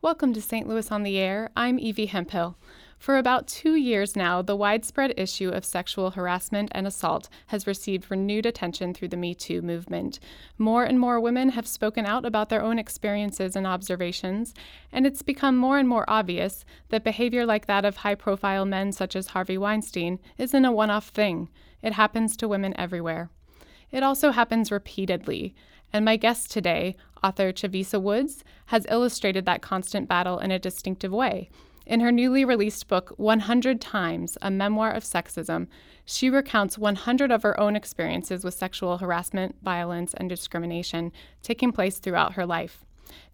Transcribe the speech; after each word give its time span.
Welcome 0.00 0.32
to 0.34 0.40
St. 0.40 0.68
Louis 0.68 0.92
on 0.92 1.02
the 1.02 1.18
Air. 1.18 1.50
I'm 1.56 1.76
Evie 1.76 2.06
Hemphill. 2.06 2.56
For 3.00 3.18
about 3.18 3.48
two 3.48 3.74
years 3.74 4.14
now, 4.14 4.42
the 4.42 4.54
widespread 4.54 5.12
issue 5.16 5.48
of 5.48 5.64
sexual 5.64 6.12
harassment 6.12 6.68
and 6.70 6.86
assault 6.86 7.28
has 7.48 7.66
received 7.66 8.08
renewed 8.08 8.46
attention 8.46 8.94
through 8.94 9.08
the 9.08 9.16
Me 9.16 9.34
Too 9.34 9.60
movement. 9.60 10.20
More 10.56 10.84
and 10.84 11.00
more 11.00 11.18
women 11.18 11.48
have 11.48 11.66
spoken 11.66 12.06
out 12.06 12.24
about 12.24 12.48
their 12.48 12.62
own 12.62 12.78
experiences 12.78 13.56
and 13.56 13.66
observations, 13.66 14.54
and 14.92 15.04
it's 15.04 15.22
become 15.22 15.56
more 15.56 15.78
and 15.78 15.88
more 15.88 16.04
obvious 16.06 16.64
that 16.90 17.02
behavior 17.02 17.44
like 17.44 17.66
that 17.66 17.84
of 17.84 17.96
high 17.96 18.14
profile 18.14 18.64
men 18.64 18.92
such 18.92 19.16
as 19.16 19.26
Harvey 19.26 19.58
Weinstein 19.58 20.20
isn't 20.38 20.64
a 20.64 20.70
one 20.70 20.90
off 20.90 21.08
thing. 21.08 21.48
It 21.82 21.94
happens 21.94 22.36
to 22.36 22.46
women 22.46 22.72
everywhere. 22.78 23.30
It 23.90 24.04
also 24.04 24.30
happens 24.30 24.70
repeatedly. 24.70 25.56
And 25.92 26.04
my 26.04 26.16
guest 26.16 26.50
today, 26.50 26.96
author 27.22 27.52
Chavisa 27.52 28.00
Woods, 28.00 28.44
has 28.66 28.86
illustrated 28.88 29.44
that 29.46 29.62
constant 29.62 30.08
battle 30.08 30.38
in 30.38 30.50
a 30.50 30.58
distinctive 30.58 31.12
way. 31.12 31.50
In 31.86 32.00
her 32.00 32.12
newly 32.12 32.44
released 32.44 32.86
book, 32.86 33.14
100 33.16 33.80
Times 33.80 34.36
A 34.42 34.50
Memoir 34.50 34.90
of 34.92 35.04
Sexism, 35.04 35.68
she 36.04 36.28
recounts 36.28 36.76
100 36.76 37.30
of 37.30 37.42
her 37.42 37.58
own 37.58 37.76
experiences 37.76 38.44
with 38.44 38.52
sexual 38.52 38.98
harassment, 38.98 39.56
violence, 39.62 40.12
and 40.14 40.28
discrimination 40.28 41.12
taking 41.42 41.72
place 41.72 41.98
throughout 41.98 42.34
her 42.34 42.44
life. 42.44 42.84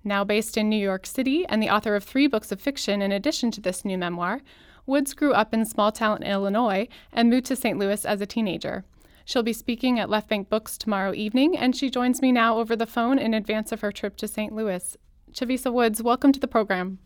Now 0.05 0.23
based 0.23 0.57
in 0.57 0.69
New 0.69 0.77
York 0.77 1.05
City 1.05 1.45
and 1.47 1.61
the 1.61 1.71
author 1.71 1.97
of 1.97 2.05
three 2.05 2.29
books 2.29 2.53
of 2.53 2.61
fiction 2.61 3.03
in 3.03 3.11
addition 3.11 3.51
to 3.53 3.61
this 3.61 3.85
new 3.85 3.99
memoir, 3.99 4.41
Woods 4.87 5.15
grew 5.15 5.33
up 5.33 5.53
in 5.53 5.65
small 5.65 5.91
town 5.91 6.23
Illinois 6.23 6.87
and 7.13 7.31
moved 7.31 7.47
to 7.47 7.57
St. 7.57 7.79
Louis 7.79 8.05
as 8.05 8.21
a 8.21 8.27
teenager. 8.27 8.85
She'll 9.27 9.43
be 9.43 9.55
speaking 9.55 9.99
at 9.99 10.11
Left 10.11 10.29
Bank 10.29 10.51
Books 10.51 10.77
tomorrow 10.77 11.15
evening, 11.15 11.57
and 11.57 11.75
she 11.75 11.89
joins 11.89 12.21
me 12.21 12.31
now 12.31 12.59
over 12.59 12.77
the 12.77 12.87
phone 12.87 13.19
in 13.19 13.33
advance 13.33 13.73
of 13.73 13.81
her 13.81 13.91
trip 13.91 14.17
to 14.17 14.29
St. 14.29 14.53
Louis. 14.53 14.99
Chavisa 15.33 15.73
Woods, 15.73 16.03
welcome 16.03 16.31
to 16.31 16.39
the 16.39 16.47
program. 16.47 16.99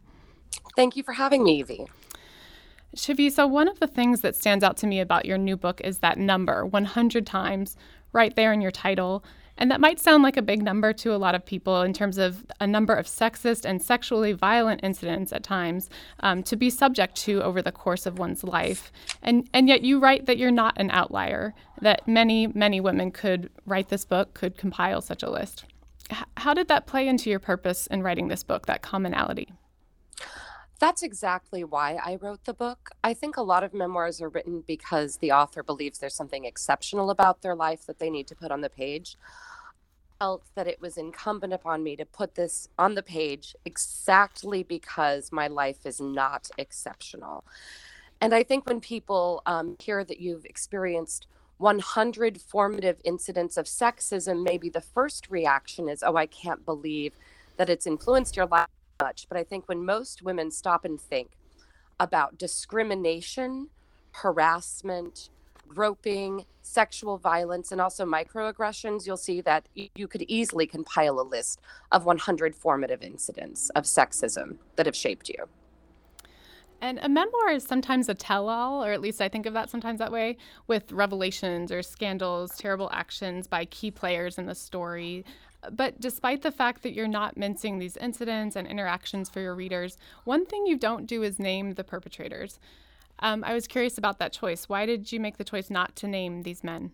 Thank 0.75 0.97
you 0.97 1.05
for 1.05 1.13
having 1.13 1.45
me, 1.45 1.61
Evie. 1.61 1.87
Chavisa, 2.97 3.49
one 3.49 3.69
of 3.69 3.79
the 3.79 3.87
things 3.87 4.21
that 4.23 4.35
stands 4.35 4.65
out 4.65 4.77
to 4.79 4.87
me 4.89 4.99
about 4.99 5.27
your 5.27 5.39
new 5.39 5.57
book 5.57 5.81
is 5.85 6.01
that 6.01 6.19
number 6.19 6.67
100 6.67 7.25
times 7.25 7.77
right 8.13 8.35
there 8.35 8.53
in 8.53 8.61
your 8.61 8.73
title. 8.73 9.23
And 9.59 9.71
that 9.71 9.81
might 9.81 9.99
sound 9.99 10.23
like 10.23 10.37
a 10.37 10.43
big 10.43 10.63
number 10.63 10.93
to 10.95 11.15
a 11.15 11.19
lot 11.19 11.35
of 11.35 11.45
people 11.45 11.83
in 11.83 11.93
terms 11.93 12.17
of 12.17 12.47
a 12.61 12.67
number 12.67 12.95
of 12.95 13.07
sexist 13.07 13.65
and 13.65 13.83
sexually 13.83 14.33
violent 14.33 14.81
incidents 14.83 15.33
at 15.33 15.43
times 15.43 15.91
um, 16.21 16.43
to 16.45 16.57
be 16.57 16.71
subject 16.71 17.17
to 17.17 17.43
over 17.43 17.61
the 17.61 17.73
course 17.73 18.07
of 18.07 18.19
one's 18.19 18.45
life. 18.45 18.93
And, 19.23 19.49
and 19.53 19.69
yet 19.69 19.83
you 19.83 19.99
write 19.99 20.27
that 20.27 20.39
you're 20.39 20.51
not 20.53 20.75
an 20.79 20.91
outlier, 20.91 21.55
that 21.81 22.07
many, 22.07 22.47
many 22.47 22.81
women 22.81 23.11
could 23.11 23.51
write 23.67 23.89
this 23.89 24.05
book, 24.05 24.33
could 24.33 24.57
compile 24.57 25.01
such 25.01 25.23
a 25.23 25.31
list. 25.31 25.65
H- 26.11 26.19
how 26.37 26.55
did 26.55 26.69
that 26.69 26.87
play 26.87 27.09
into 27.09 27.29
your 27.29 27.41
purpose 27.41 27.89
in 27.89 28.03
writing 28.03 28.29
this 28.29 28.45
book, 28.45 28.67
that 28.67 28.81
commonality? 28.83 29.53
That's 30.79 31.03
exactly 31.03 31.65
why 31.65 31.99
I 32.05 32.19
wrote 32.21 32.45
the 32.45 32.55
book. 32.55 32.91
I 33.03 33.13
think 33.13 33.37
a 33.37 33.43
lot 33.43 33.65
of 33.65 33.75
memoirs 33.75 34.21
are 34.23 34.29
written 34.29 34.63
because 34.65 35.17
the 35.17 35.33
author 35.33 35.65
believes 35.65 35.99
there's 35.99 36.15
something 36.15 36.45
exceptional 36.45 37.11
about 37.11 37.43
their 37.43 37.57
life 37.57 37.85
that 37.87 37.99
they 37.99 38.11
need 38.11 38.29
to 38.29 38.37
put 38.37 38.53
on 38.53 38.61
the 38.61 38.71
page. 38.71 39.17
I 40.21 40.25
felt 40.25 40.45
that 40.55 40.69
it 40.69 40.81
was 40.81 40.97
incumbent 40.97 41.53
upon 41.53 41.83
me 41.83 41.97
to 41.97 42.05
put 42.05 42.37
this 42.37 42.69
on 42.79 42.95
the 42.95 43.03
page 43.03 43.57
exactly 43.65 44.63
because 44.63 45.33
my 45.33 45.49
life 45.49 45.85
is 45.85 46.01
not 46.01 46.49
exceptional. 46.59 47.45
And 48.21 48.33
I 48.33 48.45
think 48.45 48.69
when 48.69 48.81
people 48.81 49.43
um, 49.47 49.77
hear 49.81 50.05
that 50.05 50.21
you've 50.21 50.45
experienced 50.45 51.27
100 51.57 52.41
formative 52.41 53.01
incidents 53.03 53.57
of 53.57 53.67
sexism, 53.67 54.45
maybe 54.45 54.71
the 54.71 54.81
first 54.81 55.29
reaction 55.29 55.89
is, 55.89 56.05
oh, 56.05 56.15
I 56.15 56.27
can't 56.27 56.65
believe 56.65 57.15
that 57.57 57.69
it's 57.69 57.87
influenced 57.87 58.37
your 58.37 58.47
life 58.47 58.69
much, 59.01 59.27
but 59.29 59.39
I 59.39 59.45
think 59.45 59.69
when 59.69 59.85
most 59.85 60.23
women 60.23 60.51
stop 60.51 60.85
and 60.85 61.01
think 61.01 61.31
about 62.01 62.37
discrimination, 62.37 63.69
harassment, 64.13 65.31
groping, 65.69 66.47
sexual 66.63 67.17
violence, 67.19 67.71
and 67.71 67.81
also 67.81 68.05
microaggressions, 68.05 69.07
you'll 69.07 69.17
see 69.17 69.41
that 69.43 69.69
you 69.75 70.09
could 70.09 70.25
easily 70.27 70.67
compile 70.67 71.21
a 71.21 71.23
list 71.23 71.61
of 71.93 72.07
100 72.07 72.57
formative 72.57 73.03
incidents 73.03 73.71
of 73.71 73.85
sexism 73.85 74.57
that 74.77 74.87
have 74.87 74.97
shaped 74.97 75.29
you. 75.29 75.47
And 76.81 77.01
a 77.03 77.09
memoir 77.09 77.51
is 77.51 77.65
sometimes 77.65 78.09
a 78.09 78.15
tell 78.15 78.49
all, 78.49 78.85
or 78.85 78.93
at 78.93 79.01
least 79.01 79.21
I 79.21 79.29
think 79.29 79.47
of 79.47 79.53
that 79.55 79.69
sometimes 79.69 79.99
that 79.99 80.13
way, 80.13 80.37
with 80.69 80.93
revelations 80.93 81.73
or 81.73 81.83
scandals, 81.83 82.57
terrible 82.57 82.89
actions 82.93 83.49
by 83.49 83.65
key 83.65 83.91
players 83.91 84.39
in 84.39 84.47
the 84.47 84.55
story. 84.55 85.25
But 85.73 86.01
despite 86.01 86.43
the 86.43 86.53
fact 86.53 86.83
that 86.83 86.93
you're 86.93 87.09
not 87.09 87.37
mincing 87.37 87.79
these 87.79 87.97
incidents 87.97 88.57
and 88.57 88.67
interactions 88.67 89.29
for 89.29 89.41
your 89.41 89.55
readers, 89.55 89.99
one 90.25 90.47
thing 90.47 90.67
you 90.67 90.77
don't 90.77 91.07
do 91.07 91.23
is 91.23 91.39
name 91.39 91.75
the 91.75 91.85
perpetrators. 91.85 92.61
Um, 93.21 93.43
I 93.45 93.55
was 93.55 93.67
curious 93.67 93.99
about 93.99 94.19
that 94.21 94.33
choice. 94.33 94.69
Why 94.69 94.87
did 94.87 95.11
you 95.11 95.19
make 95.19 95.37
the 95.37 95.45
choice 95.45 95.71
not 95.71 95.97
to 95.97 96.07
name 96.07 96.43
these 96.43 96.63
men? 96.63 96.93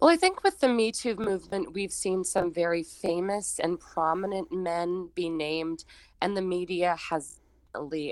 Well, 0.00 0.10
I 0.10 0.16
think 0.16 0.42
with 0.42 0.60
the 0.60 0.68
Me 0.68 0.92
Too 0.92 1.16
movement, 1.16 1.72
we've 1.72 1.92
seen 1.92 2.24
some 2.24 2.52
very 2.52 2.82
famous 2.82 3.58
and 3.58 3.78
prominent 3.78 4.52
men 4.52 5.10
be 5.14 5.28
named, 5.28 5.84
and 6.20 6.36
the 6.36 6.42
media 6.42 6.96
has 7.10 7.40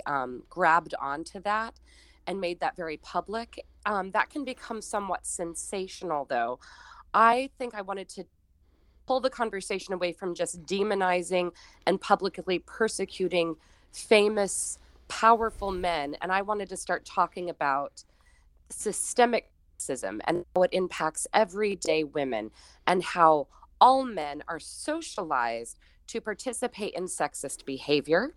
um, 0.06 0.42
grabbed 0.48 0.94
onto 1.00 1.40
that 1.40 1.74
and 2.26 2.40
made 2.40 2.60
that 2.60 2.76
very 2.76 2.98
public. 2.98 3.66
Um, 3.84 4.12
that 4.12 4.30
can 4.30 4.44
become 4.44 4.80
somewhat 4.80 5.26
sensational, 5.26 6.24
though. 6.24 6.60
I 7.12 7.50
think 7.58 7.74
I 7.74 7.82
wanted 7.82 8.08
to 8.10 8.24
pull 9.06 9.20
the 9.20 9.30
conversation 9.30 9.94
away 9.94 10.12
from 10.12 10.34
just 10.34 10.62
demonizing 10.64 11.52
and 11.86 12.00
publicly 12.00 12.58
persecuting 12.60 13.56
famous, 13.92 14.78
powerful 15.08 15.70
men. 15.70 16.16
And 16.22 16.32
I 16.32 16.42
wanted 16.42 16.68
to 16.70 16.76
start 16.76 17.04
talking 17.04 17.50
about 17.50 18.04
systemic 18.70 19.50
racism 19.78 20.20
and 20.24 20.44
how 20.54 20.62
it 20.62 20.70
impacts 20.72 21.26
everyday 21.34 22.04
women 22.04 22.50
and 22.86 23.02
how 23.02 23.48
all 23.80 24.04
men 24.04 24.42
are 24.48 24.60
socialized 24.60 25.78
to 26.06 26.20
participate 26.20 26.94
in 26.94 27.04
sexist 27.04 27.64
behavior. 27.64 28.34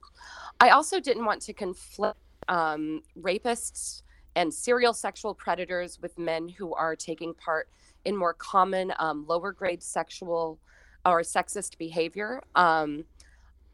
I 0.59 0.69
also 0.69 0.99
didn't 0.99 1.25
want 1.25 1.41
to 1.43 1.53
conflict 1.53 2.17
um, 2.47 3.01
rapists 3.19 4.01
and 4.35 4.53
serial 4.53 4.93
sexual 4.93 5.33
predators 5.33 5.99
with 6.01 6.17
men 6.17 6.49
who 6.49 6.73
are 6.73 6.95
taking 6.95 7.33
part 7.33 7.69
in 8.05 8.15
more 8.15 8.33
common 8.33 8.93
um, 8.99 9.25
lower 9.27 9.51
grade 9.51 9.83
sexual 9.83 10.59
or 11.05 11.21
sexist 11.21 11.77
behavior. 11.77 12.41
Um, 12.55 13.05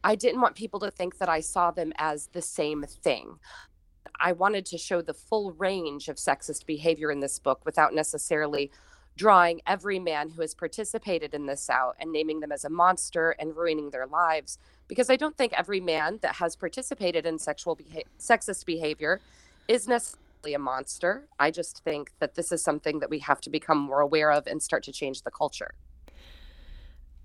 I 0.04 0.16
didn't 0.16 0.40
want 0.40 0.56
people 0.56 0.80
to 0.80 0.90
think 0.90 1.18
that 1.18 1.28
I 1.28 1.40
saw 1.40 1.70
them 1.70 1.92
as 1.96 2.28
the 2.28 2.42
same 2.42 2.82
thing. 2.82 3.38
I 4.18 4.32
wanted 4.32 4.66
to 4.66 4.78
show 4.78 5.00
the 5.00 5.14
full 5.14 5.52
range 5.52 6.08
of 6.08 6.16
sexist 6.16 6.66
behavior 6.66 7.10
in 7.10 7.20
this 7.20 7.38
book 7.38 7.64
without 7.64 7.94
necessarily 7.94 8.70
drawing 9.16 9.60
every 9.66 9.98
man 9.98 10.30
who 10.30 10.40
has 10.40 10.54
participated 10.54 11.34
in 11.34 11.46
this 11.46 11.68
out 11.68 11.96
and 12.00 12.10
naming 12.10 12.40
them 12.40 12.52
as 12.52 12.64
a 12.64 12.70
monster 12.70 13.30
and 13.38 13.56
ruining 13.56 13.90
their 13.90 14.06
lives 14.06 14.58
because 14.88 15.10
I 15.10 15.16
don't 15.16 15.36
think 15.36 15.52
every 15.52 15.80
man 15.80 16.18
that 16.22 16.36
has 16.36 16.56
participated 16.56 17.26
in 17.26 17.38
sexual 17.38 17.74
beha- 17.74 18.04
sexist 18.18 18.64
behavior 18.64 19.20
is 19.68 19.86
necessarily 19.86 20.21
a 20.50 20.58
monster. 20.58 21.28
I 21.38 21.50
just 21.50 21.84
think 21.84 22.12
that 22.18 22.34
this 22.34 22.52
is 22.52 22.62
something 22.62 22.98
that 22.98 23.10
we 23.10 23.20
have 23.20 23.40
to 23.42 23.50
become 23.50 23.78
more 23.78 24.00
aware 24.00 24.30
of 24.32 24.46
and 24.46 24.62
start 24.62 24.82
to 24.84 24.92
change 24.92 25.22
the 25.22 25.30
culture. 25.30 25.74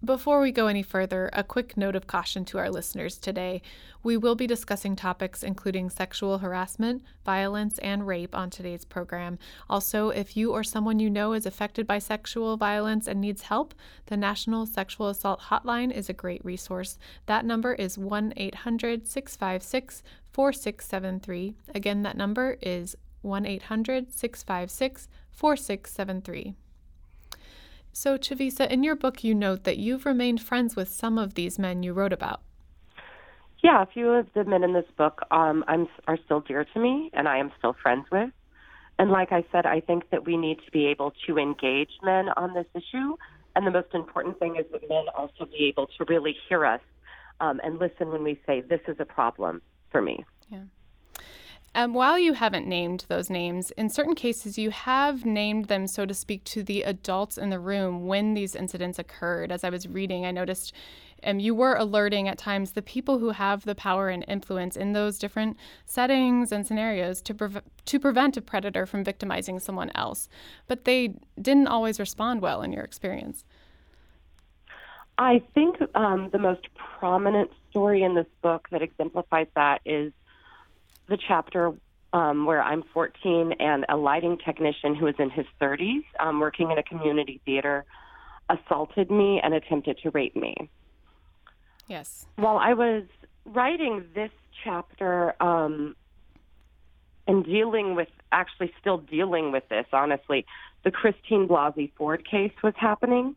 Before 0.06 0.40
we 0.42 0.52
go 0.52 0.68
any 0.68 0.84
further, 0.84 1.28
a 1.34 1.44
quick 1.44 1.76
note 1.76 1.96
of 1.96 2.06
caution 2.06 2.46
to 2.46 2.60
our 2.60 2.70
listeners 2.70 3.18
today. 3.18 3.64
We 4.04 4.16
will 4.16 4.36
be 4.36 4.46
discussing 4.46 4.96
topics 4.96 5.42
including 5.42 5.90
sexual 5.90 6.38
harassment, 6.38 7.02
violence, 7.26 7.80
and 7.80 8.06
rape 8.06 8.36
on 8.36 8.52
today's 8.52 8.86
program. 8.86 9.40
Also, 9.68 10.10
if 10.10 10.38
you 10.38 10.52
or 10.52 10.64
someone 10.64 11.00
you 11.00 11.10
know 11.10 11.34
is 11.34 11.48
affected 11.48 11.88
by 11.88 11.98
sexual 11.98 12.58
violence 12.58 13.08
and 13.08 13.20
needs 13.20 13.42
help, 13.42 13.74
the 14.06 14.16
National 14.16 14.68
Sexual 14.68 15.10
Assault 15.10 15.40
Hotline 15.50 15.92
is 15.92 16.10
a 16.10 16.14
great 16.14 16.46
resource. 16.46 17.00
That 17.26 17.44
number 17.44 17.74
is 17.74 17.98
1 17.98 18.34
800 18.38 19.08
656 19.08 20.04
4673. 20.32 21.56
Again, 21.74 22.04
that 22.04 22.16
number 22.16 22.60
is 22.62 22.96
1 23.28 23.46
800 23.46 24.12
656 24.12 25.08
4673. 25.32 26.56
So, 27.92 28.18
Chavisa, 28.18 28.70
in 28.70 28.84
your 28.84 28.96
book, 28.96 29.24
you 29.24 29.34
note 29.34 29.64
that 29.64 29.78
you've 29.78 30.06
remained 30.06 30.42
friends 30.42 30.76
with 30.76 30.90
some 30.90 31.18
of 31.18 31.34
these 31.34 31.58
men 31.58 31.84
you 31.84 31.94
wrote 31.94 32.14
about. 32.14 32.42
Yeah, 33.64 33.82
a 33.82 33.86
few 33.88 34.10
of 34.10 34.28
the 34.34 34.44
men 34.44 34.64
in 34.64 34.74
this 34.74 34.86
book 34.98 35.22
um, 35.32 35.66
I'm, 35.68 35.88
are 36.08 36.18
still 36.26 36.42
dear 36.42 36.64
to 36.64 36.80
me, 36.80 37.10
and 37.14 37.28
I 37.28 37.38
am 37.38 37.52
still 37.58 37.76
friends 37.82 38.06
with. 38.12 38.30
And 39.00 39.12
like 39.12 39.32
I 39.32 39.44
said, 39.52 39.66
I 39.66 39.80
think 39.80 40.10
that 40.12 40.26
we 40.26 40.38
need 40.38 40.60
to 40.66 40.72
be 40.72 40.88
able 40.88 41.14
to 41.28 41.38
engage 41.38 41.92
men 42.04 42.30
on 42.38 42.54
this 42.54 42.68
issue. 42.74 43.16
And 43.56 43.66
the 43.66 43.72
most 43.72 43.94
important 43.94 44.40
thing 44.40 44.56
is 44.58 44.66
that 44.72 44.88
men 44.88 45.06
also 45.16 45.46
be 45.46 45.66
able 45.66 45.88
to 45.98 46.06
really 46.08 46.36
hear 46.48 46.66
us 46.66 46.82
um, 47.40 47.60
and 47.64 47.80
listen 47.80 48.10
when 48.12 48.24
we 48.24 48.40
say, 48.46 48.62
This 48.62 48.82
is 48.88 48.98
a 49.00 49.06
problem 49.06 49.62
for 49.92 50.02
me. 50.02 50.24
Yeah. 50.50 50.60
Um, 51.76 51.94
while 51.94 52.18
you 52.18 52.34
haven't 52.34 52.68
named 52.68 53.06
those 53.08 53.30
names, 53.30 53.72
in 53.72 53.90
certain 53.90 54.16
cases 54.16 54.58
you 54.58 54.72
have 54.72 55.26
named 55.26 55.66
them, 55.66 55.86
so 55.86 56.06
to 56.06 56.14
speak, 56.14 56.44
to 56.46 56.64
the 56.64 56.82
adults 56.82 57.38
in 57.38 57.50
the 57.50 57.60
room 57.60 58.08
when 58.08 58.34
these 58.34 58.56
incidents 58.56 58.98
occurred. 58.98 59.52
As 59.52 59.64
I 59.64 59.70
was 59.70 59.88
reading, 59.88 60.26
I 60.26 60.32
noticed 60.32 60.74
um, 61.24 61.40
you 61.40 61.54
were 61.54 61.76
alerting 61.76 62.28
at 62.28 62.38
times 62.38 62.72
the 62.72 62.82
people 62.82 63.20
who 63.20 63.30
have 63.30 63.66
the 63.66 63.76
power 63.76 64.10
and 64.10 64.24
influence 64.28 64.76
in 64.76 64.94
those 64.94 65.18
different 65.18 65.58
settings 65.86 66.52
and 66.52 66.66
scenarios 66.66 67.22
to, 67.24 67.34
pre- 67.34 67.62
to 67.86 68.00
prevent 68.00 68.38
a 68.38 68.42
predator 68.42 68.86
from 68.86 69.04
victimizing 69.04 69.60
someone 69.60 69.92
else. 69.96 70.30
But 70.68 70.86
they 70.86 71.16
didn't 71.40 71.68
always 71.68 72.00
respond 72.00 72.42
well 72.42 72.62
in 72.62 72.72
your 72.72 72.84
experience. 72.84 73.46
I 75.18 75.42
think 75.56 75.78
um, 75.96 76.30
the 76.32 76.38
most 76.38 76.68
prominent 77.00 77.50
story 77.70 78.04
in 78.04 78.14
this 78.14 78.28
book 78.44 78.68
that 78.72 78.84
exemplifies 78.84 79.48
that 79.56 79.82
is 79.86 80.14
the 81.08 81.18
chapter 81.18 81.74
um, 82.14 82.46
where 82.46 82.62
I'm 82.62 82.84
14 82.94 83.54
and 83.60 83.86
a 83.90 83.98
lighting 83.98 84.38
technician 84.38 84.96
who 84.96 85.08
is 85.08 85.16
in 85.20 85.30
his 85.30 85.46
30s, 85.62 86.04
um, 86.20 86.40
working 86.40 86.72
in 86.72 86.78
a 86.78 86.84
community 86.84 87.42
theater, 87.46 87.86
assaulted 88.50 89.12
me 89.12 89.42
and 89.44 89.54
attempted 89.54 90.00
to 90.04 90.10
rape 90.12 90.36
me. 90.36 90.70
Yes. 91.88 92.26
While 92.36 92.58
I 92.58 92.74
was 92.74 93.04
writing 93.46 94.06
this 94.14 94.32
chapter 94.64 95.42
um, 95.42 95.96
and 97.28 97.46
dealing 97.46 97.96
with, 97.96 98.10
actually 98.32 98.72
still 98.80 98.98
dealing 98.98 99.52
with 99.52 99.68
this, 99.70 99.86
honestly, 99.92 100.46
the 100.84 100.92
Christine 100.92 101.48
Blasey 101.48 101.92
Ford 101.98 102.26
case 102.30 102.54
was 102.64 102.74
happening. 102.78 103.36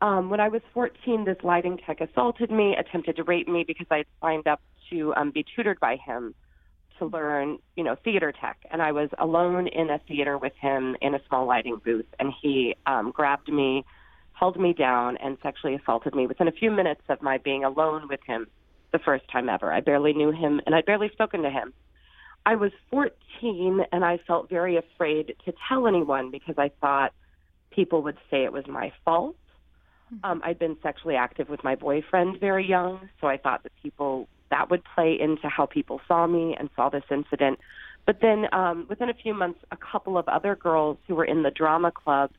Um, 0.00 0.30
when 0.30 0.40
I 0.40 0.48
was 0.48 0.62
14, 0.72 1.24
this 1.24 1.36
lighting 1.42 1.78
tech 1.78 2.00
assaulted 2.00 2.50
me, 2.50 2.76
attempted 2.76 3.16
to 3.16 3.24
rape 3.24 3.48
me 3.48 3.64
because 3.66 3.86
I 3.90 3.98
had 3.98 4.06
signed 4.20 4.46
up 4.46 4.60
to 4.90 5.14
um, 5.14 5.30
be 5.30 5.44
tutored 5.54 5.80
by 5.80 5.96
him 5.96 6.34
to 6.98 7.06
learn, 7.06 7.58
you 7.76 7.84
know, 7.84 7.96
theater 8.04 8.32
tech. 8.32 8.58
And 8.70 8.80
I 8.82 8.92
was 8.92 9.08
alone 9.18 9.66
in 9.68 9.90
a 9.90 9.98
theater 10.06 10.38
with 10.38 10.52
him 10.60 10.96
in 11.00 11.14
a 11.14 11.20
small 11.28 11.46
lighting 11.46 11.80
booth, 11.84 12.06
and 12.18 12.32
he 12.40 12.76
um, 12.86 13.10
grabbed 13.10 13.52
me, 13.52 13.84
held 14.32 14.58
me 14.58 14.72
down, 14.72 15.16
and 15.18 15.36
sexually 15.42 15.74
assaulted 15.74 16.14
me 16.14 16.26
within 16.26 16.48
a 16.48 16.52
few 16.52 16.70
minutes 16.70 17.02
of 17.08 17.22
my 17.22 17.38
being 17.38 17.64
alone 17.64 18.08
with 18.08 18.20
him 18.26 18.46
the 18.92 18.98
first 18.98 19.28
time 19.30 19.48
ever. 19.48 19.72
I 19.72 19.80
barely 19.80 20.12
knew 20.12 20.30
him, 20.30 20.60
and 20.66 20.74
I'd 20.74 20.86
barely 20.86 21.10
spoken 21.10 21.42
to 21.42 21.50
him. 21.50 21.72
I 22.46 22.56
was 22.56 22.72
14, 22.90 23.80
and 23.90 24.04
I 24.04 24.18
felt 24.26 24.48
very 24.48 24.76
afraid 24.76 25.34
to 25.44 25.52
tell 25.68 25.86
anyone 25.86 26.30
because 26.30 26.56
I 26.58 26.70
thought 26.80 27.12
people 27.70 28.02
would 28.02 28.18
say 28.30 28.44
it 28.44 28.52
was 28.52 28.66
my 28.66 28.92
fault. 29.04 29.36
Um, 30.22 30.42
I'd 30.44 30.58
been 30.58 30.76
sexually 30.82 31.16
active 31.16 31.48
with 31.48 31.64
my 31.64 31.74
boyfriend 31.74 32.38
very 32.38 32.66
young, 32.68 33.08
so 33.20 33.26
I 33.26 33.36
thought 33.36 33.62
that 33.64 33.72
people 33.82 34.28
that 34.54 34.70
would 34.70 34.82
play 34.94 35.18
into 35.20 35.48
how 35.48 35.66
people 35.66 36.00
saw 36.06 36.28
me 36.28 36.54
and 36.56 36.70
saw 36.76 36.88
this 36.88 37.02
incident. 37.10 37.58
But 38.06 38.20
then 38.22 38.46
um, 38.52 38.86
within 38.88 39.10
a 39.10 39.14
few 39.14 39.34
months, 39.34 39.58
a 39.72 39.76
couple 39.76 40.16
of 40.16 40.28
other 40.28 40.54
girls 40.54 40.96
who 41.08 41.16
were 41.16 41.24
in 41.24 41.42
the 41.42 41.50
drama 41.50 41.90
club 41.90 42.30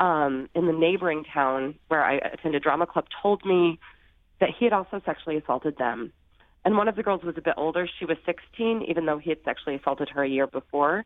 um, 0.00 0.48
in 0.54 0.66
the 0.66 0.72
neighboring 0.72 1.24
town 1.24 1.74
where 1.88 2.02
I 2.02 2.14
attended 2.14 2.62
drama 2.62 2.86
club 2.86 3.04
told 3.22 3.44
me 3.44 3.78
that 4.40 4.48
he 4.58 4.64
had 4.64 4.72
also 4.72 5.02
sexually 5.04 5.36
assaulted 5.36 5.76
them. 5.76 6.10
And 6.64 6.78
one 6.78 6.88
of 6.88 6.96
the 6.96 7.02
girls 7.02 7.22
was 7.22 7.34
a 7.36 7.42
bit 7.42 7.54
older. 7.58 7.86
She 7.98 8.06
was 8.06 8.16
16, 8.24 8.86
even 8.88 9.04
though 9.04 9.18
he 9.18 9.28
had 9.28 9.40
sexually 9.44 9.76
assaulted 9.76 10.08
her 10.08 10.24
a 10.24 10.28
year 10.28 10.46
before. 10.46 11.04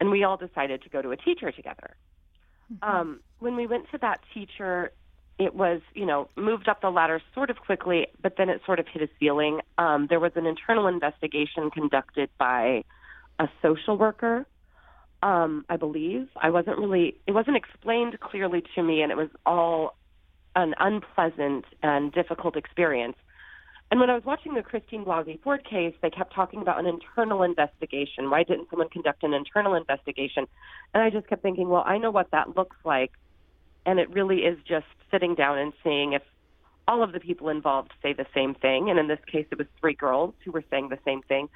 And 0.00 0.10
we 0.10 0.24
all 0.24 0.36
decided 0.36 0.82
to 0.82 0.88
go 0.88 1.02
to 1.02 1.10
a 1.12 1.16
teacher 1.16 1.52
together. 1.52 1.94
Mm-hmm. 2.72 2.90
Um, 2.90 3.20
when 3.38 3.54
we 3.54 3.68
went 3.68 3.88
to 3.92 3.98
that 3.98 4.20
teacher, 4.32 4.90
it 5.38 5.54
was, 5.54 5.80
you 5.94 6.06
know, 6.06 6.28
moved 6.36 6.68
up 6.68 6.80
the 6.80 6.90
ladder 6.90 7.20
sort 7.34 7.50
of 7.50 7.56
quickly, 7.56 8.06
but 8.22 8.34
then 8.38 8.48
it 8.48 8.60
sort 8.64 8.78
of 8.78 8.86
hit 8.86 9.02
a 9.02 9.08
ceiling. 9.18 9.60
Um, 9.78 10.06
there 10.08 10.20
was 10.20 10.32
an 10.36 10.46
internal 10.46 10.86
investigation 10.86 11.70
conducted 11.70 12.30
by 12.38 12.84
a 13.40 13.48
social 13.60 13.98
worker, 13.98 14.46
um, 15.22 15.64
I 15.68 15.76
believe. 15.76 16.28
I 16.36 16.50
wasn't 16.50 16.78
really, 16.78 17.16
it 17.26 17.32
wasn't 17.32 17.56
explained 17.56 18.18
clearly 18.20 18.62
to 18.76 18.82
me, 18.82 19.02
and 19.02 19.10
it 19.10 19.16
was 19.16 19.30
all 19.44 19.96
an 20.54 20.74
unpleasant 20.78 21.64
and 21.82 22.12
difficult 22.12 22.56
experience. 22.56 23.16
And 23.90 24.00
when 24.00 24.10
I 24.10 24.14
was 24.14 24.24
watching 24.24 24.54
the 24.54 24.62
Christine 24.62 25.04
Blasey 25.04 25.40
Ford 25.42 25.64
case, 25.68 25.94
they 26.00 26.10
kept 26.10 26.32
talking 26.32 26.62
about 26.62 26.78
an 26.78 26.86
internal 26.86 27.42
investigation. 27.42 28.30
Why 28.30 28.44
didn't 28.44 28.70
someone 28.70 28.88
conduct 28.88 29.24
an 29.24 29.34
internal 29.34 29.74
investigation? 29.74 30.46
And 30.94 31.02
I 31.02 31.10
just 31.10 31.26
kept 31.26 31.42
thinking, 31.42 31.68
well, 31.68 31.84
I 31.84 31.98
know 31.98 32.10
what 32.10 32.30
that 32.30 32.56
looks 32.56 32.76
like 32.84 33.12
and 33.86 33.98
it 33.98 34.10
really 34.10 34.38
is 34.38 34.58
just 34.66 34.86
sitting 35.10 35.34
down 35.34 35.58
and 35.58 35.72
seeing 35.82 36.12
if 36.12 36.22
all 36.86 37.02
of 37.02 37.12
the 37.12 37.20
people 37.20 37.48
involved 37.48 37.92
say 38.02 38.12
the 38.12 38.26
same 38.34 38.54
thing. 38.54 38.90
And 38.90 38.98
in 38.98 39.08
this 39.08 39.18
case, 39.30 39.46
it 39.50 39.58
was 39.58 39.66
three 39.80 39.94
girls 39.94 40.34
who 40.44 40.52
were 40.52 40.64
saying 40.70 40.88
the 40.88 40.98
same 41.04 41.22
thing. 41.22 41.48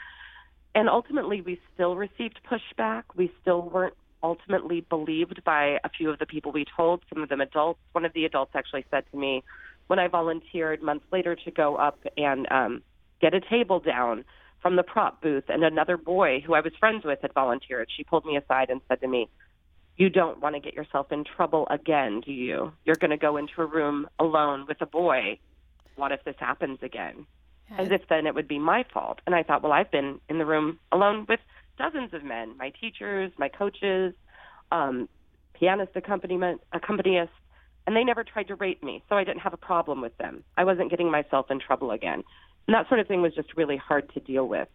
And 0.74 0.88
ultimately, 0.88 1.40
we 1.40 1.60
still 1.74 1.96
received 1.96 2.40
pushback. 2.50 3.02
We 3.14 3.32
still 3.40 3.62
weren't 3.62 3.94
ultimately 4.22 4.80
believed 4.80 5.42
by 5.44 5.78
a 5.84 5.88
few 5.88 6.10
of 6.10 6.18
the 6.18 6.26
people 6.26 6.52
we 6.52 6.64
told, 6.76 7.02
some 7.12 7.22
of 7.22 7.28
them 7.28 7.40
adults. 7.40 7.80
One 7.92 8.04
of 8.04 8.12
the 8.12 8.24
adults 8.24 8.52
actually 8.54 8.84
said 8.90 9.04
to 9.12 9.16
me 9.16 9.44
when 9.86 9.98
I 9.98 10.08
volunteered 10.08 10.82
months 10.82 11.06
later 11.12 11.34
to 11.34 11.50
go 11.50 11.76
up 11.76 11.98
and 12.16 12.46
um, 12.50 12.82
get 13.20 13.34
a 13.34 13.40
table 13.40 13.80
down 13.80 14.24
from 14.60 14.76
the 14.76 14.82
prop 14.82 15.22
booth, 15.22 15.44
and 15.48 15.62
another 15.62 15.96
boy 15.96 16.40
who 16.44 16.54
I 16.54 16.60
was 16.60 16.72
friends 16.80 17.04
with 17.04 17.20
had 17.22 17.32
volunteered. 17.32 17.88
She 17.96 18.02
pulled 18.02 18.26
me 18.26 18.36
aside 18.36 18.70
and 18.70 18.80
said 18.88 19.00
to 19.00 19.08
me, 19.08 19.28
you 19.98 20.08
don't 20.08 20.40
want 20.40 20.54
to 20.54 20.60
get 20.60 20.74
yourself 20.74 21.10
in 21.12 21.24
trouble 21.24 21.66
again, 21.70 22.22
do 22.24 22.32
you? 22.32 22.72
You're 22.84 22.96
going 22.96 23.10
to 23.10 23.16
go 23.16 23.36
into 23.36 23.60
a 23.60 23.66
room 23.66 24.08
alone 24.18 24.64
with 24.66 24.80
a 24.80 24.86
boy. 24.86 25.38
What 25.96 26.12
if 26.12 26.22
this 26.24 26.36
happens 26.38 26.78
again? 26.82 27.26
As 27.76 27.90
if 27.90 28.02
then 28.08 28.26
it 28.26 28.34
would 28.34 28.48
be 28.48 28.58
my 28.58 28.84
fault. 28.94 29.18
And 29.26 29.34
I 29.34 29.42
thought, 29.42 29.62
well, 29.62 29.72
I've 29.72 29.90
been 29.90 30.20
in 30.30 30.38
the 30.38 30.46
room 30.46 30.78
alone 30.92 31.26
with 31.28 31.40
dozens 31.76 32.14
of 32.14 32.24
men, 32.24 32.56
my 32.56 32.72
teachers, 32.80 33.32
my 33.38 33.48
coaches, 33.48 34.14
um, 34.72 35.08
pianist 35.52 35.92
accompaniment, 35.96 36.62
accompanist, 36.72 37.32
and 37.86 37.96
they 37.96 38.04
never 38.04 38.22
tried 38.22 38.48
to 38.48 38.54
rape 38.54 38.82
me, 38.82 39.02
so 39.08 39.16
I 39.16 39.24
didn't 39.24 39.40
have 39.40 39.52
a 39.52 39.58
problem 39.58 40.00
with 40.00 40.16
them. 40.18 40.44
I 40.56 40.64
wasn't 40.64 40.90
getting 40.90 41.10
myself 41.10 41.50
in 41.50 41.58
trouble 41.58 41.90
again. 41.90 42.22
And 42.66 42.74
that 42.74 42.88
sort 42.88 43.00
of 43.00 43.08
thing 43.08 43.20
was 43.20 43.34
just 43.34 43.56
really 43.56 43.76
hard 43.76 44.12
to 44.14 44.20
deal 44.20 44.46
with. 44.46 44.68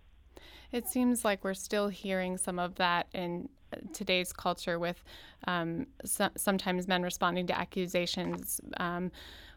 It 0.71 0.87
seems 0.87 1.23
like 1.23 1.43
we're 1.43 1.53
still 1.53 1.87
hearing 1.87 2.37
some 2.37 2.59
of 2.59 2.75
that 2.75 3.07
in 3.13 3.49
today's 3.93 4.33
culture 4.33 4.79
with 4.79 5.03
um, 5.47 5.87
so, 6.05 6.29
sometimes 6.35 6.87
men 6.87 7.03
responding 7.03 7.47
to 7.47 7.57
accusations 7.57 8.61
um, 8.77 9.11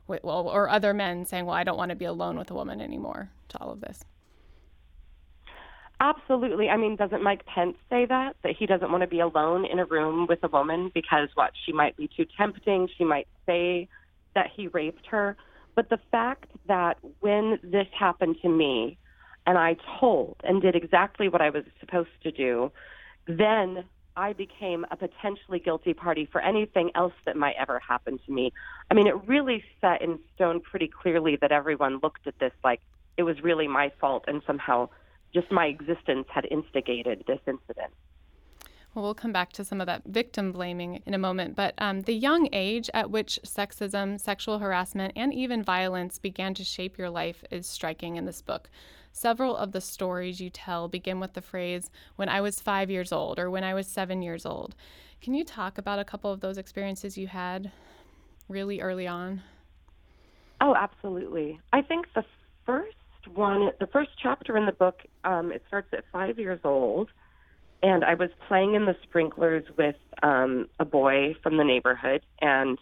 with, 0.06 0.22
well, 0.24 0.48
or 0.48 0.68
other 0.68 0.94
men 0.94 1.24
saying, 1.24 1.46
well, 1.46 1.54
I 1.54 1.64
don't 1.64 1.76
want 1.76 1.90
to 1.90 1.96
be 1.96 2.04
alone 2.04 2.38
with 2.38 2.50
a 2.50 2.54
woman 2.54 2.80
anymore 2.80 3.30
to 3.48 3.60
all 3.60 3.70
of 3.70 3.80
this. 3.80 4.04
Absolutely. 5.98 6.68
I 6.68 6.76
mean, 6.76 6.96
doesn't 6.96 7.22
Mike 7.22 7.46
Pence 7.46 7.76
say 7.88 8.04
that? 8.06 8.36
That 8.42 8.54
he 8.58 8.66
doesn't 8.66 8.90
want 8.90 9.02
to 9.02 9.06
be 9.06 9.20
alone 9.20 9.64
in 9.64 9.78
a 9.78 9.86
room 9.86 10.26
with 10.28 10.40
a 10.42 10.48
woman 10.48 10.90
because 10.92 11.28
what? 11.34 11.52
She 11.64 11.72
might 11.72 11.96
be 11.96 12.08
too 12.14 12.26
tempting. 12.36 12.88
She 12.98 13.04
might 13.04 13.28
say 13.46 13.88
that 14.34 14.50
he 14.54 14.68
raped 14.68 15.06
her. 15.06 15.36
But 15.74 15.88
the 15.88 15.98
fact 16.10 16.50
that 16.68 16.98
when 17.20 17.58
this 17.62 17.86
happened 17.98 18.36
to 18.42 18.48
me 18.48 18.98
and 19.46 19.56
I 19.56 19.76
told 19.98 20.36
and 20.44 20.60
did 20.60 20.74
exactly 20.74 21.28
what 21.28 21.40
I 21.40 21.50
was 21.50 21.64
supposed 21.80 22.10
to 22.24 22.30
do, 22.30 22.72
then 23.26 23.84
I 24.16 24.32
became 24.32 24.86
a 24.90 24.96
potentially 24.96 25.58
guilty 25.58 25.92
party 25.92 26.28
for 26.30 26.40
anything 26.40 26.90
else 26.94 27.12
that 27.26 27.36
might 27.36 27.54
ever 27.58 27.78
happen 27.78 28.18
to 28.24 28.32
me. 28.32 28.52
I 28.90 28.94
mean, 28.94 29.06
it 29.06 29.14
really 29.26 29.62
set 29.80 30.00
in 30.00 30.18
stone 30.34 30.60
pretty 30.60 30.88
clearly 30.88 31.36
that 31.40 31.52
everyone 31.52 32.00
looked 32.02 32.26
at 32.26 32.38
this 32.38 32.52
like 32.64 32.80
it 33.16 33.22
was 33.24 33.42
really 33.42 33.68
my 33.68 33.92
fault 34.00 34.24
and 34.26 34.42
somehow 34.46 34.88
just 35.34 35.50
my 35.52 35.66
existence 35.66 36.26
had 36.32 36.46
instigated 36.50 37.24
this 37.26 37.40
incident. 37.46 37.92
Well, 38.94 39.04
we'll 39.04 39.14
come 39.14 39.32
back 39.32 39.52
to 39.52 39.64
some 39.64 39.82
of 39.82 39.86
that 39.88 40.04
victim 40.06 40.52
blaming 40.52 41.02
in 41.04 41.12
a 41.12 41.18
moment, 41.18 41.54
but 41.54 41.74
um, 41.76 42.00
the 42.02 42.14
young 42.14 42.48
age 42.50 42.88
at 42.94 43.10
which 43.10 43.38
sexism, 43.44 44.18
sexual 44.18 44.58
harassment, 44.58 45.12
and 45.14 45.34
even 45.34 45.62
violence 45.62 46.18
began 46.18 46.54
to 46.54 46.64
shape 46.64 46.96
your 46.96 47.10
life 47.10 47.44
is 47.50 47.66
striking 47.66 48.16
in 48.16 48.24
this 48.24 48.40
book. 48.40 48.70
Several 49.16 49.56
of 49.56 49.72
the 49.72 49.80
stories 49.80 50.42
you 50.42 50.50
tell 50.50 50.88
begin 50.88 51.20
with 51.20 51.32
the 51.32 51.40
phrase, 51.40 51.88
when 52.16 52.28
I 52.28 52.42
was 52.42 52.60
five 52.60 52.90
years 52.90 53.12
old 53.12 53.38
or 53.38 53.50
when 53.50 53.64
I 53.64 53.72
was 53.72 53.86
seven 53.86 54.20
years 54.20 54.44
old. 54.44 54.74
Can 55.22 55.32
you 55.32 55.42
talk 55.42 55.78
about 55.78 55.98
a 55.98 56.04
couple 56.04 56.30
of 56.30 56.40
those 56.40 56.58
experiences 56.58 57.16
you 57.16 57.26
had 57.26 57.72
really 58.46 58.82
early 58.82 59.06
on? 59.06 59.40
Oh, 60.60 60.74
absolutely. 60.74 61.58
I 61.72 61.80
think 61.80 62.08
the 62.14 62.26
first 62.66 62.94
one, 63.32 63.70
the 63.80 63.86
first 63.86 64.10
chapter 64.22 64.54
in 64.54 64.66
the 64.66 64.72
book, 64.72 65.00
um, 65.24 65.50
it 65.50 65.64
starts 65.66 65.88
at 65.94 66.04
five 66.12 66.38
years 66.38 66.60
old. 66.62 67.08
And 67.82 68.04
I 68.04 68.16
was 68.16 68.28
playing 68.48 68.74
in 68.74 68.84
the 68.84 68.96
sprinklers 69.02 69.64
with 69.78 69.96
um, 70.22 70.68
a 70.78 70.84
boy 70.84 71.36
from 71.42 71.56
the 71.56 71.64
neighborhood, 71.64 72.20
and 72.42 72.76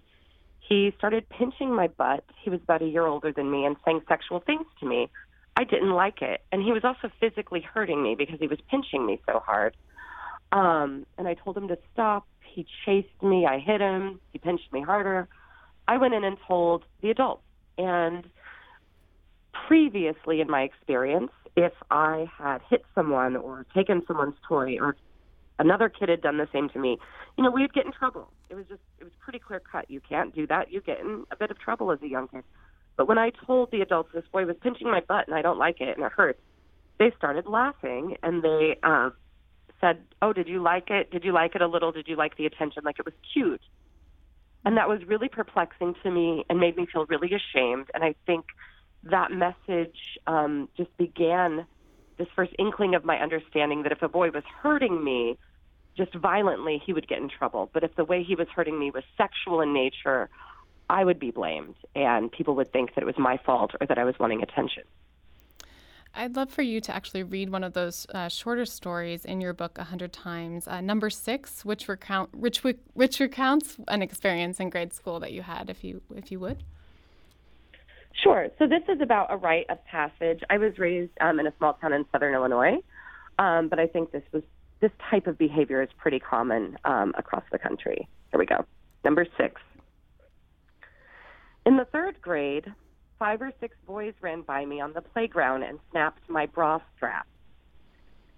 he 0.58 0.92
started 0.98 1.28
pinching 1.28 1.72
my 1.72 1.86
butt. 1.86 2.24
He 2.42 2.50
was 2.50 2.58
about 2.60 2.82
a 2.82 2.86
year 2.86 3.06
older 3.06 3.30
than 3.30 3.52
me 3.52 3.66
and 3.66 3.76
saying 3.84 4.00
sexual 4.08 4.40
things 4.40 4.66
to 4.80 4.86
me. 4.86 5.08
I 5.56 5.64
didn't 5.64 5.92
like 5.92 6.20
it. 6.22 6.42
And 6.50 6.62
he 6.62 6.72
was 6.72 6.82
also 6.84 7.12
physically 7.20 7.60
hurting 7.60 8.02
me 8.02 8.14
because 8.16 8.40
he 8.40 8.48
was 8.48 8.58
pinching 8.70 9.06
me 9.06 9.20
so 9.26 9.40
hard. 9.44 9.76
Um, 10.52 11.06
and 11.18 11.28
I 11.28 11.34
told 11.34 11.56
him 11.56 11.68
to 11.68 11.78
stop. 11.92 12.26
He 12.44 12.66
chased 12.84 13.22
me. 13.22 13.46
I 13.46 13.58
hit 13.58 13.80
him. 13.80 14.20
He 14.32 14.38
pinched 14.38 14.72
me 14.72 14.82
harder. 14.82 15.28
I 15.86 15.98
went 15.98 16.14
in 16.14 16.24
and 16.24 16.36
told 16.46 16.84
the 17.02 17.10
adults. 17.10 17.42
And 17.76 18.24
previously, 19.66 20.40
in 20.40 20.48
my 20.48 20.62
experience, 20.62 21.30
if 21.56 21.72
I 21.90 22.26
had 22.36 22.60
hit 22.68 22.84
someone 22.94 23.36
or 23.36 23.66
taken 23.74 24.02
someone's 24.06 24.36
toy 24.48 24.78
or 24.80 24.96
another 25.58 25.88
kid 25.88 26.08
had 26.08 26.20
done 26.20 26.38
the 26.38 26.48
same 26.52 26.68
to 26.70 26.78
me, 26.78 26.98
you 27.36 27.44
know, 27.44 27.50
we'd 27.50 27.72
get 27.72 27.86
in 27.86 27.92
trouble. 27.92 28.28
It 28.50 28.54
was 28.54 28.66
just, 28.68 28.80
it 28.98 29.04
was 29.04 29.12
pretty 29.20 29.38
clear 29.38 29.60
cut. 29.60 29.90
You 29.90 30.00
can't 30.00 30.34
do 30.34 30.46
that. 30.46 30.72
You 30.72 30.80
get 30.80 31.00
in 31.00 31.24
a 31.30 31.36
bit 31.36 31.50
of 31.50 31.58
trouble 31.58 31.92
as 31.92 32.00
a 32.02 32.08
young 32.08 32.28
kid. 32.28 32.44
But 32.96 33.08
when 33.08 33.18
I 33.18 33.30
told 33.30 33.70
the 33.70 33.80
adults 33.80 34.10
this 34.14 34.24
boy 34.32 34.46
was 34.46 34.56
pinching 34.62 34.90
my 34.90 35.00
butt 35.00 35.26
and 35.26 35.36
I 35.36 35.42
don't 35.42 35.58
like 35.58 35.80
it 35.80 35.96
and 35.96 36.06
it 36.06 36.12
hurts, 36.12 36.40
they 36.98 37.12
started 37.16 37.46
laughing 37.46 38.16
and 38.22 38.42
they 38.42 38.76
uh, 38.82 39.10
said, 39.80 39.98
"Oh, 40.22 40.32
did 40.32 40.48
you 40.48 40.62
like 40.62 40.90
it? 40.90 41.10
Did 41.10 41.24
you 41.24 41.32
like 41.32 41.54
it 41.54 41.62
a 41.62 41.66
little? 41.66 41.92
Did 41.92 42.06
you 42.08 42.16
like 42.16 42.36
the 42.36 42.46
attention? 42.46 42.84
Like 42.84 42.98
it 42.98 43.04
was 43.04 43.14
cute." 43.32 43.62
And 44.64 44.76
that 44.76 44.88
was 44.88 45.04
really 45.06 45.28
perplexing 45.28 45.94
to 46.02 46.10
me 46.10 46.44
and 46.48 46.58
made 46.58 46.76
me 46.76 46.86
feel 46.90 47.04
really 47.06 47.30
ashamed. 47.34 47.90
And 47.92 48.02
I 48.02 48.14
think 48.26 48.46
that 49.02 49.30
message 49.30 50.18
um, 50.26 50.68
just 50.76 50.96
began 50.96 51.66
this 52.16 52.28
first 52.34 52.52
inkling 52.58 52.94
of 52.94 53.04
my 53.04 53.16
understanding 53.18 53.82
that 53.82 53.92
if 53.92 54.02
a 54.02 54.08
boy 54.08 54.30
was 54.30 54.44
hurting 54.62 55.04
me 55.04 55.36
just 55.96 56.14
violently, 56.14 56.82
he 56.84 56.92
would 56.92 57.06
get 57.06 57.18
in 57.18 57.28
trouble. 57.28 57.70
But 57.72 57.84
if 57.84 57.94
the 57.96 58.04
way 58.04 58.22
he 58.22 58.34
was 58.34 58.48
hurting 58.54 58.78
me 58.78 58.90
was 58.90 59.04
sexual 59.16 59.60
in 59.60 59.74
nature, 59.74 60.30
I 60.88 61.04
would 61.04 61.18
be 61.18 61.30
blamed, 61.30 61.76
and 61.94 62.30
people 62.30 62.54
would 62.56 62.72
think 62.72 62.94
that 62.94 63.02
it 63.02 63.06
was 63.06 63.18
my 63.18 63.38
fault 63.38 63.72
or 63.80 63.86
that 63.86 63.98
I 63.98 64.04
was 64.04 64.14
wanting 64.18 64.42
attention. 64.42 64.84
I'd 66.16 66.36
love 66.36 66.50
for 66.50 66.62
you 66.62 66.80
to 66.82 66.94
actually 66.94 67.24
read 67.24 67.50
one 67.50 67.64
of 67.64 67.72
those 67.72 68.06
uh, 68.14 68.28
shorter 68.28 68.64
stories 68.64 69.24
in 69.24 69.40
your 69.40 69.52
book, 69.52 69.78
A 69.78 69.84
Hundred 69.84 70.12
Times. 70.12 70.68
Uh, 70.68 70.80
number 70.80 71.10
six, 71.10 71.64
which 71.64 71.88
recount 71.88 72.34
which, 72.36 72.62
which 72.62 73.18
recounts 73.18 73.76
an 73.88 74.00
experience 74.00 74.60
in 74.60 74.70
grade 74.70 74.92
school 74.92 75.18
that 75.20 75.32
you 75.32 75.42
had, 75.42 75.68
if 75.68 75.82
you 75.82 76.02
if 76.14 76.30
you 76.30 76.38
would. 76.38 76.62
Sure. 78.22 78.48
So 78.58 78.68
this 78.68 78.82
is 78.88 79.00
about 79.00 79.32
a 79.32 79.36
rite 79.36 79.68
of 79.68 79.84
passage. 79.86 80.40
I 80.48 80.58
was 80.58 80.78
raised 80.78 81.10
um, 81.20 81.40
in 81.40 81.48
a 81.48 81.52
small 81.58 81.74
town 81.74 81.92
in 81.92 82.04
southern 82.12 82.32
Illinois, 82.32 82.78
um, 83.40 83.68
but 83.68 83.80
I 83.80 83.88
think 83.88 84.12
this 84.12 84.22
was 84.32 84.44
this 84.80 84.92
type 85.10 85.26
of 85.26 85.36
behavior 85.36 85.82
is 85.82 85.88
pretty 85.98 86.20
common 86.20 86.78
um, 86.84 87.12
across 87.18 87.42
the 87.50 87.58
country. 87.58 88.06
Here 88.30 88.38
we 88.38 88.46
go. 88.46 88.64
Number 89.04 89.26
six. 89.36 89.60
In 91.66 91.76
the 91.78 91.86
third 91.86 92.20
grade, 92.20 92.66
five 93.18 93.40
or 93.40 93.50
six 93.58 93.76
boys 93.86 94.12
ran 94.20 94.42
by 94.42 94.66
me 94.66 94.80
on 94.80 94.92
the 94.92 95.00
playground 95.00 95.62
and 95.62 95.78
snapped 95.90 96.28
my 96.28 96.44
bra 96.44 96.80
strap. 96.94 97.26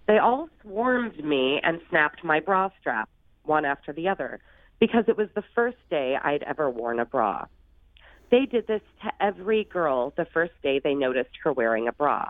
They 0.07 0.17
all 0.17 0.47
swarmed 0.61 1.21
me 1.23 1.59
and 1.61 1.81
snapped 1.89 2.23
my 2.23 2.39
bra 2.39 2.69
strap, 2.79 3.09
one 3.43 3.65
after 3.65 3.91
the 3.91 4.07
other, 4.07 4.39
because 4.79 5.03
it 5.09 5.17
was 5.17 5.27
the 5.35 5.43
first 5.53 5.77
day 5.89 6.15
I'd 6.23 6.43
ever 6.43 6.69
worn 6.69 6.99
a 6.99 7.05
bra. 7.05 7.45
They 8.31 8.45
did 8.45 8.67
this 8.67 8.81
to 9.03 9.11
every 9.19 9.65
girl 9.65 10.13
the 10.15 10.27
first 10.33 10.53
day 10.63 10.79
they 10.79 10.93
noticed 10.93 11.31
her 11.43 11.51
wearing 11.51 11.89
a 11.89 11.93
bra. 11.93 12.29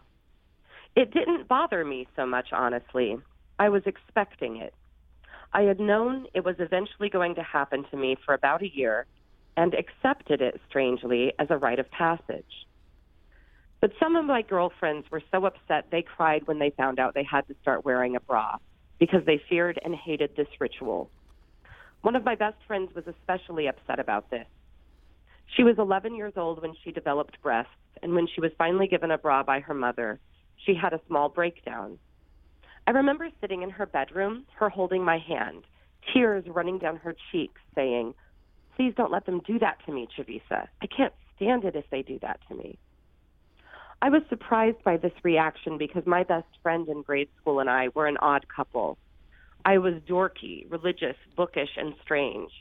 It 0.96 1.13
didn't 1.13 1.48
bother 1.48 1.86
me 1.86 2.08
so 2.16 2.25
much, 2.25 2.48
honestly. 2.51 3.18
I 3.60 3.70
was 3.70 3.84
expecting 3.86 4.58
it. 4.58 4.74
I 5.54 5.62
had 5.62 5.80
known 5.80 6.25
it 6.34 6.44
was 6.44 6.56
eventually 6.58 7.10
going 7.10 7.36
to 7.36 7.44
happen 7.44 7.86
to 7.92 7.98
me 7.98 8.18
for 8.25 8.34
about 8.34 8.63
a 8.63 8.75
year 8.75 9.06
and 9.58 9.74
accepted 9.74 10.40
it, 10.40 10.62
strangely, 10.70 11.34
as 11.40 11.48
a 11.50 11.58
rite 11.58 11.80
of 11.80 11.90
passage. 11.92 12.68
But 13.82 13.92
some 14.00 14.16
of 14.16 14.26
my 14.26 14.44
girlfriends 14.44 15.10
were 15.12 15.22
so 15.32 15.46
upset 15.46 15.88
they 15.92 16.04
cried 16.04 16.48
when 16.48 16.60
they 16.60 16.70
found 16.70 17.00
out 17.00 17.16
they 17.16 17.28
had 17.30 17.48
to 17.48 17.56
start 17.62 17.84
wearing 17.84 18.16
a 18.16 18.20
bra 18.20 18.58
because 19.00 19.26
they 19.26 19.42
feared 19.50 19.80
and 19.84 19.94
hated 19.94 20.36
this 20.36 20.48
ritual. 20.60 21.10
One 22.02 22.16
of 22.16 22.24
my 22.24 22.36
best 22.36 22.58
friends 22.68 22.94
was 22.96 23.06
especially 23.08 23.68
upset 23.68 24.00
about 24.00 24.30
this. 24.30 24.48
She 25.56 25.64
was 25.64 25.76
11 25.78 26.16
years 26.16 26.34
old 26.38 26.62
when 26.62 26.74
she 26.84 26.92
developed 26.92 27.42
breasts, 27.42 27.72
and 28.02 28.14
when 28.14 28.28
she 28.28 28.42
was 28.42 28.52
finally 28.58 28.88
given 28.88 29.12
a 29.12 29.18
bra 29.18 29.44
by 29.44 29.60
her 29.60 29.74
mother, 29.74 30.20
she 30.66 30.76
had 30.76 30.94
a 30.94 31.02
small 31.08 31.30
breakdown. 31.30 31.98
I 32.86 32.92
remember 32.92 33.30
sitting 33.42 33.64
in 33.64 33.70
her 33.72 33.86
bedroom, 33.86 34.46
her 34.56 34.70
holding 34.70 35.04
my 35.04 35.18
hand, 35.18 35.64
tears 36.14 36.46
running 36.48 36.78
down 36.78 36.98
her 36.98 37.16
cheeks, 37.32 37.62
saying, 37.76 38.14
Please 38.77 38.93
don't 38.96 39.12
let 39.12 39.25
them 39.25 39.41
do 39.46 39.57
that 39.57 39.79
to 39.88 39.91
me, 39.91 40.07
Chavisa. 40.15 40.67
I 40.81 40.86
can't 40.86 41.13
stand 41.36 41.63
it 41.63 41.75
if 41.75 41.86
they 41.89 42.03
do 42.03 42.19
that 42.22 42.39
to 42.48 42.55
me. 42.55 42.77
I 44.03 44.10
was 44.10 44.22
surprised 44.29 44.84
by 44.84 44.98
this 44.98 45.13
reaction 45.24 45.79
because 45.79 46.05
my 46.05 46.24
best 46.24 46.48
friend 46.62 46.88
in 46.88 47.01
grade 47.01 47.29
school 47.41 47.60
and 47.60 47.72
I 47.72 47.88
were 47.96 48.05
an 48.05 48.17
odd 48.17 48.46
couple. 48.55 49.00
I 49.65 49.79
was 49.79 49.96
dorky, 50.07 50.69
religious, 50.69 51.15
bookish, 51.36 51.72
and 51.75 51.96
strange. 52.03 52.51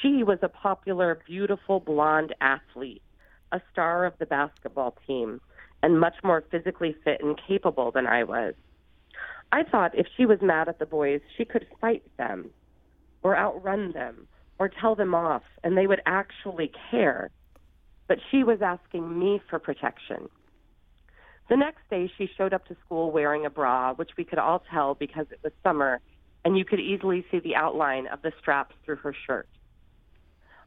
She 0.00 0.24
was 0.24 0.38
a 0.40 0.48
popular, 0.48 1.20
beautiful 1.26 1.78
blonde 1.78 2.34
athlete, 2.40 3.02
a 3.52 3.60
star 3.70 4.06
of 4.06 4.14
the 4.18 4.24
basketball 4.24 4.96
team, 5.06 5.42
and 5.82 6.00
much 6.00 6.16
more 6.24 6.42
physically 6.50 6.96
fit 7.04 7.22
and 7.22 7.38
capable 7.46 7.90
than 7.90 8.06
I 8.06 8.24
was. 8.24 8.54
I 9.52 9.64
thought 9.64 9.94
if 9.94 10.06
she 10.16 10.24
was 10.24 10.40
mad 10.40 10.70
at 10.70 10.78
the 10.78 10.86
boys, 10.86 11.20
she 11.36 11.44
could 11.44 11.66
fight 11.82 12.04
them 12.16 12.48
or 13.22 13.36
outrun 13.36 13.92
them 13.92 14.26
or 14.60 14.68
tell 14.68 14.94
them 14.94 15.14
off, 15.14 15.42
and 15.64 15.76
they 15.76 15.86
would 15.86 16.02
actually 16.04 16.70
care. 16.90 17.30
But 18.06 18.18
she 18.30 18.44
was 18.44 18.60
asking 18.60 19.18
me 19.18 19.40
for 19.48 19.58
protection. 19.58 20.28
The 21.48 21.56
next 21.56 21.80
day, 21.88 22.12
she 22.16 22.28
showed 22.36 22.52
up 22.52 22.66
to 22.66 22.76
school 22.84 23.10
wearing 23.10 23.46
a 23.46 23.50
bra, 23.50 23.94
which 23.94 24.10
we 24.18 24.24
could 24.24 24.38
all 24.38 24.62
tell 24.70 24.94
because 24.94 25.26
it 25.30 25.40
was 25.42 25.52
summer, 25.64 26.00
and 26.44 26.58
you 26.58 26.66
could 26.66 26.78
easily 26.78 27.24
see 27.30 27.40
the 27.40 27.56
outline 27.56 28.06
of 28.08 28.20
the 28.20 28.32
straps 28.38 28.74
through 28.84 28.96
her 28.96 29.14
shirt. 29.26 29.48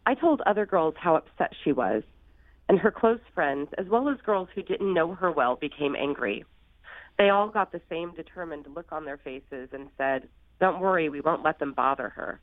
I 0.07 0.15
told 0.15 0.41
other 0.41 0.65
girls 0.65 0.95
how 0.97 1.15
upset 1.15 1.53
she 1.63 1.71
was, 1.71 2.01
and 2.67 2.79
her 2.79 2.91
close 2.91 3.21
friends, 3.35 3.69
as 3.77 3.85
well 3.87 4.09
as 4.09 4.17
girls 4.25 4.49
who 4.55 4.63
didn't 4.63 4.93
know 4.93 5.13
her 5.13 5.31
well, 5.31 5.55
became 5.55 5.95
angry. 5.95 6.45
They 7.19 7.29
all 7.29 7.47
got 7.47 7.71
the 7.71 7.81
same 7.89 8.15
determined 8.15 8.65
look 8.75 8.91
on 8.91 9.05
their 9.05 9.17
faces 9.17 9.69
and 9.71 9.89
said, 9.99 10.27
Don't 10.59 10.81
worry, 10.81 11.09
we 11.09 11.21
won't 11.21 11.43
let 11.43 11.59
them 11.59 11.73
bother 11.73 12.09
her. 12.09 12.41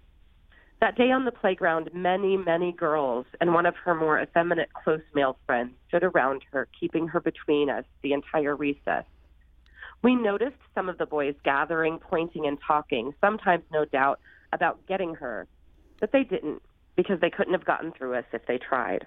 That 0.80 0.96
day 0.96 1.10
on 1.10 1.26
the 1.26 1.32
playground, 1.32 1.90
many, 1.92 2.38
many 2.38 2.72
girls 2.72 3.26
and 3.40 3.52
one 3.52 3.66
of 3.66 3.76
her 3.76 3.94
more 3.94 4.18
effeminate 4.18 4.72
close 4.72 5.02
male 5.14 5.36
friends 5.46 5.72
stood 5.88 6.02
around 6.02 6.42
her, 6.52 6.68
keeping 6.78 7.06
her 7.08 7.20
between 7.20 7.68
us 7.68 7.84
the 8.02 8.14
entire 8.14 8.56
recess. 8.56 9.04
We 10.02 10.14
noticed 10.14 10.56
some 10.74 10.88
of 10.88 10.96
the 10.96 11.04
boys 11.04 11.34
gathering, 11.44 11.98
pointing, 11.98 12.46
and 12.46 12.58
talking, 12.66 13.12
sometimes, 13.20 13.62
no 13.70 13.84
doubt, 13.84 14.20
about 14.54 14.86
getting 14.86 15.14
her, 15.16 15.46
but 16.00 16.12
they 16.12 16.24
didn't 16.24 16.62
because 16.96 17.20
they 17.20 17.30
couldn't 17.30 17.52
have 17.52 17.66
gotten 17.66 17.92
through 17.92 18.14
us 18.14 18.24
if 18.32 18.46
they 18.46 18.56
tried. 18.56 19.06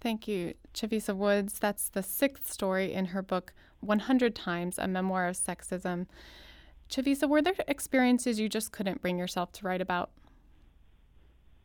Thank 0.00 0.28
you, 0.28 0.54
Chavisa 0.74 1.16
Woods. 1.16 1.58
That's 1.58 1.88
the 1.88 2.02
sixth 2.02 2.50
story 2.52 2.92
in 2.92 3.06
her 3.06 3.22
book, 3.22 3.54
100 3.80 4.34
Times 4.34 4.78
A 4.78 4.86
Memoir 4.86 5.26
of 5.26 5.36
Sexism. 5.36 6.06
Chavisa, 6.90 7.28
were 7.28 7.40
there 7.40 7.54
experiences 7.68 8.40
you 8.40 8.48
just 8.48 8.72
couldn't 8.72 9.00
bring 9.00 9.18
yourself 9.18 9.52
to 9.52 9.66
write 9.66 9.80
about? 9.80 10.10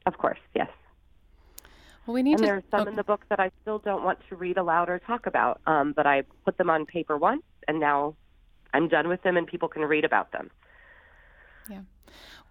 Of 0.06 0.18
course, 0.18 0.40
yes. 0.54 0.70
Well, 2.06 2.14
we 2.14 2.22
need 2.22 2.34
and 2.34 2.40
to. 2.40 2.46
there 2.46 2.56
are 2.58 2.64
some 2.70 2.88
oh. 2.88 2.90
in 2.90 2.96
the 2.96 3.04
book 3.04 3.26
that 3.30 3.40
I 3.40 3.50
still 3.62 3.80
don't 3.80 4.04
want 4.04 4.20
to 4.30 4.36
read 4.36 4.58
aloud 4.58 4.90
or 4.90 5.00
talk 5.00 5.26
about, 5.26 5.60
um, 5.66 5.94
but 5.94 6.06
I 6.06 6.24
put 6.46 6.58
them 6.58 6.70
on 6.70 6.86
paper 6.86 7.18
once, 7.18 7.42
and 7.68 7.80
now 7.80 8.16
I'm 8.74 8.88
done 8.88 9.08
with 9.08 9.24
them, 9.24 9.38
and 9.38 9.48
people 9.48 9.68
can 9.68 9.82
read 9.82 10.06
about 10.06 10.32
them. 10.32 10.52
Yeah. 11.70 11.82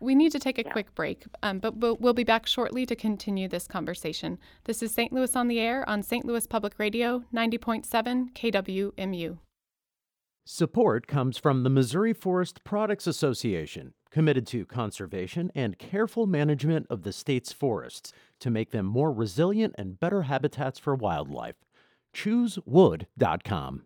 We 0.01 0.17
need 0.17 0.33
to 0.33 0.41
take 0.41 0.59
a 0.59 0.65
yeah. 0.65 0.73
quick 0.73 0.93
break, 0.97 1.25
um, 1.45 1.61
but 1.61 1.77
we'll, 1.77 1.97
we'll 1.97 2.15
be 2.15 2.25
back 2.25 2.47
shortly 2.47 2.85
to 2.87 2.97
continue 2.97 3.47
this 3.47 3.69
conversation. 3.69 4.39
This 4.65 4.83
is 4.83 4.93
St. 4.93 5.13
Louis 5.13 5.37
on 5.37 5.47
the 5.47 5.61
Air 5.61 5.89
on 5.89 6.03
St. 6.03 6.25
Louis 6.25 6.47
Public 6.49 6.75
Radio, 6.79 7.23
90.7 7.33 8.33
KWMU. 8.35 9.39
Support 10.47 11.07
comes 11.07 11.39
from 11.39 11.63
the 11.63 11.71
Missouri 11.71 12.13
Forest 12.13 12.65
Products 12.65 13.07
Association, 13.07 13.95
committed 14.11 14.47
to 14.49 14.67
conservation 14.67 15.51
and 15.55 15.79
careful 15.79 16.27
management 16.27 16.87
of 16.91 17.03
the 17.03 17.15
state's 17.15 17.51
forests 17.51 18.13
to 18.41 18.51
make 18.51 18.71
them 18.71 18.85
more 18.85 19.11
resilient 19.11 19.75
and 19.79 19.99
better 19.99 20.23
habitats 20.23 20.79
for 20.79 20.95
wildlife. 20.95 21.55
ChooseWood.com. 22.15 23.85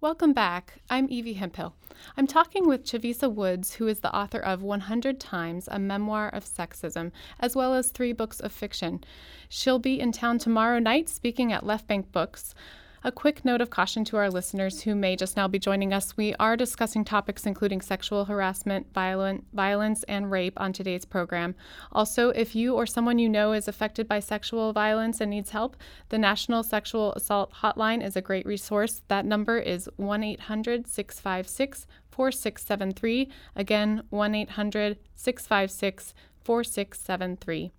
Welcome 0.00 0.32
back. 0.32 0.78
I'm 0.88 1.06
Evie 1.10 1.34
Hemphill. 1.34 1.74
I'm 2.16 2.26
talking 2.26 2.66
with 2.66 2.86
Chavisa 2.86 3.30
Woods, 3.30 3.74
who 3.74 3.86
is 3.88 4.00
the 4.00 4.16
author 4.16 4.40
of 4.40 4.62
100 4.62 5.20
Times, 5.20 5.68
a 5.70 5.78
memoir 5.78 6.30
of 6.30 6.46
sexism, 6.46 7.12
as 7.38 7.54
well 7.54 7.74
as 7.74 7.90
three 7.90 8.14
books 8.14 8.40
of 8.40 8.52
fiction. 8.52 9.04
She'll 9.50 9.78
be 9.78 10.00
in 10.00 10.12
town 10.12 10.38
tomorrow 10.38 10.78
night 10.78 11.10
speaking 11.10 11.52
at 11.52 11.66
Left 11.66 11.86
Bank 11.86 12.10
Books. 12.10 12.54
A 13.02 13.10
quick 13.10 13.46
note 13.46 13.62
of 13.62 13.70
caution 13.70 14.04
to 14.04 14.18
our 14.18 14.28
listeners 14.28 14.82
who 14.82 14.94
may 14.94 15.16
just 15.16 15.34
now 15.34 15.48
be 15.48 15.58
joining 15.58 15.90
us. 15.90 16.18
We 16.18 16.34
are 16.34 16.54
discussing 16.54 17.02
topics 17.02 17.46
including 17.46 17.80
sexual 17.80 18.26
harassment, 18.26 18.92
violent, 18.92 19.46
violence, 19.54 20.02
and 20.02 20.30
rape 20.30 20.60
on 20.60 20.74
today's 20.74 21.06
program. 21.06 21.54
Also, 21.92 22.28
if 22.28 22.54
you 22.54 22.74
or 22.74 22.84
someone 22.84 23.18
you 23.18 23.26
know 23.26 23.54
is 23.54 23.68
affected 23.68 24.06
by 24.06 24.20
sexual 24.20 24.74
violence 24.74 25.18
and 25.18 25.30
needs 25.30 25.48
help, 25.48 25.78
the 26.10 26.18
National 26.18 26.62
Sexual 26.62 27.14
Assault 27.14 27.54
Hotline 27.62 28.04
is 28.04 28.16
a 28.16 28.20
great 28.20 28.44
resource. 28.44 29.00
That 29.08 29.24
number 29.24 29.58
is 29.58 29.88
1 29.96 30.22
800 30.22 30.86
656 30.86 31.86
4673. 32.10 33.30
Again, 33.56 34.02
1 34.10 34.34
800 34.34 34.98
656 35.14 36.12
4673. 36.44 37.70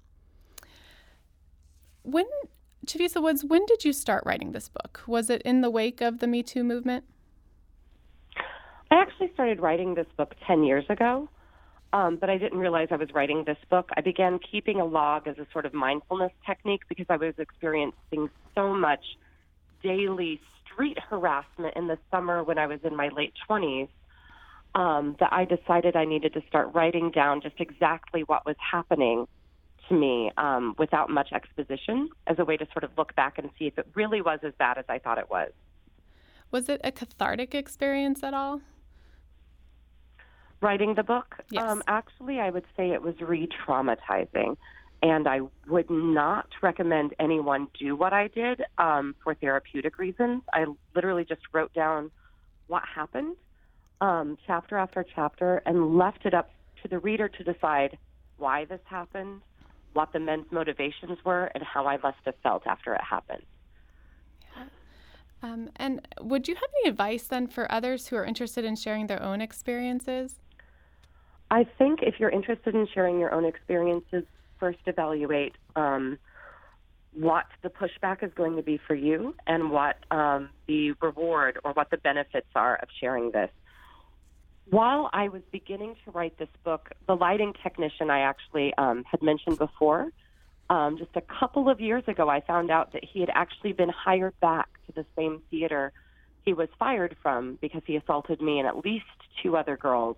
When 2.02 2.26
Chavisa 2.86 3.22
Woods, 3.22 3.44
when 3.44 3.66
did 3.66 3.86
you 3.86 3.94
start 3.94 4.24
writing 4.26 4.52
this 4.52 4.70
book? 4.70 5.02
Was 5.06 5.30
it 5.30 5.42
in 5.44 5.62
the 5.62 5.70
wake 5.70 6.02
of 6.02 6.20
the 6.20 6.28
Me 6.28 6.42
Too 6.42 6.64
movement? 6.64 7.04
I 8.90 8.96
actually 8.96 9.32
started 9.34 9.60
writing 9.62 9.96
this 9.96 10.08
book 10.18 10.36
10 10.48 10.64
years 10.64 10.86
ago. 10.90 11.30
Um, 11.94 12.16
but 12.16 12.30
I 12.30 12.38
didn't 12.38 12.58
realize 12.58 12.88
I 12.92 12.96
was 12.96 13.10
writing 13.14 13.44
this 13.46 13.58
book. 13.70 13.90
I 13.98 14.02
began 14.02 14.40
keeping 14.40 14.80
a 14.80 14.86
log 14.86 15.28
as 15.28 15.38
a 15.38 15.46
sort 15.52 15.66
of 15.66 15.74
mindfulness 15.74 16.32
technique 16.46 16.82
because 16.88 17.06
I 17.10 17.18
was 17.18 17.34
experiencing 17.38 18.30
so 18.56 18.74
much 18.74 19.04
daily 19.84 20.40
street 20.64 20.98
harassment 21.10 21.76
in 21.76 21.88
the 21.88 21.98
summer 22.10 22.44
when 22.44 22.58
I 22.58 22.68
was 22.68 22.80
in 22.84 22.96
my 22.96 23.10
late 23.10 23.34
20s 23.50 23.90
um, 24.74 25.18
that 25.20 25.34
I 25.34 25.44
decided 25.44 25.98
I 25.98 26.06
needed 26.06 26.34
to 26.34 26.42
start 26.48 26.74
writing 26.74 27.12
down 27.12 27.42
just 27.42 27.60
exactly 27.60 28.22
what 28.22 28.46
was 28.46 28.56
happening 28.60 29.28
to 29.90 29.96
me 29.96 30.32
um, 30.38 30.76
without 30.78 31.10
much 31.10 31.32
exposition 31.34 32.10
as 32.28 32.40
a 32.40 32.46
way 32.46 32.58
to 32.58 32.66
sort 32.72 32.84
of 32.84 32.92
look 32.98 33.16
back 33.16 33.38
and 33.38 33.50
see 33.58 33.68
if 33.68 33.78
it 33.78 33.88
really 33.96 34.22
was 34.22 34.40
as 34.44 34.54
bad 34.58 34.78
as 34.78 34.86
I 34.90 35.00
thought 35.00 35.18
it 35.18 35.30
was. 35.30 35.52
Was 36.52 36.68
it 36.70 36.82
a 36.84 36.92
cathartic 36.92 37.56
experience 37.56 38.24
at 38.24 38.34
all? 38.34 38.62
Writing 40.62 40.94
the 40.96 41.04
book? 41.04 41.38
Yes. 41.50 41.64
Um, 41.64 41.82
actually, 41.88 42.40
I 42.40 42.50
would 42.50 42.66
say 42.78 42.92
it 42.92 43.02
was 43.02 43.16
re 43.22 43.48
traumatizing. 43.66 44.58
And 45.04 45.28
I 45.28 45.42
would 45.68 45.90
not 45.90 46.48
recommend 46.62 47.16
anyone 47.20 47.68
do 47.80 47.96
what 47.96 48.14
I 48.14 48.28
did 48.28 48.62
um, 48.78 49.16
for 49.24 49.34
therapeutic 49.34 49.98
reasons. 49.98 50.44
I 50.54 50.66
literally 50.94 51.26
just 51.26 51.42
wrote 51.54 51.74
down 51.74 52.12
what 52.68 52.84
happened, 52.86 53.36
um, 54.00 54.38
chapter 54.46 54.78
after 54.78 55.04
chapter, 55.16 55.64
and 55.66 55.98
left 55.98 56.26
it 56.26 56.36
up 56.36 56.52
to 56.84 56.88
the 56.88 57.00
reader 57.00 57.28
to 57.28 57.44
decide 57.44 57.98
why 58.38 58.66
this 58.66 58.80
happened, 58.86 59.42
what 59.94 60.14
the 60.14 60.20
men's 60.20 60.46
motivations 60.52 61.18
were, 61.26 61.46
and 61.54 61.64
how 61.64 61.88
I 61.88 61.98
must 61.98 62.18
have 62.26 62.36
felt 62.44 62.66
after 62.66 62.94
it 62.94 63.02
happened. 63.02 63.44
Um, 65.44 65.70
and 65.76 66.08
would 66.20 66.48
you 66.48 66.56
have 66.56 66.70
any 66.82 66.90
advice 66.90 67.24
then 67.24 67.48
for 67.48 67.72
others 67.72 68.08
who 68.08 68.16
are 68.16 68.26
interested 68.26 68.64
in 68.64 68.76
sharing 68.76 69.08
their 69.08 69.22
own 69.22 69.42
experiences? 69.42 70.36
I 71.50 71.66
think 71.78 72.00
if 72.04 72.20
you're 72.20 72.30
interested 72.30 72.76
in 72.76 72.88
sharing 72.94 73.20
your 73.20 73.34
own 73.34 73.46
experiences, 73.46 74.24
first 74.60 74.80
evaluate 74.86 75.54
um, 75.76 76.20
what 77.14 77.46
the 77.62 77.70
pushback 77.70 78.24
is 78.24 78.32
going 78.36 78.56
to 78.56 78.62
be 78.62 78.80
for 78.88 78.96
you 78.96 79.36
and 79.48 79.72
what 79.72 79.98
um, 80.12 80.50
the 80.68 80.94
reward 81.02 81.60
or 81.64 81.74
what 81.74 81.90
the 81.90 81.98
benefits 81.98 82.48
are 82.56 82.76
of 82.78 82.88
sharing 83.00 83.32
this. 83.32 83.50
While 84.72 85.10
I 85.12 85.28
was 85.28 85.42
beginning 85.52 85.96
to 86.06 86.12
write 86.12 86.38
this 86.38 86.48
book, 86.64 86.92
the 87.06 87.14
lighting 87.14 87.54
technician 87.62 88.10
I 88.10 88.22
actually 88.22 88.74
um, 88.78 89.04
had 89.04 89.22
mentioned 89.22 89.58
before, 89.58 90.08
um, 90.70 90.98
just 90.98 91.12
a 91.16 91.22
couple 91.22 91.70
of 91.70 91.82
years 91.82 92.06
ago, 92.08 92.30
I 92.30 92.40
found 92.40 92.72
out 92.72 92.94
that 92.94 93.04
he 93.04 93.20
had 93.20 93.30
actually 93.36 93.74
been 93.74 93.90
hired 93.90 94.40
back 94.40 94.70
to 94.88 94.94
the 94.94 95.06
same 95.18 95.42
theater 95.52 95.92
he 96.46 96.54
was 96.54 96.70
fired 96.80 97.18
from 97.22 97.58
because 97.60 97.82
he 97.86 97.98
assaulted 97.98 98.42
me 98.42 98.60
and 98.60 98.68
at 98.68 98.78
least 98.78 99.04
two 99.44 99.58
other 99.58 99.76
girls. 99.76 100.16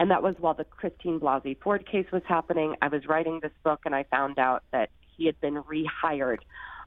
And 0.00 0.10
that 0.10 0.20
was 0.20 0.34
while 0.40 0.54
the 0.54 0.64
Christine 0.64 1.20
Blasey 1.20 1.56
Ford 1.56 1.88
case 1.88 2.06
was 2.12 2.22
happening. 2.26 2.74
I 2.82 2.88
was 2.88 3.06
writing 3.06 3.38
this 3.40 3.52
book 3.62 3.82
and 3.84 3.94
I 3.94 4.02
found 4.02 4.40
out 4.40 4.64
that 4.72 4.90
he 5.16 5.26
had 5.26 5.40
been 5.40 5.62
rehired. 5.62 6.38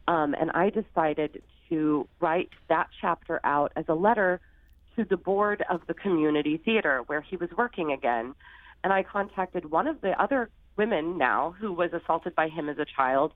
Um, 0.10 0.36
and 0.38 0.52
I 0.52 0.70
decided 0.70 1.42
to 1.70 2.10
write 2.20 2.50
that 2.68 2.90
chapter 3.00 3.40
out 3.46 3.72
as 3.78 3.86
a 3.88 3.96
letter 3.96 4.42
to 5.00 5.06
the 5.06 5.18
board 5.18 5.64
of 5.70 5.80
the 5.88 5.94
community 5.94 6.58
theater 6.58 7.04
where 7.08 7.22
he 7.22 7.38
was 7.38 7.50
working 7.58 7.94
again. 7.94 8.36
And 8.84 8.92
I 8.92 9.04
contacted 9.04 9.72
one 9.72 9.88
of 9.88 10.02
the 10.02 10.22
other 10.22 10.50
women 10.76 11.18
now 11.18 11.56
who 11.58 11.72
was 11.72 11.92
assaulted 11.94 12.36
by 12.36 12.50
him 12.50 12.68
as 12.68 12.78
a 12.80 12.86
child. 12.98 13.32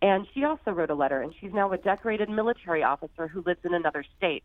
And 0.00 0.26
she 0.32 0.44
also 0.44 0.70
wrote 0.70 0.88
a 0.88 0.94
letter, 0.94 1.20
and 1.20 1.34
she's 1.38 1.52
now 1.52 1.70
a 1.72 1.76
decorated 1.76 2.30
military 2.30 2.82
officer 2.82 3.28
who 3.28 3.42
lives 3.44 3.60
in 3.64 3.74
another 3.74 4.02
state. 4.16 4.44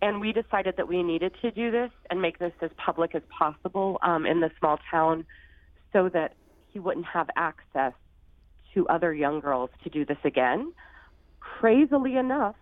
And 0.00 0.20
we 0.20 0.32
decided 0.32 0.78
that 0.78 0.88
we 0.88 1.02
needed 1.02 1.34
to 1.42 1.50
do 1.50 1.70
this 1.70 1.90
and 2.10 2.22
make 2.22 2.38
this 2.38 2.52
as 2.62 2.70
public 2.78 3.14
as 3.14 3.22
possible 3.28 3.98
um, 4.02 4.24
in 4.24 4.40
the 4.40 4.50
small 4.58 4.78
town 4.90 5.26
so 5.92 6.08
that 6.08 6.34
he 6.70 6.78
wouldn't 6.78 7.06
have 7.06 7.28
access 7.36 7.92
to 8.72 8.88
other 8.88 9.12
young 9.12 9.40
girls 9.40 9.68
to 9.84 9.90
do 9.90 10.06
this 10.06 10.18
again. 10.24 10.72
Crazily 11.40 12.16
enough, 12.16 12.56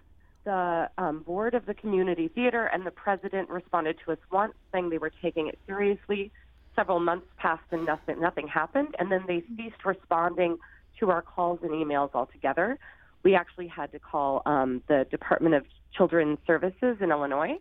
the 0.44 0.90
um, 0.98 1.20
board 1.20 1.54
of 1.54 1.66
the 1.66 1.74
community 1.74 2.28
theater 2.28 2.66
and 2.66 2.86
the 2.86 2.90
president 2.90 3.48
responded 3.50 3.96
to 4.04 4.12
us 4.12 4.18
once, 4.30 4.54
saying 4.72 4.90
they 4.90 4.98
were 4.98 5.12
taking 5.22 5.48
it 5.48 5.58
seriously. 5.66 6.30
Several 6.76 7.00
months 7.00 7.26
passed 7.36 7.62
and 7.70 7.84
nothing, 7.84 8.20
nothing 8.20 8.48
happened, 8.48 8.94
and 8.98 9.10
then 9.10 9.24
they 9.26 9.42
ceased 9.56 9.84
responding 9.84 10.56
to 10.98 11.10
our 11.10 11.22
calls 11.22 11.58
and 11.62 11.72
emails 11.72 12.10
altogether. 12.14 12.78
We 13.22 13.34
actually 13.34 13.68
had 13.68 13.92
to 13.92 13.98
call 13.98 14.42
um, 14.46 14.82
the 14.88 15.06
Department 15.10 15.54
of 15.54 15.64
Children's 15.92 16.38
Services 16.46 16.96
in 17.00 17.10
Illinois, 17.10 17.58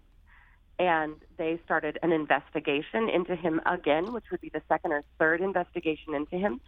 and 0.77 1.15
they 1.37 1.59
started 1.65 1.99
an 2.01 2.13
investigation 2.13 3.09
into 3.09 3.35
him 3.35 3.59
again, 3.65 4.13
which 4.13 4.25
would 4.31 4.41
be 4.41 4.49
the 4.49 4.61
second 4.69 4.93
or 4.93 5.03
third 5.17 5.41
investigation 5.41 6.13
into 6.13 6.37
him. 6.37 6.61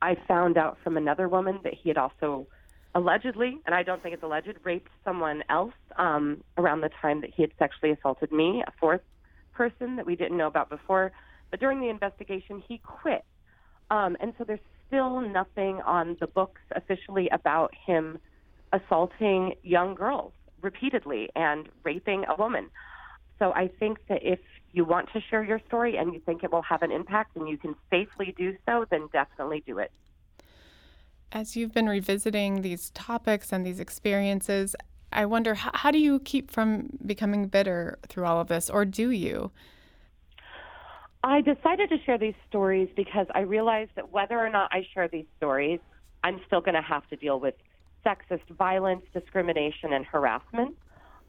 I 0.00 0.16
found 0.26 0.56
out 0.56 0.78
from 0.82 0.96
another 0.96 1.28
woman 1.28 1.60
that 1.64 1.74
he 1.74 1.90
had 1.90 1.98
also 1.98 2.46
allegedly, 2.94 3.60
and 3.66 3.74
I 3.74 3.82
don't 3.82 4.02
think 4.02 4.14
it's 4.14 4.22
alleged, 4.22 4.48
raped 4.64 4.90
someone 5.04 5.42
else 5.48 5.74
um, 5.96 6.42
around 6.56 6.80
the 6.80 6.90
time 7.00 7.20
that 7.20 7.30
he 7.34 7.42
had 7.42 7.52
sexually 7.58 7.92
assaulted 7.92 8.32
me, 8.32 8.62
a 8.66 8.72
fourth 8.78 9.02
person 9.52 9.96
that 9.96 10.06
we 10.06 10.16
didn't 10.16 10.36
know 10.36 10.46
about 10.46 10.70
before. 10.70 11.12
But 11.50 11.60
during 11.60 11.80
the 11.80 11.88
investigation, 11.88 12.62
he 12.66 12.78
quit. 12.78 13.24
Um, 13.90 14.16
and 14.20 14.32
so 14.38 14.44
there's 14.44 14.60
still 14.86 15.20
nothing 15.20 15.80
on 15.86 16.16
the 16.20 16.26
books 16.26 16.60
officially 16.74 17.28
about 17.30 17.72
him 17.86 18.18
assaulting 18.72 19.54
young 19.62 19.94
girls 19.94 20.32
repeatedly 20.62 21.28
and 21.34 21.68
raping 21.84 22.24
a 22.28 22.36
woman. 22.36 22.70
So 23.38 23.52
I 23.52 23.70
think 23.78 23.98
that 24.08 24.20
if 24.22 24.38
you 24.72 24.84
want 24.84 25.08
to 25.12 25.20
share 25.30 25.42
your 25.42 25.60
story 25.66 25.96
and 25.96 26.12
you 26.12 26.20
think 26.20 26.44
it 26.44 26.52
will 26.52 26.62
have 26.62 26.82
an 26.82 26.92
impact 26.92 27.36
and 27.36 27.48
you 27.48 27.56
can 27.56 27.74
safely 27.90 28.34
do 28.36 28.54
so, 28.66 28.84
then 28.90 29.08
definitely 29.12 29.62
do 29.66 29.78
it. 29.78 29.90
As 31.32 31.56
you've 31.56 31.72
been 31.72 31.88
revisiting 31.88 32.62
these 32.62 32.90
topics 32.90 33.52
and 33.52 33.64
these 33.64 33.78
experiences, 33.78 34.74
I 35.12 35.26
wonder 35.26 35.54
how, 35.54 35.70
how 35.74 35.90
do 35.92 35.98
you 35.98 36.18
keep 36.20 36.50
from 36.50 36.88
becoming 37.06 37.46
bitter 37.46 37.98
through 38.08 38.24
all 38.24 38.40
of 38.40 38.48
this, 38.48 38.68
or 38.68 38.84
do 38.84 39.10
you? 39.10 39.52
I 41.22 41.40
decided 41.40 41.88
to 41.90 41.98
share 42.04 42.18
these 42.18 42.34
stories 42.48 42.88
because 42.96 43.26
I 43.34 43.40
realized 43.40 43.92
that 43.94 44.10
whether 44.10 44.38
or 44.38 44.50
not 44.50 44.70
I 44.72 44.86
share 44.92 45.06
these 45.06 45.26
stories, 45.36 45.78
I'm 46.24 46.40
still 46.46 46.60
going 46.60 46.74
to 46.74 46.82
have 46.82 47.06
to 47.10 47.16
deal 47.16 47.38
with 47.38 47.54
sexist 48.04 48.48
violence, 48.58 49.02
discrimination, 49.12 49.92
and 49.92 50.04
harassment. 50.04 50.76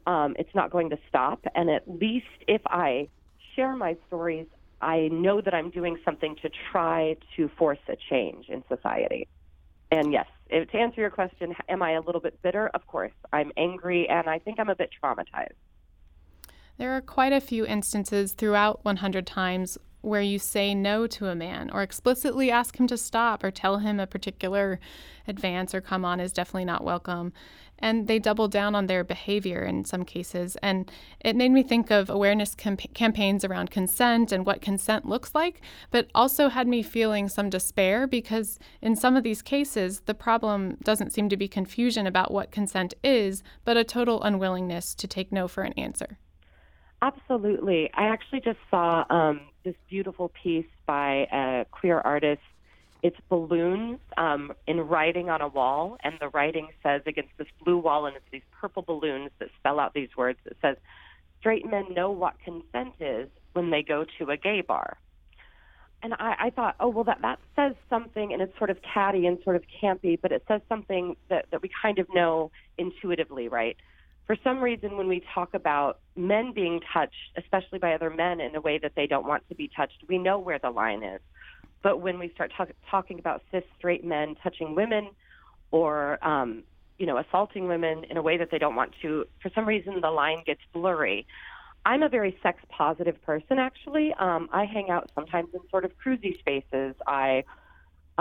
Um, 0.07 0.35
it's 0.39 0.53
not 0.55 0.71
going 0.71 0.89
to 0.91 0.97
stop. 1.09 1.45
And 1.53 1.69
at 1.69 1.87
least 1.87 2.25
if 2.47 2.61
I 2.65 3.07
share 3.55 3.75
my 3.75 3.97
stories, 4.07 4.47
I 4.81 5.09
know 5.11 5.41
that 5.41 5.53
I'm 5.53 5.69
doing 5.69 5.97
something 6.03 6.35
to 6.41 6.49
try 6.71 7.17
to 7.35 7.49
force 7.57 7.77
a 7.87 7.97
change 8.09 8.49
in 8.49 8.63
society. 8.67 9.27
And 9.91 10.13
yes, 10.13 10.27
to 10.49 10.77
answer 10.77 11.01
your 11.01 11.09
question, 11.09 11.53
am 11.67 11.81
I 11.81 11.91
a 11.91 12.01
little 12.01 12.21
bit 12.21 12.41
bitter? 12.41 12.69
Of 12.73 12.87
course. 12.87 13.11
I'm 13.33 13.51
angry 13.57 14.07
and 14.09 14.27
I 14.27 14.39
think 14.39 14.59
I'm 14.59 14.69
a 14.69 14.75
bit 14.75 14.89
traumatized. 15.03 15.49
There 16.77 16.95
are 16.95 17.01
quite 17.01 17.33
a 17.33 17.41
few 17.41 17.65
instances 17.65 18.33
throughout 18.33 18.83
100 18.85 19.27
Times 19.27 19.77
where 20.01 20.21
you 20.21 20.39
say 20.39 20.73
no 20.73 21.07
to 21.07 21.27
a 21.27 21.35
man 21.35 21.69
or 21.71 21.81
explicitly 21.81 22.51
ask 22.51 22.79
him 22.79 22.87
to 22.87 22.97
stop 22.97 23.43
or 23.43 23.51
tell 23.51 23.77
him 23.77 23.99
a 23.99 24.07
particular 24.07 24.79
advance 25.27 25.73
or 25.73 25.81
come 25.81 26.03
on 26.03 26.19
is 26.19 26.33
definitely 26.33 26.65
not 26.65 26.83
welcome. 26.83 27.31
And 27.83 28.07
they 28.07 28.19
double 28.19 28.47
down 28.47 28.75
on 28.75 28.85
their 28.85 29.03
behavior 29.03 29.63
in 29.63 29.85
some 29.85 30.05
cases. 30.05 30.55
And 30.61 30.91
it 31.19 31.35
made 31.35 31.51
me 31.51 31.63
think 31.63 31.89
of 31.89 32.11
awareness 32.11 32.53
camp- 32.53 32.93
campaigns 32.93 33.43
around 33.43 33.71
consent 33.71 34.31
and 34.31 34.45
what 34.45 34.61
consent 34.61 35.07
looks 35.07 35.33
like, 35.33 35.61
but 35.89 36.07
also 36.13 36.49
had 36.49 36.67
me 36.67 36.83
feeling 36.83 37.27
some 37.27 37.49
despair 37.49 38.05
because 38.05 38.59
in 38.81 38.95
some 38.95 39.17
of 39.17 39.23
these 39.23 39.41
cases, 39.41 40.01
the 40.01 40.13
problem 40.13 40.77
doesn't 40.83 41.11
seem 41.11 41.27
to 41.29 41.37
be 41.37 41.47
confusion 41.47 42.05
about 42.05 42.31
what 42.31 42.51
consent 42.51 42.93
is, 43.03 43.41
but 43.65 43.77
a 43.77 43.83
total 43.83 44.21
unwillingness 44.21 44.93
to 44.93 45.07
take 45.07 45.31
no 45.31 45.47
for 45.47 45.63
an 45.63 45.73
answer. 45.73 46.19
Absolutely. 47.01 47.89
I 47.95 48.03
actually 48.03 48.41
just 48.41 48.59
saw 48.69 49.05
um, 49.09 49.41
this 49.63 49.75
beautiful 49.89 50.29
piece 50.43 50.65
by 50.85 51.27
a 51.31 51.65
queer 51.71 51.99
artist. 51.99 52.41
It's 53.03 53.17
balloons 53.29 53.99
um, 54.17 54.53
in 54.67 54.79
writing 54.81 55.29
on 55.29 55.41
a 55.41 55.47
wall, 55.47 55.97
and 56.03 56.15
the 56.19 56.29
writing 56.29 56.69
says 56.83 57.01
against 57.07 57.31
this 57.37 57.47
blue 57.63 57.77
wall, 57.77 58.05
and 58.05 58.15
it's 58.15 58.25
these 58.31 58.43
purple 58.59 58.83
balloons 58.83 59.31
that 59.39 59.49
spell 59.59 59.79
out 59.79 59.93
these 59.93 60.15
words. 60.15 60.39
It 60.45 60.57
says, 60.61 60.77
"Straight 61.39 61.65
men 61.65 61.93
know 61.93 62.11
what 62.11 62.35
consent 62.43 62.93
is 62.99 63.27
when 63.53 63.71
they 63.71 63.81
go 63.81 64.05
to 64.19 64.29
a 64.29 64.37
gay 64.37 64.61
bar." 64.61 64.97
And 66.03 66.13
I, 66.15 66.35
I 66.39 66.49
thought, 66.49 66.75
oh 66.79 66.89
well, 66.89 67.03
that 67.05 67.21
that 67.21 67.39
says 67.55 67.75
something, 67.89 68.33
and 68.33 68.41
it's 68.41 68.55
sort 68.57 68.69
of 68.69 68.77
catty 68.81 69.25
and 69.25 69.37
sort 69.43 69.55
of 69.55 69.63
campy, 69.81 70.19
but 70.19 70.31
it 70.31 70.43
says 70.47 70.61
something 70.67 71.15
that 71.29 71.45
that 71.51 71.61
we 71.61 71.69
kind 71.81 71.99
of 71.99 72.07
know 72.13 72.51
intuitively, 72.77 73.47
right? 73.47 73.77
For 74.27 74.37
some 74.43 74.61
reason, 74.61 74.97
when 74.97 75.07
we 75.07 75.23
talk 75.33 75.53
about 75.53 75.99
men 76.15 76.53
being 76.53 76.79
touched, 76.93 77.13
especially 77.37 77.79
by 77.79 77.93
other 77.93 78.09
men 78.09 78.39
in 78.39 78.55
a 78.55 78.61
way 78.61 78.77
that 78.77 78.93
they 78.95 79.07
don't 79.07 79.27
want 79.27 79.47
to 79.49 79.55
be 79.55 79.69
touched, 79.75 80.03
we 80.07 80.17
know 80.17 80.39
where 80.39 80.59
the 80.59 80.69
line 80.69 81.03
is. 81.03 81.21
But 81.83 82.01
when 82.01 82.19
we 82.19 82.29
start 82.29 82.51
talk- 82.55 82.69
talking 82.89 83.19
about 83.19 83.41
cis 83.51 83.63
straight 83.77 84.03
men 84.05 84.35
touching 84.43 84.75
women 84.75 85.09
or, 85.71 86.19
um, 86.25 86.63
you 86.97 87.05
know, 87.05 87.17
assaulting 87.17 87.67
women 87.67 88.03
in 88.03 88.17
a 88.17 88.21
way 88.21 88.37
that 88.37 88.51
they 88.51 88.59
don't 88.59 88.75
want 88.75 88.93
to, 89.01 89.25
for 89.41 89.49
some 89.55 89.65
reason, 89.65 90.01
the 90.01 90.11
line 90.11 90.43
gets 90.45 90.61
blurry. 90.73 91.25
I'm 91.83 92.03
a 92.03 92.09
very 92.09 92.37
sex 92.43 92.61
positive 92.69 93.19
person, 93.23 93.57
actually. 93.57 94.13
Um, 94.13 94.49
I 94.53 94.65
hang 94.65 94.91
out 94.91 95.09
sometimes 95.15 95.49
in 95.53 95.61
sort 95.71 95.83
of 95.83 95.91
cruisy 95.97 96.37
spaces. 96.37 96.95
I 97.07 97.43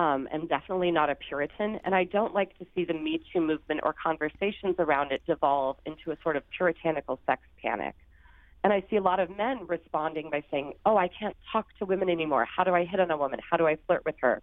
um, 0.01 0.29
am 0.33 0.47
definitely 0.47 0.91
not 0.91 1.11
a 1.11 1.15
Puritan, 1.15 1.79
and 1.85 1.95
I 1.95 2.05
don't 2.05 2.33
like 2.33 2.57
to 2.59 2.67
see 2.75 2.87
the 2.87 2.95
Me 2.95 3.23
Too 3.33 3.41
movement 3.41 3.81
or 3.83 3.93
conversations 3.93 4.77
around 4.79 5.13
it 5.13 5.21
devolve 5.27 5.77
into 5.85 6.11
a 6.11 6.17
sort 6.23 6.37
of 6.37 6.43
puritanical 6.57 7.21
sex 7.27 7.43
panic. 7.63 7.95
And 8.65 8.73
I 8.73 8.83
see 8.89 8.97
a 8.97 9.03
lot 9.03 9.21
of 9.21 9.37
men 9.37 9.67
responding 9.67 10.31
by 10.31 10.43
saying, 10.51 10.73
Oh, 10.87 10.97
I 10.97 11.09
can't 11.09 11.37
talk 11.53 11.67
to 11.79 11.85
women 11.85 12.09
anymore. 12.09 12.47
How 12.47 12.65
do 12.65 12.75
I 12.75 12.87
hit 12.87 12.99
on 12.99 13.11
a 13.11 13.17
woman? 13.17 13.41
How 13.51 13.59
do 13.59 13.67
I 13.67 13.77
flirt 13.87 14.05
with 14.07 14.15
her? 14.23 14.43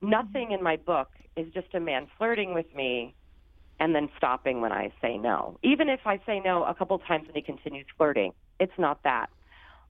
Nothing 0.00 0.52
in 0.52 0.62
my 0.62 0.76
book 0.76 1.08
is 1.36 1.52
just 1.52 1.74
a 1.74 1.80
man 1.80 2.06
flirting 2.16 2.54
with 2.54 2.72
me 2.72 3.14
and 3.80 3.96
then 3.96 4.08
stopping 4.16 4.60
when 4.60 4.70
I 4.70 4.92
say 5.02 5.18
no. 5.18 5.58
Even 5.64 5.88
if 5.88 6.00
I 6.04 6.20
say 6.24 6.40
no 6.40 6.62
a 6.64 6.74
couple 6.74 6.98
times 7.00 7.24
and 7.26 7.34
he 7.34 7.42
continues 7.42 7.86
flirting, 7.96 8.32
it's 8.60 8.78
not 8.78 9.02
that. 9.02 9.30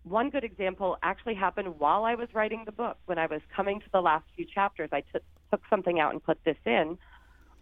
One 0.09 0.31
good 0.31 0.45
example 0.45 0.97
actually 1.03 1.35
happened 1.35 1.79
while 1.79 2.05
I 2.05 2.15
was 2.15 2.29
writing 2.33 2.63
the 2.65 2.73
book. 2.73 2.97
When 3.05 3.19
I 3.19 3.27
was 3.27 3.43
coming 3.55 3.81
to 3.81 3.87
the 3.93 4.01
last 4.01 4.25
few 4.35 4.47
chapters, 4.47 4.89
I 4.91 5.03
t- 5.03 5.19
took 5.51 5.61
something 5.69 6.01
out 6.01 6.13
and 6.13 6.25
put 6.25 6.43
this 6.45 6.57
in. 6.65 6.97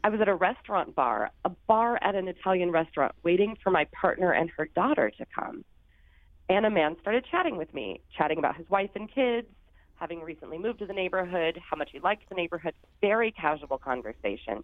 I 0.04 0.10
was 0.10 0.20
at 0.20 0.28
a 0.28 0.34
restaurant 0.34 0.94
bar, 0.94 1.32
a 1.44 1.50
bar 1.66 1.98
at 2.02 2.14
an 2.14 2.28
Italian 2.28 2.70
restaurant, 2.70 3.16
waiting 3.24 3.56
for 3.64 3.70
my 3.70 3.88
partner 4.00 4.30
and 4.30 4.48
her 4.56 4.66
daughter 4.76 5.10
to 5.18 5.26
come. 5.34 5.64
And 6.48 6.64
a 6.64 6.70
man 6.70 6.96
started 7.00 7.26
chatting 7.28 7.56
with 7.56 7.74
me, 7.74 8.00
chatting 8.16 8.38
about 8.38 8.56
his 8.56 8.70
wife 8.70 8.90
and 8.94 9.12
kids, 9.12 9.48
having 9.96 10.20
recently 10.22 10.58
moved 10.58 10.78
to 10.78 10.86
the 10.86 10.92
neighborhood, 10.92 11.60
how 11.68 11.76
much 11.76 11.90
he 11.92 11.98
liked 11.98 12.28
the 12.28 12.36
neighborhood. 12.36 12.74
Very 13.00 13.32
casual 13.32 13.78
conversation. 13.78 14.62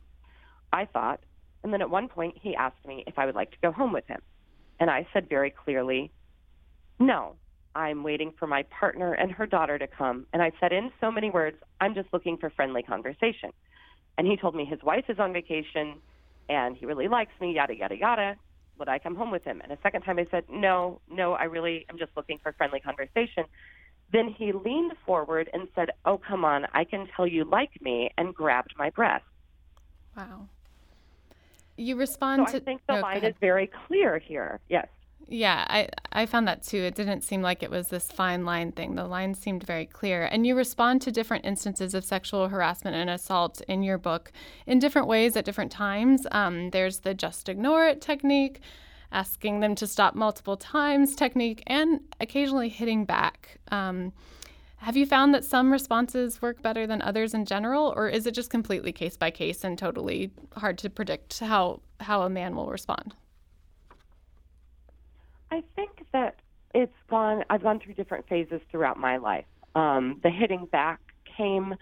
I 0.73 0.85
thought, 0.85 1.19
and 1.65 1.73
then 1.73 1.83
at 1.83 1.91
one 1.91 2.07
point, 2.07 2.37
he 2.41 2.55
asked 2.55 2.87
me 2.87 3.03
if 3.09 3.19
I 3.19 3.27
would 3.27 3.35
like 3.35 3.51
to 3.51 3.57
go 3.61 3.73
home 3.73 3.93
with 3.93 4.07
him. 4.07 4.21
And 4.79 4.89
I 4.89 5.09
said 5.13 5.29
very 5.29 5.51
clearly, 5.51 6.13
no, 7.01 7.35
I'm 7.75 8.03
waiting 8.03 8.33
for 8.39 8.47
my 8.47 8.65
partner 8.65 9.13
and 9.13 9.31
her 9.33 9.47
daughter 9.47 9.79
to 9.79 9.87
come. 9.87 10.27
And 10.33 10.43
I 10.43 10.53
said 10.61 10.73
in 10.73 10.91
so 11.01 11.11
many 11.11 11.31
words, 11.31 11.57
I'm 11.81 11.95
just 11.95 12.09
looking 12.13 12.37
for 12.37 12.51
friendly 12.51 12.83
conversation. 12.83 13.51
And 14.19 14.27
he 14.27 14.37
told 14.37 14.55
me 14.55 14.65
his 14.65 14.83
wife 14.83 15.05
is 15.09 15.19
on 15.19 15.33
vacation 15.33 15.97
and 16.49 16.77
he 16.77 16.87
really 16.87 17.09
likes 17.09 17.33
me, 17.41 17.55
yada, 17.55 17.75
yada, 17.75 17.97
yada. 17.97 18.37
Would 18.79 18.89
I 18.89 18.99
come 18.99 19.15
home 19.15 19.31
with 19.31 19.45
him? 19.45 19.61
And 19.63 19.73
a 19.73 19.79
second 19.83 20.03
time 20.03 20.19
I 20.19 20.27
said, 20.31 20.45
no, 20.51 21.01
no, 21.11 21.33
I 21.33 21.45
really 21.45 21.87
am 21.89 21.99
just 21.99 22.11
looking 22.17 22.39
for 22.43 22.53
friendly 22.53 22.81
conversation. 22.81 23.45
Then 24.13 24.29
he 24.29 24.53
leaned 24.53 24.93
forward 25.07 25.49
and 25.53 25.69
said, 25.75 25.91
oh, 26.05 26.19
come 26.19 26.45
on, 26.45 26.67
I 26.75 26.85
can 26.85 27.09
tell 27.17 27.27
you 27.27 27.45
like 27.45 27.81
me, 27.81 28.11
and 28.19 28.35
grabbed 28.35 28.75
my 28.77 28.91
breast. 28.91 29.25
Wow. 30.17 30.49
You 31.77 31.97
respond 31.97 32.49
so 32.49 32.53
to. 32.53 32.63
I 32.63 32.65
think 32.65 32.83
the 32.87 32.95
line 32.95 33.25
is 33.25 33.35
very 33.41 33.71
clear 33.87 34.19
here. 34.19 34.61
Yes. 34.69 34.89
Yeah, 35.29 35.65
I, 35.69 35.89
I 36.13 36.27
found 36.27 36.47
that 36.49 36.63
too. 36.63 36.79
It 36.79 36.95
didn't 36.95 37.23
seem 37.23 37.41
like 37.41 37.63
it 37.63 37.71
was 37.71 37.89
this 37.89 38.11
fine 38.11 38.45
line 38.45 38.73
thing. 38.73 38.97
The 38.97 39.07
line 39.07 39.35
seemed 39.35 39.63
very 39.63 39.87
clear. 39.87 40.25
And 40.25 40.47
you 40.47 40.55
respond 40.55 41.01
to 41.03 41.13
different 41.13 41.47
instances 41.47 41.95
of 41.95 42.05
sexual 42.05 42.49
harassment 42.49 42.97
and 42.97 43.09
assault 43.09 43.63
in 43.63 43.83
your 43.83 43.99
book 43.99 44.31
in 44.67 44.79
different 44.79 45.09
ways 45.09 45.37
at 45.37 45.45
different 45.45 45.73
times. 45.73 46.27
Um, 46.33 46.71
there's 46.71 47.01
the 47.01 47.15
just 47.15 47.49
ignore 47.49 47.87
it 47.87 48.03
technique, 48.03 48.61
asking 49.11 49.61
them 49.61 49.75
to 49.77 49.87
stop 49.87 50.15
multiple 50.15 50.57
times 50.57 51.15
technique, 51.15 51.63
and 51.67 52.01
occasionally 52.21 52.69
hitting 52.69 53.05
back. 53.07 53.59
Um, 53.71 54.13
have 54.77 54.97
you 54.97 55.07
found 55.07 55.33
that 55.33 55.45
some 55.45 55.73
responses 55.73 56.43
work 56.43 56.61
better 56.61 56.87
than 56.87 57.01
others 57.01 57.35
in 57.35 57.47
general, 57.47 57.95
or 57.97 58.09
is 58.09 58.27
it 58.27 58.35
just 58.35 58.51
completely 58.51 58.93
case 58.93 59.17
by 59.17 59.31
case 59.31 59.65
and 59.65 59.79
totally 59.79 60.33
hard 60.57 60.77
to 60.79 60.91
predict 60.91 61.39
how, 61.39 61.81
how 62.01 62.23
a 62.23 62.29
man 62.29 62.57
will 62.57 62.67
respond? 62.67 63.15
I 65.53 65.63
think 65.77 66.07
that 66.15 66.37
it's 66.75 66.97
gone, 67.11 67.45
I've 67.51 67.63
gone 67.63 67.79
through 67.79 67.93
different 67.93 68.27
phases 68.27 68.63
throughout 68.71 68.99
my 68.99 69.19
life. 69.19 69.45
Um, 69.75 70.19
the 70.23 70.31
hitting 70.31 70.67
back 70.73 70.99
came 71.37 71.75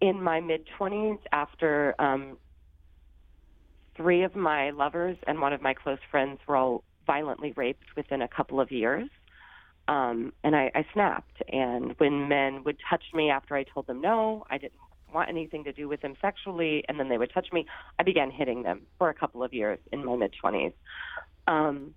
in 0.00 0.22
my 0.22 0.40
mid 0.40 0.66
20s 0.80 1.18
after 1.30 1.94
um, 1.98 2.38
three 3.98 4.22
of 4.24 4.34
my 4.34 4.70
lovers 4.70 5.18
and 5.26 5.42
one 5.42 5.52
of 5.52 5.60
my 5.60 5.74
close 5.74 5.98
friends 6.10 6.40
were 6.48 6.56
all 6.56 6.84
violently 7.06 7.52
raped 7.54 7.84
within 7.96 8.22
a 8.22 8.28
couple 8.28 8.58
of 8.58 8.72
years. 8.72 9.10
Um, 9.88 10.32
and 10.42 10.56
I, 10.56 10.70
I 10.74 10.86
snapped. 10.94 11.42
And 11.52 11.94
when 11.98 12.28
men 12.28 12.64
would 12.64 12.78
touch 12.88 13.04
me 13.12 13.28
after 13.28 13.54
I 13.54 13.64
told 13.64 13.88
them 13.88 14.00
no, 14.00 14.46
I 14.48 14.56
didn't 14.56 14.80
want 15.12 15.28
anything 15.28 15.64
to 15.64 15.72
do 15.72 15.86
with 15.86 16.00
them 16.00 16.14
sexually, 16.22 16.82
and 16.88 16.98
then 16.98 17.10
they 17.10 17.18
would 17.18 17.30
touch 17.34 17.48
me, 17.52 17.66
I 17.98 18.04
began 18.04 18.30
hitting 18.30 18.62
them 18.62 18.86
for 18.96 19.10
a 19.10 19.14
couple 19.14 19.42
of 19.42 19.52
years 19.52 19.78
in 19.92 20.02
my 20.02 20.16
mid 20.16 20.32
20s. 20.42 20.72
Um, 21.46 21.94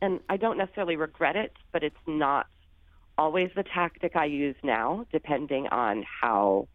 and 0.00 0.20
I 0.28 0.36
don't 0.36 0.58
necessarily 0.58 0.96
regret 0.96 1.36
it, 1.36 1.52
but 1.72 1.82
it's 1.82 1.96
not 2.06 2.46
always 3.16 3.50
the 3.56 3.64
tactic 3.64 4.14
I 4.14 4.26
use 4.26 4.56
now, 4.62 5.06
depending 5.12 5.66
on 5.68 6.04
how 6.22 6.68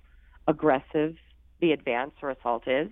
aggressive 0.48 1.16
the 1.62 1.72
advance 1.72 2.12
or 2.22 2.32
assault 2.32 2.68
is. 2.68 2.90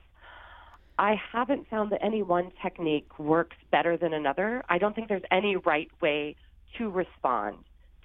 I 0.97 1.15
haven't 1.33 1.67
found 1.69 1.91
that 1.91 2.03
any 2.03 2.21
one 2.21 2.51
technique 2.61 3.19
works 3.19 3.57
better 3.71 3.97
than 3.97 4.13
another. 4.13 4.63
I 4.69 4.77
don't 4.77 4.95
think 4.95 5.09
there's 5.09 5.23
any 5.31 5.55
right 5.55 5.89
way 6.01 6.35
to 6.77 6.89
respond 6.89 7.57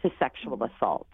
to 0.03 0.11
sexual 0.19 0.57
mm-hmm. 0.57 0.75
assault. 0.75 1.07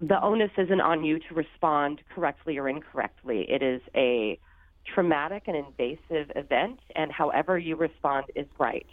The 0.00 0.20
onus 0.22 0.50
isn't 0.56 0.80
on 0.80 1.04
you 1.04 1.18
to 1.18 1.34
respond 1.34 2.02
correctly 2.14 2.58
or 2.58 2.68
incorrectly. 2.68 3.46
It 3.48 3.62
is 3.62 3.80
a 3.94 4.38
traumatic 4.94 5.44
and 5.46 5.56
invasive 5.56 6.30
event, 6.36 6.80
and 6.94 7.10
however 7.10 7.58
you 7.58 7.76
respond 7.76 8.26
is 8.34 8.46
right. 8.58 8.86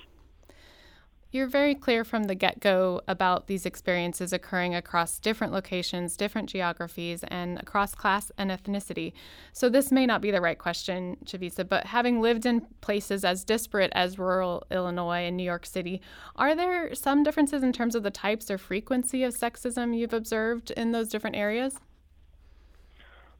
You're 1.36 1.48
very 1.48 1.76
clear 1.76 2.06
from 2.06 2.24
the 2.24 2.34
get 2.34 2.62
go 2.62 3.02
about 3.10 3.48
these 3.48 3.66
experiences 3.66 4.32
occurring 4.32 4.74
across 4.74 5.20
different 5.20 5.52
locations, 5.52 6.16
different 6.16 6.48
geographies, 6.48 7.26
and 7.26 7.60
across 7.60 7.94
class 7.94 8.32
and 8.38 8.52
ethnicity. 8.52 9.12
So, 9.52 9.68
this 9.68 9.92
may 9.92 10.06
not 10.06 10.22
be 10.22 10.32
the 10.32 10.40
right 10.40 10.58
question, 10.58 11.18
Chavisa, 11.26 11.68
but 11.68 11.88
having 11.88 12.22
lived 12.22 12.46
in 12.46 12.62
places 12.80 13.26
as 13.26 13.44
disparate 13.44 13.92
as 13.94 14.18
rural 14.18 14.66
Illinois 14.72 15.28
and 15.28 15.36
New 15.36 15.44
York 15.44 15.66
City, 15.66 16.00
are 16.38 16.56
there 16.56 16.96
some 16.96 17.22
differences 17.22 17.64
in 17.64 17.74
terms 17.74 17.96
of 17.96 18.04
the 18.04 18.12
types 18.12 18.50
or 18.50 18.58
frequency 18.58 19.22
of 19.24 19.34
sexism 19.34 19.94
you've 19.94 20.14
observed 20.14 20.72
in 20.72 20.94
those 20.94 21.10
different 21.10 21.36
areas? 21.36 21.82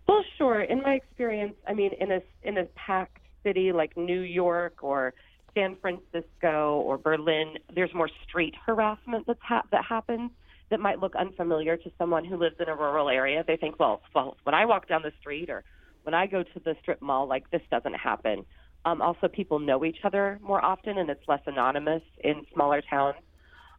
Well, 0.06 0.22
sure. 0.38 0.60
In 0.60 0.82
my 0.82 0.96
experience, 0.96 1.56
I 1.66 1.74
mean, 1.74 1.92
in 2.02 2.12
a 2.12 2.22
in 2.44 2.58
a 2.58 2.66
packed 2.76 3.22
city 3.42 3.72
like 3.72 3.96
New 3.96 4.20
York 4.20 4.84
or 4.84 5.14
San 5.56 5.78
Francisco 5.78 6.82
or 6.86 6.98
Berlin, 6.98 7.56
there's 7.74 7.94
more 7.94 8.10
street 8.28 8.54
harassment 8.66 9.26
that's 9.26 9.42
ha- 9.42 9.64
that 9.72 9.86
happens 9.86 10.30
that 10.70 10.80
might 10.80 11.00
look 11.00 11.16
unfamiliar 11.16 11.78
to 11.78 11.92
someone 11.98 12.26
who 12.26 12.38
lives 12.38 12.56
in 12.60 12.68
a 12.68 12.76
rural 12.76 13.10
area. 13.10 13.44
They 13.48 13.56
think, 13.56 13.80
well, 13.80 14.02
well, 14.14 14.38
when 14.44 14.56
I 14.56 14.66
walk 14.66 14.88
down 14.88 15.02
the 15.02 15.12
street 15.20 15.50
or 15.50 15.64
when 16.04 16.14
I 16.14 16.28
go 16.28 16.44
to 16.44 16.60
the 16.64 16.76
strip 16.82 17.02
mall, 17.02 17.28
like 17.28 17.50
this 17.52 17.62
doesn't 17.72 17.94
happen. 17.94 18.46
Um, 18.84 19.02
also, 19.02 19.28
people 19.28 19.60
know 19.60 19.84
each 19.84 20.00
other 20.04 20.40
more 20.44 20.64
often, 20.64 20.98
and 20.98 21.10
it's 21.10 21.28
less 21.28 21.42
anonymous 21.48 22.04
in 22.24 22.46
smaller 22.54 22.82
towns. 22.88 23.16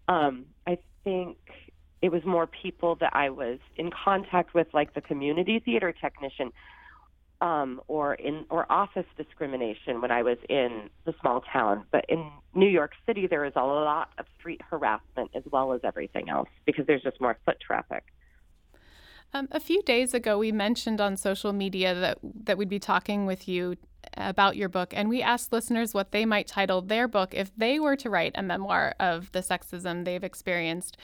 Um, 0.09 0.47
I 0.67 0.79
think 1.05 1.39
it 2.03 2.11
was 2.11 2.25
more 2.25 2.47
people 2.47 2.97
that 2.97 3.15
I 3.15 3.31
was 3.31 3.59
in 3.77 3.91
contact 3.91 4.55
with, 4.55 4.67
like 4.73 4.95
the 4.95 5.01
community 5.01 5.61
theater 5.61 5.93
technician 5.93 6.53
um, 7.41 7.81
or 7.89 8.15
in 8.15 8.45
or 8.51 8.71
office 8.71 9.07
discrimination 9.17 10.01
when 10.01 10.11
I 10.11 10.23
was 10.23 10.39
in 10.49 10.89
the 11.05 11.15
small 11.21 11.43
town. 11.53 11.85
But 11.91 12.05
in 12.09 12.31
New 12.55 12.69
York 12.69 12.93
City, 13.07 13.27
there 13.27 13.45
is 13.45 13.53
a 13.57 13.65
lot 13.65 14.11
of 14.19 14.27
street 14.39 14.61
harassment 14.71 15.31
as 15.35 15.43
well 15.51 15.73
as 15.73 15.81
everything 15.85 16.29
else 16.29 16.49
because 16.65 16.87
there's 16.87 17.03
just 17.03 17.21
more 17.21 17.37
foot 17.45 17.59
traffic. 17.61 18.05
Um, 19.35 19.49
a 19.51 19.61
few 19.61 19.83
days 19.83 20.15
ago, 20.15 20.39
we 20.39 20.53
mentioned 20.53 21.01
on 21.01 21.17
social 21.17 21.53
media 21.53 21.95
that 21.95 22.19
that 22.45 22.57
we'd 22.57 22.69
be 22.69 22.79
talking 22.79 23.27
with 23.27 23.49
you 23.49 23.77
about 24.17 24.57
your 24.57 24.69
book, 24.69 24.95
and 24.95 25.09
we 25.09 25.21
asked 25.21 25.53
listeners 25.53 25.93
what 25.93 26.13
they 26.13 26.25
might 26.25 26.47
title 26.47 26.81
their 26.81 27.09
book 27.09 27.35
if 27.35 27.51
they 27.57 27.79
were 27.79 27.97
to 27.97 28.09
write 28.09 28.33
a 28.37 28.43
memoir 28.43 28.95
of 29.01 29.31
the 29.33 29.41
sexism 29.41 30.05
they've 30.05 30.25
experienced. 30.25 30.97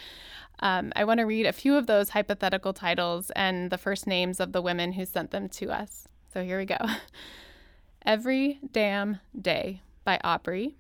Um, 0.61 0.93
I 0.95 1.05
want 1.05 1.19
to 1.19 1.25
read 1.25 1.47
a 1.47 1.53
few 1.53 1.75
of 1.75 1.87
those 1.87 2.11
hypothetical 2.11 2.73
titles 2.73 3.31
and 3.35 3.71
the 3.71 3.79
first 3.79 4.07
names 4.07 4.39
of 4.39 4.53
the 4.53 4.63
women 4.63 4.93
who 4.93 5.05
sent 5.05 5.33
them 5.33 5.49
to 5.51 5.71
us. 5.71 6.07
So 6.33 6.43
here 6.43 6.59
we 6.59 6.65
go. 6.65 6.79
Every 8.07 8.59
Damn 8.73 9.19
Day 9.39 9.83
by 10.03 10.19
Aubrey. 10.25 10.77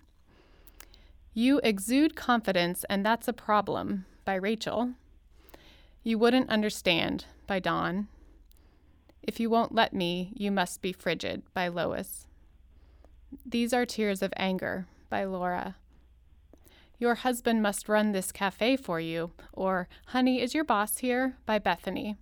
You 1.34 1.60
Exude 1.62 2.16
Confidence 2.16 2.84
and 2.88 3.04
That's 3.04 3.28
a 3.28 3.32
Problem 3.34 4.06
by 4.24 4.34
Rachel. 4.34 4.92
You 6.02 6.18
Wouldn't 6.18 6.48
Understand 6.48 7.26
by 7.46 7.58
Dawn. 7.58 8.08
If 9.22 9.38
You 9.38 9.50
Won't 9.50 9.74
Let 9.74 9.92
Me, 9.92 10.32
You 10.34 10.50
Must 10.50 10.80
Be 10.80 10.92
Frigid 10.92 11.42
by 11.52 11.68
Lois. 11.68 12.26
These 13.44 13.74
Are 13.74 13.86
Tears 13.86 14.22
of 14.22 14.32
Anger 14.36 14.86
by 15.10 15.24
Laura. 15.24 15.76
Your 16.98 17.16
Husband 17.16 17.62
Must 17.62 17.88
Run 17.88 18.12
This 18.12 18.32
Cafe 18.32 18.76
for 18.76 19.00
You, 19.00 19.32
or 19.52 19.88
Honey, 20.06 20.40
Is 20.40 20.54
Your 20.54 20.64
Boss 20.64 20.98
Here 20.98 21.36
by 21.44 21.58
Bethany. 21.58 22.16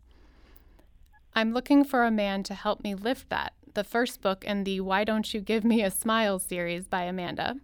I'm 1.32 1.52
looking 1.52 1.84
for 1.84 2.04
a 2.04 2.10
man 2.10 2.42
to 2.44 2.54
help 2.54 2.82
me 2.82 2.94
lift 2.94 3.28
that, 3.30 3.52
the 3.74 3.84
first 3.84 4.20
book 4.20 4.44
in 4.44 4.64
the 4.64 4.80
Why 4.80 5.04
Don't 5.04 5.32
You 5.32 5.40
Give 5.40 5.64
Me 5.64 5.82
a 5.82 5.90
Smile 5.90 6.40
series 6.40 6.88
by 6.88 7.02
Amanda. 7.04 7.56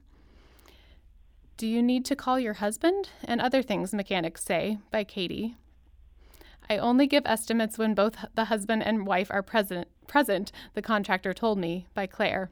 Do 1.57 1.67
You 1.67 1.83
Need 1.83 2.05
to 2.05 2.17
Call 2.17 2.39
Your 2.39 2.55
Husband? 2.55 3.11
and 3.25 3.41
Other 3.41 3.63
Things 3.63 3.93
Mechanics 3.93 4.45
Say 4.45 4.79
by 4.93 5.03
Katie. 5.03 5.57
I 6.71 6.79
only 6.79 7.09
give 7.09 7.25
estimates 7.27 7.77
when 7.77 7.95
both 7.95 8.17
the 8.35 8.47
husband 8.47 8.85
and 8.85 9.07
wife 9.07 9.29
are 9.31 9.43
present, 9.43 9.89
present, 10.07 10.53
the 10.75 10.83
contractor 10.83 11.35
told 11.35 11.59
me, 11.59 11.87
by 11.93 12.07
Claire. 12.07 12.51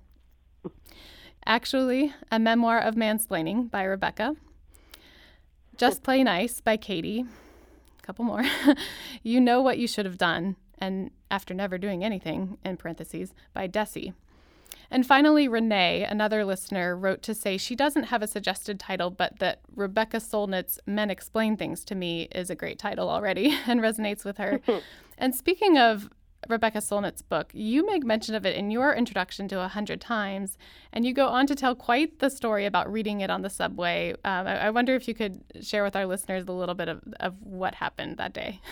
Actually, 1.46 2.12
a 2.33 2.40
memoir 2.40 2.81
of 2.81 2.96
mansplaining 2.96 3.70
by 3.70 3.85
Rebecca. 3.85 4.35
Just 5.77 6.03
Play 6.03 6.24
Nice 6.24 6.61
by 6.61 6.77
Katie. 6.77 7.24
A 8.00 8.03
couple 8.03 8.24
more. 8.24 8.42
you 9.22 9.40
Know 9.40 9.62
What 9.62 9.79
You 9.79 9.87
Should 9.87 10.07
Have 10.07 10.18
Done, 10.18 10.57
and 10.85 11.11
After 11.31 11.55
Never 11.55 11.79
Doing 11.79 12.05
Anything, 12.05 12.59
in 12.64 12.77
parentheses, 12.77 13.35
by 13.55 13.66
Desi. 13.66 14.12
And 14.90 15.07
finally, 15.07 15.49
Renee, 15.49 16.05
another 16.05 16.44
listener, 16.44 16.94
wrote 16.94 17.23
to 17.23 17.35
say 17.35 17.57
she 17.57 17.75
doesn't 17.75 18.05
have 18.05 18.23
a 18.23 18.27
suggested 18.27 18.79
title, 18.79 19.11
but 19.11 19.38
that 19.38 19.61
Rebecca 19.75 20.18
Solnit's 20.18 20.79
Men 20.87 21.11
Explain 21.11 21.57
Things 21.57 21.85
to 21.87 21.94
Me 21.94 22.29
is 22.33 22.51
a 22.51 22.55
great 22.55 22.79
title 22.79 23.09
already 23.09 23.59
and 23.66 23.81
resonates 23.81 24.25
with 24.25 24.37
her. 24.37 24.61
and 25.18 25.35
speaking 25.35 25.79
of 25.79 26.11
Rebecca 26.51 26.79
Solnit's 26.79 27.23
book, 27.23 27.51
you 27.55 27.87
make 27.87 28.05
mention 28.05 28.35
of 28.35 28.44
it 28.44 28.55
in 28.55 28.70
your 28.70 28.94
introduction 28.94 29.49
to 29.49 29.61
A 29.61 29.68
Hundred 29.68 30.03
Times, 30.03 30.59
and 30.92 31.07
you 31.07 31.14
go 31.14 31.29
on 31.29 31.47
to 31.47 31.55
tell 31.55 31.75
quite 31.75 32.18
the 32.18 32.29
story 32.29 32.66
about 32.66 32.92
reading 32.92 33.23
it 33.23 33.31
on 33.31 33.40
the 33.40 33.49
subway. 33.49 34.12
Um, 34.25 34.47
I, 34.47 34.66
I, 34.66 34.70
wonder 34.70 34.94
if 34.94 35.09
you 35.09 35.14
could 35.14 35.42
share 35.62 35.83
with 35.83 35.97
our 35.97 36.05
listeners 36.05 36.44
a 36.47 36.53
little 36.53 36.75
bit 36.75 36.88
of, 36.88 37.03
of 37.20 37.40
what 37.40 37.77
happened 37.77 38.18
that 38.18 38.35
day. 38.35 38.61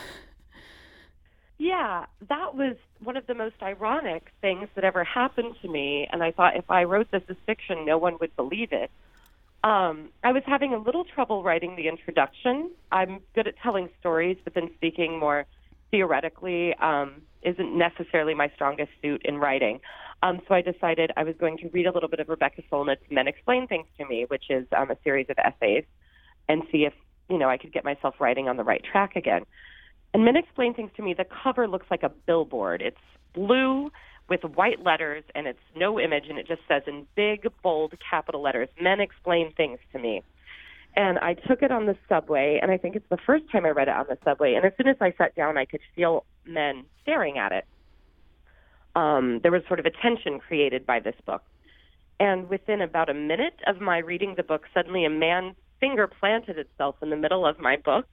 Yeah, 1.62 2.06
that 2.28 2.56
was 2.56 2.74
one 3.04 3.16
of 3.16 3.28
the 3.28 3.34
most 3.34 3.54
ironic 3.62 4.32
things 4.40 4.66
that 4.74 4.82
ever 4.82 5.04
happened 5.04 5.54
to 5.62 5.68
me. 5.68 6.08
And 6.10 6.20
I 6.20 6.32
thought 6.32 6.56
if 6.56 6.68
I 6.68 6.82
wrote 6.82 7.12
this 7.12 7.22
as 7.28 7.36
fiction, 7.46 7.86
no 7.86 7.98
one 7.98 8.16
would 8.20 8.34
believe 8.34 8.70
it. 8.72 8.90
Um, 9.62 10.08
I 10.24 10.32
was 10.32 10.42
having 10.44 10.74
a 10.74 10.78
little 10.78 11.04
trouble 11.04 11.44
writing 11.44 11.76
the 11.76 11.86
introduction. 11.86 12.72
I'm 12.90 13.20
good 13.36 13.46
at 13.46 13.54
telling 13.62 13.90
stories, 14.00 14.38
but 14.42 14.54
then 14.54 14.70
speaking 14.74 15.20
more 15.20 15.46
theoretically 15.92 16.74
um, 16.82 17.22
isn't 17.42 17.78
necessarily 17.78 18.34
my 18.34 18.50
strongest 18.56 18.90
suit 19.00 19.22
in 19.24 19.36
writing. 19.36 19.78
Um, 20.24 20.40
so 20.48 20.54
I 20.54 20.62
decided 20.62 21.12
I 21.16 21.22
was 21.22 21.36
going 21.38 21.58
to 21.58 21.68
read 21.68 21.86
a 21.86 21.92
little 21.92 22.08
bit 22.08 22.18
of 22.18 22.28
Rebecca 22.28 22.62
Solnit's 22.72 23.08
Men 23.08 23.28
Explain 23.28 23.68
Things 23.68 23.86
to 23.98 24.04
Me, 24.04 24.24
which 24.26 24.50
is 24.50 24.66
um, 24.76 24.90
a 24.90 24.96
series 25.04 25.26
of 25.30 25.36
essays, 25.38 25.84
and 26.48 26.64
see 26.72 26.86
if 26.86 26.92
you 27.30 27.38
know 27.38 27.48
I 27.48 27.56
could 27.56 27.72
get 27.72 27.84
myself 27.84 28.16
writing 28.18 28.48
on 28.48 28.56
the 28.56 28.64
right 28.64 28.82
track 28.82 29.14
again. 29.14 29.44
And 30.14 30.24
Men 30.24 30.36
Explain 30.36 30.74
Things 30.74 30.90
to 30.96 31.02
Me, 31.02 31.14
the 31.14 31.26
cover 31.42 31.66
looks 31.66 31.86
like 31.90 32.02
a 32.02 32.10
billboard. 32.26 32.82
It's 32.82 32.96
blue 33.34 33.90
with 34.28 34.42
white 34.44 34.82
letters 34.84 35.24
and 35.34 35.46
it's 35.46 35.58
no 35.74 35.98
image 35.98 36.24
and 36.28 36.38
it 36.38 36.46
just 36.46 36.60
says 36.68 36.82
in 36.86 37.06
big, 37.16 37.46
bold 37.62 37.94
capital 38.08 38.42
letters, 38.42 38.68
Men 38.80 39.00
Explain 39.00 39.52
Things 39.56 39.78
to 39.92 39.98
Me. 39.98 40.22
And 40.94 41.18
I 41.18 41.34
took 41.34 41.62
it 41.62 41.72
on 41.72 41.86
the 41.86 41.96
subway, 42.06 42.58
and 42.60 42.70
I 42.70 42.76
think 42.76 42.96
it's 42.96 43.08
the 43.08 43.16
first 43.24 43.44
time 43.50 43.64
I 43.64 43.70
read 43.70 43.88
it 43.88 43.94
on 43.94 44.04
the 44.10 44.18
subway. 44.24 44.54
And 44.54 44.66
as 44.66 44.72
soon 44.76 44.88
as 44.88 44.96
I 45.00 45.14
sat 45.16 45.34
down, 45.34 45.56
I 45.56 45.64
could 45.64 45.80
feel 45.96 46.26
men 46.44 46.84
staring 47.00 47.38
at 47.38 47.52
it. 47.52 47.64
Um, 48.94 49.40
there 49.42 49.50
was 49.50 49.62
sort 49.68 49.80
of 49.80 49.86
a 49.86 49.90
tension 49.90 50.38
created 50.38 50.84
by 50.84 51.00
this 51.00 51.14
book. 51.24 51.42
And 52.20 52.50
within 52.50 52.82
about 52.82 53.08
a 53.08 53.14
minute 53.14 53.58
of 53.66 53.80
my 53.80 53.98
reading 53.98 54.34
the 54.36 54.42
book, 54.42 54.64
suddenly 54.74 55.06
a 55.06 55.10
man's 55.10 55.54
finger 55.80 56.06
planted 56.06 56.58
itself 56.58 56.96
in 57.00 57.08
the 57.08 57.16
middle 57.16 57.46
of 57.46 57.58
my 57.58 57.76
book 57.76 58.06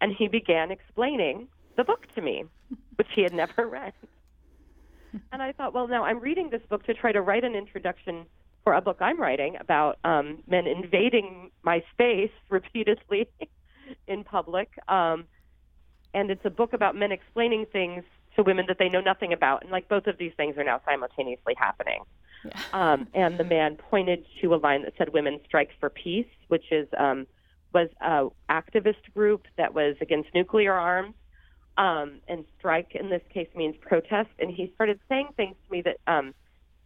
and 0.00 0.12
he 0.12 0.28
began 0.28 0.70
explaining 0.70 1.48
the 1.76 1.84
book 1.84 2.06
to 2.14 2.20
me, 2.20 2.44
which 2.96 3.08
he 3.14 3.22
had 3.22 3.32
never 3.32 3.66
read. 3.68 3.92
And 5.32 5.42
I 5.42 5.52
thought, 5.52 5.72
well, 5.72 5.86
now 5.86 6.04
I'm 6.04 6.20
reading 6.20 6.50
this 6.50 6.62
book 6.68 6.84
to 6.84 6.94
try 6.94 7.12
to 7.12 7.20
write 7.20 7.44
an 7.44 7.54
introduction 7.54 8.26
for 8.64 8.72
a 8.72 8.80
book 8.80 8.96
I'm 9.00 9.20
writing 9.20 9.56
about 9.60 9.98
um, 10.04 10.42
men 10.48 10.66
invading 10.66 11.50
my 11.62 11.84
space 11.92 12.30
repeatedly 12.48 13.28
in 14.08 14.24
public. 14.24 14.70
Um, 14.88 15.24
and 16.14 16.30
it's 16.30 16.44
a 16.44 16.50
book 16.50 16.72
about 16.72 16.96
men 16.96 17.12
explaining 17.12 17.66
things 17.66 18.04
to 18.36 18.42
women 18.42 18.64
that 18.68 18.78
they 18.78 18.88
know 18.88 19.00
nothing 19.00 19.32
about. 19.32 19.62
And 19.62 19.70
like 19.70 19.88
both 19.88 20.06
of 20.06 20.18
these 20.18 20.32
things 20.36 20.56
are 20.56 20.64
now 20.64 20.80
simultaneously 20.84 21.54
happening. 21.56 22.02
Yeah. 22.44 22.60
Um, 22.72 23.08
and 23.14 23.38
the 23.38 23.44
man 23.44 23.76
pointed 23.76 24.24
to 24.40 24.54
a 24.54 24.56
line 24.56 24.82
that 24.82 24.94
said, 24.98 25.10
Women 25.12 25.40
strike 25.44 25.70
for 25.80 25.88
peace, 25.88 26.26
which 26.48 26.72
is 26.72 26.86
um, 26.98 27.26
was 27.74 27.88
a 28.00 28.28
activist 28.50 29.12
group 29.12 29.46
that 29.58 29.74
was 29.74 29.96
against 30.00 30.28
nuclear 30.34 30.72
arms. 30.72 31.14
Um, 31.76 32.20
and 32.28 32.44
strike 32.56 32.94
in 32.94 33.10
this 33.10 33.22
case 33.32 33.48
means 33.56 33.74
protest. 33.80 34.30
And 34.38 34.48
he 34.48 34.70
started 34.76 35.00
saying 35.08 35.30
things 35.36 35.56
to 35.66 35.72
me 35.72 35.82
that, 35.82 35.96
um, 36.06 36.32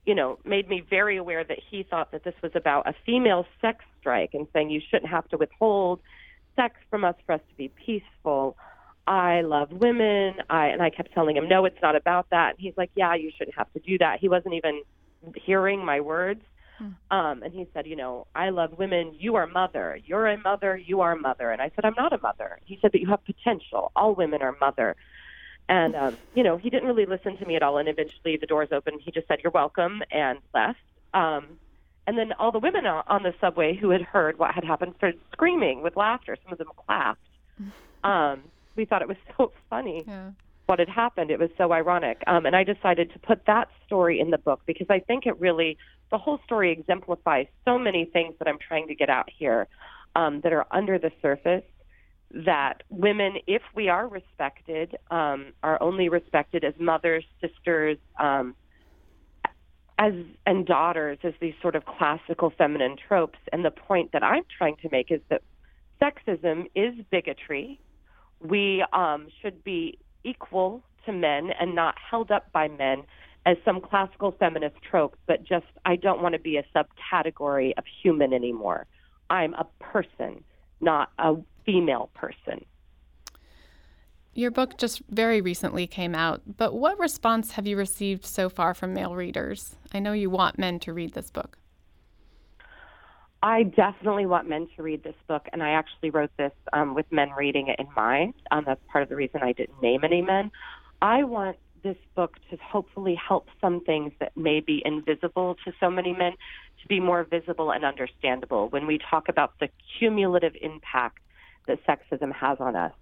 you 0.06 0.14
know, 0.14 0.38
made 0.46 0.66
me 0.66 0.82
very 0.88 1.18
aware 1.18 1.44
that 1.44 1.58
he 1.70 1.82
thought 1.82 2.10
that 2.12 2.24
this 2.24 2.34
was 2.42 2.52
about 2.54 2.88
a 2.88 2.94
female 3.04 3.44
sex 3.60 3.84
strike 4.00 4.30
and 4.32 4.46
saying 4.54 4.70
you 4.70 4.80
shouldn't 4.90 5.10
have 5.10 5.28
to 5.28 5.36
withhold 5.36 6.00
sex 6.56 6.74
from 6.88 7.04
us 7.04 7.14
for 7.26 7.34
us 7.34 7.40
to 7.50 7.54
be 7.56 7.68
peaceful. 7.68 8.56
I 9.06 9.42
love 9.42 9.70
women. 9.72 10.34
I 10.48 10.66
and 10.68 10.82
I 10.82 10.90
kept 10.90 11.12
telling 11.12 11.36
him, 11.36 11.48
no, 11.48 11.66
it's 11.66 11.80
not 11.82 11.94
about 11.94 12.30
that. 12.30 12.50
And 12.50 12.58
he's 12.58 12.74
like, 12.76 12.90
yeah, 12.94 13.14
you 13.14 13.30
shouldn't 13.36 13.56
have 13.56 13.72
to 13.74 13.80
do 13.80 13.98
that. 13.98 14.20
He 14.20 14.28
wasn't 14.28 14.54
even 14.54 14.82
hearing 15.34 15.84
my 15.84 16.00
words. 16.00 16.42
Hmm. 16.78 16.90
Um, 17.10 17.42
and 17.42 17.52
he 17.52 17.66
said, 17.74 17.86
you 17.86 17.96
know, 17.96 18.26
I 18.34 18.50
love 18.50 18.78
women. 18.78 19.14
You 19.18 19.34
are 19.34 19.46
mother. 19.46 19.98
You're 20.04 20.26
a 20.26 20.38
mother. 20.38 20.76
You 20.76 21.00
are 21.00 21.16
mother. 21.16 21.50
And 21.50 21.60
I 21.60 21.70
said, 21.74 21.84
I'm 21.84 21.94
not 21.96 22.12
a 22.12 22.18
mother. 22.18 22.58
He 22.64 22.78
said, 22.80 22.92
but 22.92 23.00
you 23.00 23.08
have 23.08 23.24
potential. 23.24 23.90
All 23.96 24.14
women 24.14 24.42
are 24.42 24.56
mother. 24.60 24.96
And, 25.68 25.94
um, 25.96 26.16
you 26.34 26.42
know, 26.42 26.56
he 26.56 26.70
didn't 26.70 26.88
really 26.88 27.04
listen 27.04 27.36
to 27.38 27.46
me 27.46 27.56
at 27.56 27.62
all. 27.62 27.78
And 27.78 27.88
eventually 27.88 28.36
the 28.36 28.46
doors 28.46 28.68
opened. 28.72 29.00
He 29.02 29.10
just 29.10 29.28
said, 29.28 29.40
you're 29.42 29.52
welcome 29.52 30.02
and 30.10 30.38
left. 30.54 30.78
Um, 31.12 31.58
and 32.06 32.16
then 32.16 32.32
all 32.34 32.52
the 32.52 32.58
women 32.58 32.86
on 32.86 33.22
the 33.22 33.34
subway 33.40 33.74
who 33.74 33.90
had 33.90 34.00
heard 34.00 34.38
what 34.38 34.54
had 34.54 34.64
happened 34.64 34.94
started 34.96 35.20
screaming 35.32 35.82
with 35.82 35.96
laughter. 35.96 36.36
Some 36.42 36.52
of 36.52 36.58
them 36.58 36.68
clapped. 36.86 37.20
Um, 38.04 38.44
we 38.76 38.84
thought 38.84 39.02
it 39.02 39.08
was 39.08 39.16
so 39.36 39.50
funny. 39.68 40.04
Yeah 40.06 40.30
what 40.68 40.78
had 40.78 40.88
happened. 40.88 41.30
It 41.30 41.38
was 41.38 41.48
so 41.56 41.72
ironic. 41.72 42.22
Um, 42.26 42.44
and 42.44 42.54
I 42.54 42.62
decided 42.62 43.10
to 43.14 43.18
put 43.18 43.46
that 43.46 43.68
story 43.86 44.20
in 44.20 44.30
the 44.30 44.36
book 44.36 44.60
because 44.66 44.86
I 44.90 45.00
think 45.00 45.24
it 45.24 45.40
really, 45.40 45.78
the 46.10 46.18
whole 46.18 46.38
story 46.44 46.70
exemplifies 46.70 47.46
so 47.64 47.78
many 47.78 48.04
things 48.04 48.34
that 48.38 48.46
I'm 48.46 48.58
trying 48.58 48.86
to 48.88 48.94
get 48.94 49.08
out 49.08 49.30
here 49.34 49.66
um, 50.14 50.42
that 50.42 50.52
are 50.52 50.66
under 50.70 50.98
the 50.98 51.10
surface. 51.22 51.64
That 52.44 52.82
women, 52.90 53.36
if 53.46 53.62
we 53.74 53.88
are 53.88 54.06
respected, 54.06 54.98
um, 55.10 55.54
are 55.62 55.82
only 55.82 56.10
respected 56.10 56.62
as 56.62 56.74
mothers, 56.78 57.24
sisters, 57.40 57.96
um, 58.20 58.54
as 59.96 60.12
and 60.44 60.66
daughters, 60.66 61.16
as 61.22 61.32
these 61.40 61.54
sort 61.62 61.76
of 61.76 61.86
classical 61.86 62.52
feminine 62.58 62.96
tropes. 63.08 63.38
And 63.50 63.64
the 63.64 63.70
point 63.70 64.12
that 64.12 64.22
I'm 64.22 64.44
trying 64.58 64.76
to 64.82 64.90
make 64.92 65.10
is 65.10 65.22
that 65.30 65.40
sexism 66.02 66.66
is 66.74 66.92
bigotry. 67.10 67.80
We 68.40 68.84
um, 68.92 69.28
should 69.40 69.64
be 69.64 69.98
equal 70.24 70.82
to 71.06 71.12
men 71.12 71.50
and 71.58 71.74
not 71.74 71.94
held 72.10 72.30
up 72.30 72.50
by 72.52 72.68
men 72.68 73.02
as 73.46 73.56
some 73.64 73.80
classical 73.80 74.32
feminist 74.38 74.76
trope, 74.88 75.16
but 75.26 75.42
just 75.42 75.66
I 75.84 75.96
don't 75.96 76.22
want 76.22 76.34
to 76.34 76.38
be 76.38 76.58
a 76.58 76.64
subcategory 76.74 77.72
of 77.78 77.84
human 78.02 78.32
anymore. 78.32 78.86
I'm 79.30 79.54
a 79.54 79.66
person, 79.80 80.44
not 80.80 81.10
a 81.18 81.36
female 81.64 82.10
person. 82.14 82.64
Your 84.34 84.50
book 84.50 84.78
just 84.78 85.02
very 85.08 85.40
recently 85.40 85.86
came 85.86 86.14
out, 86.14 86.42
but 86.58 86.74
what 86.74 86.98
response 86.98 87.52
have 87.52 87.66
you 87.66 87.76
received 87.76 88.24
so 88.24 88.48
far 88.48 88.72
from 88.74 88.94
male 88.94 89.16
readers? 89.16 89.76
I 89.92 89.98
know 89.98 90.12
you 90.12 90.30
want 90.30 90.58
men 90.58 90.78
to 90.80 90.92
read 90.92 91.14
this 91.14 91.30
book. 91.30 91.58
I 93.42 93.62
definitely 93.62 94.26
want 94.26 94.48
men 94.48 94.68
to 94.76 94.82
read 94.82 95.04
this 95.04 95.14
book, 95.28 95.46
and 95.52 95.62
I 95.62 95.70
actually 95.70 96.10
wrote 96.10 96.30
this 96.36 96.52
um, 96.72 96.94
with 96.94 97.06
men 97.12 97.30
reading 97.30 97.68
it 97.68 97.76
in 97.78 97.86
mind. 97.94 98.34
Um, 98.50 98.64
that's 98.66 98.80
part 98.90 99.02
of 99.02 99.08
the 99.08 99.16
reason 99.16 99.42
I 99.42 99.52
didn't 99.52 99.80
name 99.80 100.02
any 100.02 100.22
men. 100.22 100.50
I 101.00 101.22
want 101.22 101.56
this 101.84 101.96
book 102.16 102.36
to 102.50 102.56
hopefully 102.56 103.14
help 103.14 103.46
some 103.60 103.80
things 103.84 104.12
that 104.18 104.36
may 104.36 104.58
be 104.58 104.82
invisible 104.84 105.56
to 105.64 105.72
so 105.78 105.88
many 105.88 106.12
men 106.12 106.32
to 106.82 106.88
be 106.88 106.98
more 106.98 107.22
visible 107.22 107.70
and 107.70 107.84
understandable 107.84 108.68
when 108.70 108.86
we 108.86 108.98
talk 109.10 109.28
about 109.28 109.52
the 109.60 109.68
cumulative 109.98 110.54
impact 110.60 111.18
that 111.68 111.78
sexism 111.86 112.32
has 112.32 112.58
on 112.58 112.74
us. 112.74 112.92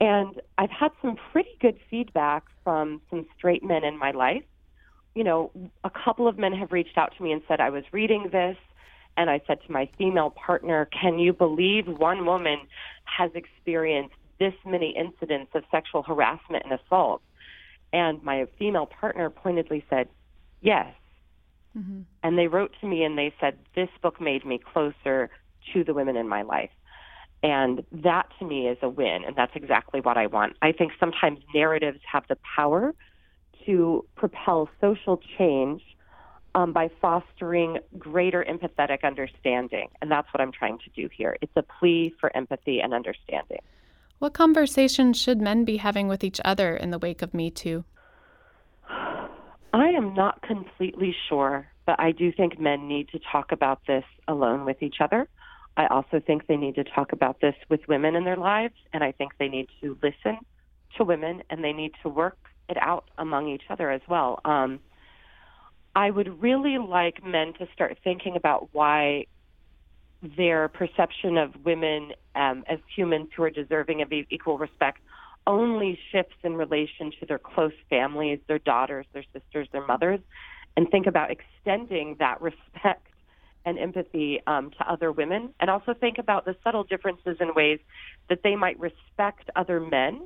And 0.00 0.40
I've 0.56 0.70
had 0.70 0.90
some 1.02 1.16
pretty 1.32 1.56
good 1.60 1.78
feedback 1.88 2.44
from 2.64 3.00
some 3.10 3.26
straight 3.36 3.62
men 3.62 3.84
in 3.84 3.96
my 3.96 4.10
life. 4.10 4.44
You 5.14 5.24
know, 5.24 5.50
a 5.84 5.90
couple 5.90 6.26
of 6.28 6.38
men 6.38 6.52
have 6.52 6.72
reached 6.72 6.96
out 6.96 7.12
to 7.16 7.22
me 7.22 7.32
and 7.32 7.42
said, 7.46 7.60
I 7.60 7.70
was 7.70 7.84
reading 7.92 8.28
this 8.30 8.56
and 9.18 9.28
I 9.28 9.40
said 9.48 9.58
to 9.66 9.72
my 9.72 9.90
female 9.98 10.30
partner, 10.30 10.86
Can 10.86 11.18
you 11.18 11.32
believe 11.32 11.88
one 11.88 12.24
woman 12.24 12.60
has 13.04 13.32
experienced 13.34 14.14
this 14.38 14.54
many 14.64 14.94
incidents 14.96 15.50
of 15.56 15.64
sexual 15.72 16.04
harassment 16.04 16.64
and 16.64 16.78
assault? 16.80 17.20
And 17.92 18.22
my 18.22 18.46
female 18.58 18.86
partner 18.86 19.28
pointedly 19.28 19.84
said, 19.90 20.08
Yes. 20.62 20.94
Mm-hmm. 21.76 22.02
And 22.22 22.38
they 22.38 22.46
wrote 22.46 22.72
to 22.80 22.86
me 22.86 23.02
and 23.02 23.18
they 23.18 23.34
said, 23.40 23.58
This 23.74 23.88
book 24.00 24.20
made 24.20 24.46
me 24.46 24.60
closer 24.72 25.30
to 25.72 25.82
the 25.82 25.92
women 25.92 26.16
in 26.16 26.28
my 26.28 26.42
life. 26.42 26.70
And 27.42 27.84
that 27.90 28.28
to 28.38 28.44
me 28.44 28.68
is 28.68 28.78
a 28.82 28.88
win. 28.88 29.24
And 29.26 29.34
that's 29.34 29.52
exactly 29.56 30.00
what 30.00 30.16
I 30.16 30.28
want. 30.28 30.56
I 30.62 30.70
think 30.70 30.92
sometimes 31.00 31.40
narratives 31.52 31.98
have 32.10 32.22
the 32.28 32.38
power 32.56 32.94
to 33.66 34.04
propel 34.14 34.68
social 34.80 35.20
change 35.36 35.82
um, 36.54 36.72
by 36.72 36.90
fostering 37.00 37.78
greater 37.98 38.44
empathetic 38.48 39.04
understanding. 39.04 39.88
And 40.00 40.10
that's 40.10 40.28
what 40.32 40.40
I'm 40.40 40.52
trying 40.52 40.78
to 40.78 40.90
do 40.90 41.08
here. 41.14 41.36
It's 41.40 41.52
a 41.56 41.62
plea 41.62 42.14
for 42.20 42.34
empathy 42.36 42.80
and 42.80 42.94
understanding. 42.94 43.60
What 44.18 44.34
conversations 44.34 45.20
should 45.20 45.40
men 45.40 45.64
be 45.64 45.76
having 45.76 46.08
with 46.08 46.24
each 46.24 46.40
other 46.44 46.76
in 46.76 46.90
the 46.90 46.98
wake 46.98 47.22
of 47.22 47.34
Me 47.34 47.50
Too? 47.50 47.84
I 48.90 49.88
am 49.88 50.14
not 50.14 50.42
completely 50.42 51.14
sure, 51.28 51.68
but 51.86 52.00
I 52.00 52.12
do 52.12 52.32
think 52.32 52.58
men 52.58 52.88
need 52.88 53.08
to 53.10 53.20
talk 53.30 53.52
about 53.52 53.80
this 53.86 54.04
alone 54.26 54.64
with 54.64 54.82
each 54.82 54.96
other. 55.00 55.28
I 55.76 55.86
also 55.86 56.20
think 56.20 56.46
they 56.46 56.56
need 56.56 56.74
to 56.74 56.84
talk 56.84 57.12
about 57.12 57.40
this 57.40 57.54
with 57.68 57.86
women 57.86 58.16
in 58.16 58.24
their 58.24 58.36
lives, 58.36 58.74
and 58.92 59.04
I 59.04 59.12
think 59.12 59.32
they 59.38 59.48
need 59.48 59.68
to 59.80 59.96
listen 60.02 60.38
to 60.96 61.04
women 61.04 61.42
and 61.50 61.62
they 61.62 61.72
need 61.72 61.92
to 62.02 62.08
work 62.08 62.38
it 62.68 62.76
out 62.80 63.04
among 63.18 63.48
each 63.48 63.62
other 63.70 63.90
as 63.90 64.00
well. 64.08 64.40
Um, 64.44 64.80
I 65.98 66.10
would 66.10 66.40
really 66.40 66.78
like 66.78 67.24
men 67.24 67.54
to 67.54 67.66
start 67.74 67.98
thinking 68.04 68.36
about 68.36 68.68
why 68.70 69.26
their 70.22 70.68
perception 70.68 71.36
of 71.36 71.64
women 71.64 72.12
um, 72.36 72.62
as 72.68 72.78
humans 72.94 73.30
who 73.36 73.42
are 73.42 73.50
deserving 73.50 74.00
of 74.02 74.12
equal 74.12 74.58
respect 74.58 75.00
only 75.44 75.98
shifts 76.12 76.36
in 76.44 76.54
relation 76.54 77.10
to 77.18 77.26
their 77.26 77.40
close 77.40 77.72
families, 77.90 78.38
their 78.46 78.60
daughters, 78.60 79.06
their 79.12 79.24
sisters, 79.32 79.66
their 79.72 79.84
mothers, 79.88 80.20
and 80.76 80.88
think 80.88 81.08
about 81.08 81.32
extending 81.32 82.14
that 82.20 82.40
respect 82.48 83.08
and 83.64 83.76
empathy 83.76 84.40
um, 84.46 84.70
to 84.70 84.88
other 84.88 85.10
women, 85.10 85.52
and 85.58 85.68
also 85.68 85.94
think 85.94 86.18
about 86.18 86.44
the 86.44 86.54
subtle 86.62 86.84
differences 86.84 87.38
in 87.40 87.54
ways 87.54 87.80
that 88.28 88.44
they 88.44 88.54
might 88.54 88.78
respect 88.78 89.50
other 89.56 89.80
men 89.80 90.20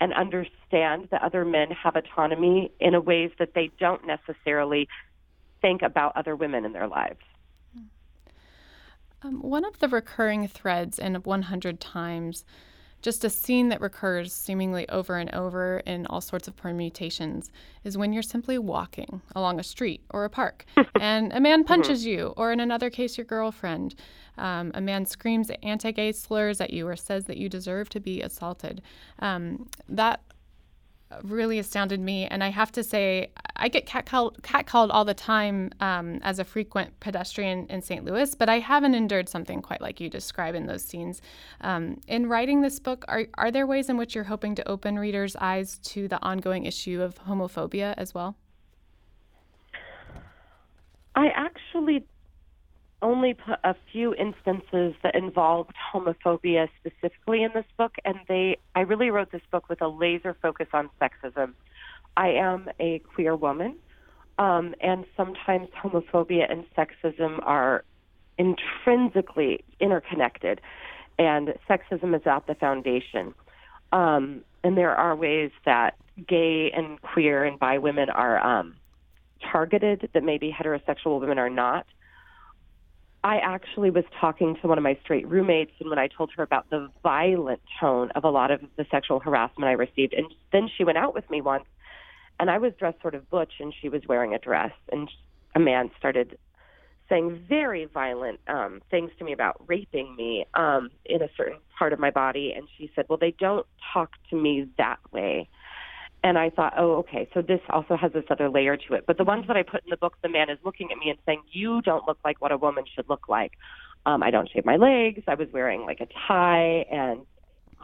and 0.00 0.12
understand 0.14 1.08
that 1.10 1.22
other 1.22 1.44
men 1.44 1.70
have 1.70 1.94
autonomy 1.96 2.72
in 2.80 2.94
a 2.94 3.00
ways 3.00 3.30
that 3.38 3.54
they 3.54 3.70
don't 3.78 4.06
necessarily 4.06 4.88
think 5.60 5.82
about 5.82 6.16
other 6.16 6.34
women 6.34 6.64
in 6.64 6.72
their 6.72 6.88
lives. 6.88 7.20
Um, 9.22 9.42
one 9.42 9.66
of 9.66 9.78
the 9.80 9.88
recurring 9.88 10.48
threads 10.48 10.98
in 10.98 11.14
100 11.14 11.80
Times, 11.80 12.44
just 13.02 13.24
a 13.24 13.30
scene 13.30 13.68
that 13.68 13.80
recurs 13.80 14.32
seemingly 14.32 14.88
over 14.88 15.16
and 15.16 15.32
over 15.34 15.78
in 15.86 16.06
all 16.06 16.20
sorts 16.20 16.48
of 16.48 16.56
permutations, 16.56 17.50
is 17.84 17.96
when 17.96 18.12
you're 18.12 18.22
simply 18.22 18.58
walking 18.58 19.22
along 19.34 19.58
a 19.58 19.62
street 19.62 20.02
or 20.10 20.24
a 20.24 20.30
park 20.30 20.64
and 21.00 21.32
a 21.32 21.40
man 21.40 21.60
mm-hmm. 21.60 21.68
punches 21.68 22.00
mm-hmm. 22.00 22.10
you, 22.10 22.34
or 22.36 22.52
in 22.52 22.60
another 22.60 22.90
case, 22.90 23.16
your 23.16 23.24
girlfriend. 23.24 23.94
Um, 24.38 24.70
a 24.74 24.80
man 24.80 25.04
screams 25.04 25.50
anti 25.62 25.90
gay 25.90 26.12
slurs 26.12 26.60
at 26.60 26.70
you 26.70 26.86
or 26.86 26.96
says 26.96 27.26
that 27.26 27.36
you 27.36 27.48
deserve 27.48 27.88
to 27.90 28.00
be 28.00 28.22
assaulted. 28.22 28.80
Um, 29.18 29.68
that 29.88 30.22
really 31.22 31.58
astounded 31.58 32.00
me. 32.00 32.26
And 32.26 32.42
I 32.42 32.48
have 32.48 32.72
to 32.72 32.82
say, 32.82 33.32
I 33.60 33.68
get 33.68 33.86
catcalled, 33.86 34.40
catcalled 34.40 34.88
all 34.90 35.04
the 35.04 35.14
time 35.14 35.70
um, 35.80 36.18
as 36.22 36.38
a 36.38 36.44
frequent 36.44 36.98
pedestrian 36.98 37.66
in 37.68 37.82
St. 37.82 38.04
Louis, 38.04 38.34
but 38.34 38.48
I 38.48 38.58
haven't 38.58 38.94
endured 38.94 39.28
something 39.28 39.60
quite 39.60 39.82
like 39.82 40.00
you 40.00 40.08
describe 40.08 40.54
in 40.54 40.66
those 40.66 40.82
scenes. 40.82 41.20
Um, 41.60 42.00
in 42.08 42.26
writing 42.26 42.62
this 42.62 42.78
book, 42.78 43.04
are, 43.06 43.26
are 43.34 43.50
there 43.50 43.66
ways 43.66 43.90
in 43.90 43.98
which 43.98 44.14
you're 44.14 44.24
hoping 44.24 44.54
to 44.54 44.66
open 44.66 44.98
readers' 44.98 45.36
eyes 45.36 45.76
to 45.78 46.08
the 46.08 46.20
ongoing 46.22 46.64
issue 46.64 47.02
of 47.02 47.16
homophobia 47.26 47.94
as 47.98 48.14
well? 48.14 48.34
I 51.14 51.28
actually 51.28 52.06
only 53.02 53.34
put 53.34 53.58
a 53.64 53.74
few 53.92 54.14
instances 54.14 54.94
that 55.02 55.14
involved 55.14 55.72
homophobia 55.92 56.68
specifically 56.78 57.42
in 57.42 57.50
this 57.54 57.64
book, 57.76 57.94
and 58.04 58.18
they 58.28 58.58
I 58.74 58.80
really 58.80 59.10
wrote 59.10 59.32
this 59.32 59.42
book 59.50 59.68
with 59.68 59.82
a 59.82 59.88
laser 59.88 60.36
focus 60.40 60.68
on 60.72 60.90
sexism. 61.00 61.52
I 62.16 62.28
am 62.28 62.68
a 62.78 63.00
queer 63.14 63.36
woman, 63.36 63.76
um, 64.38 64.74
and 64.80 65.04
sometimes 65.16 65.68
homophobia 65.82 66.50
and 66.50 66.64
sexism 66.76 67.44
are 67.46 67.84
intrinsically 68.38 69.64
interconnected, 69.80 70.60
and 71.18 71.54
sexism 71.68 72.14
is 72.14 72.22
at 72.26 72.46
the 72.46 72.54
foundation. 72.54 73.34
Um, 73.92 74.42
and 74.62 74.76
there 74.76 74.94
are 74.94 75.14
ways 75.16 75.50
that 75.64 75.96
gay 76.26 76.70
and 76.74 77.00
queer 77.02 77.44
and 77.44 77.58
bi 77.58 77.78
women 77.78 78.10
are 78.10 78.38
um, 78.38 78.76
targeted 79.50 80.08
that 80.12 80.22
maybe 80.22 80.54
heterosexual 80.56 81.20
women 81.20 81.38
are 81.38 81.50
not. 81.50 81.86
I 83.22 83.36
actually 83.38 83.90
was 83.90 84.04
talking 84.18 84.56
to 84.62 84.68
one 84.68 84.78
of 84.78 84.84
my 84.84 84.98
straight 85.02 85.28
roommates, 85.28 85.72
and 85.78 85.90
when 85.90 85.98
I 85.98 86.08
told 86.08 86.30
her 86.36 86.42
about 86.42 86.70
the 86.70 86.90
violent 87.02 87.60
tone 87.78 88.10
of 88.14 88.24
a 88.24 88.30
lot 88.30 88.50
of 88.50 88.60
the 88.76 88.86
sexual 88.90 89.20
harassment 89.20 89.68
I 89.68 89.72
received, 89.72 90.14
and 90.14 90.26
then 90.52 90.70
she 90.74 90.84
went 90.84 90.96
out 90.96 91.14
with 91.14 91.28
me 91.28 91.42
once, 91.42 91.64
and 92.40 92.50
I 92.50 92.58
was 92.58 92.72
dressed 92.78 93.00
sort 93.02 93.14
of 93.14 93.28
butch, 93.28 93.52
and 93.60 93.72
she 93.80 93.88
was 93.88 94.02
wearing 94.08 94.34
a 94.34 94.38
dress, 94.38 94.72
and 94.90 95.08
a 95.54 95.60
man 95.60 95.90
started 95.98 96.38
saying 97.08 97.44
very 97.48 97.84
violent 97.84 98.40
um, 98.48 98.80
things 98.90 99.10
to 99.18 99.24
me 99.24 99.32
about 99.32 99.62
raping 99.66 100.16
me 100.16 100.46
um, 100.54 100.90
in 101.04 101.20
a 101.20 101.28
certain 101.36 101.58
part 101.78 101.92
of 101.92 101.98
my 101.98 102.10
body, 102.10 102.52
and 102.56 102.66
she 102.78 102.90
said, 102.96 103.04
"Well, 103.08 103.18
they 103.18 103.34
don't 103.38 103.66
talk 103.92 104.12
to 104.30 104.36
me 104.36 104.66
that 104.78 104.98
way." 105.12 105.48
And 106.22 106.36
I 106.36 106.50
thought, 106.50 106.74
oh, 106.76 106.96
okay, 106.96 107.28
so 107.32 107.40
this 107.40 107.60
also 107.70 107.96
has 107.96 108.12
this 108.12 108.24
other 108.28 108.50
layer 108.50 108.76
to 108.76 108.94
it. 108.94 109.04
But 109.06 109.16
the 109.16 109.24
ones 109.24 109.46
that 109.46 109.56
I 109.56 109.62
put 109.62 109.82
in 109.84 109.90
the 109.90 109.96
book, 109.96 110.16
the 110.22 110.28
man 110.28 110.50
is 110.50 110.58
looking 110.62 110.90
at 110.92 110.98
me 110.98 111.08
and 111.08 111.18
saying, 111.24 111.40
you 111.50 111.80
don't 111.80 112.06
look 112.06 112.18
like 112.26 112.42
what 112.42 112.52
a 112.52 112.58
woman 112.58 112.84
should 112.94 113.08
look 113.08 113.26
like. 113.26 113.52
Um, 114.04 114.22
I 114.22 114.30
don't 114.30 114.46
shave 114.52 114.66
my 114.66 114.76
legs. 114.76 115.22
I 115.26 115.34
was 115.34 115.48
wearing 115.50 115.86
like 115.86 116.00
a 116.00 116.08
tie 116.28 116.84
and 116.90 117.24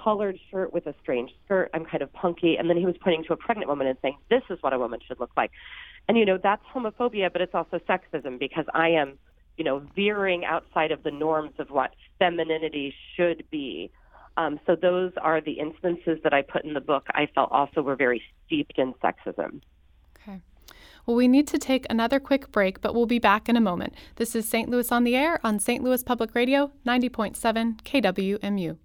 collared 0.02 0.38
shirt 0.50 0.72
with 0.72 0.87
a 0.87 0.94
strange 1.02 1.30
skirt. 1.44 1.70
I'm 1.74 1.85
kind 1.85 2.02
of 2.02 2.12
punky. 2.12 2.56
And 2.56 2.68
then 2.68 2.76
he 2.76 2.87
was 2.87 2.96
pointing 3.00 3.24
to 3.24 3.32
a 3.32 3.37
pregnant 3.37 3.68
woman 3.68 3.87
and 3.87 3.98
saying, 4.02 4.16
this 4.30 4.42
is 4.50 4.59
what 4.61 4.72
a 4.72 4.78
woman 4.78 5.00
should 5.06 5.20
look 5.20 5.32
like. 5.37 5.50
And, 6.09 6.16
you 6.16 6.24
know, 6.24 6.38
that's 6.40 6.62
homophobia, 6.72 7.32
but 7.32 7.42
it's 7.42 7.54
also 7.54 7.78
sexism 7.88 8.38
because 8.38 8.64
I 8.72 8.90
am, 8.90 9.18
you 9.56 9.64
know, 9.64 9.82
veering 9.94 10.44
outside 10.44 10.92
of 10.92 11.02
the 11.02 11.11
norms 11.11 11.54
of 11.59 11.70
what 11.70 11.94
femininity 12.18 12.94
should 13.16 13.44
be. 13.50 13.90
Um, 14.37 14.61
so 14.66 14.76
those 14.76 15.12
are 15.20 15.40
the 15.40 15.52
instances 15.52 16.18
that 16.22 16.35
I 16.35 16.42
put 16.42 16.64
in 16.64 16.74
the 16.74 16.80
book. 16.80 17.06
I 17.11 17.26
felt 17.35 17.50
also 17.50 17.82
were 17.82 17.96
very 17.96 18.22
steeped 18.44 18.78
in 18.78 18.92
sexism. 19.02 19.62
Okay. 20.16 20.42
Well, 21.06 21.16
we 21.16 21.26
need 21.26 21.48
to 21.48 21.59
take 21.59 21.87
another 21.88 22.20
quick 22.20 22.52
break, 22.52 22.80
but 22.80 22.94
we'll 22.94 23.06
be 23.06 23.18
back 23.18 23.48
in 23.48 23.56
a 23.56 23.61
moment. 23.61 23.94
This 24.16 24.37
is 24.37 24.46
St. 24.46 24.68
Louis 24.68 24.92
on 24.92 25.04
the 25.04 25.16
Air 25.16 25.40
on 25.42 25.59
St. 25.59 25.82
Louis 25.82 26.02
Public 26.02 26.35
Radio, 26.35 26.70
90.7 26.87 27.82
KWMU. 27.82 28.76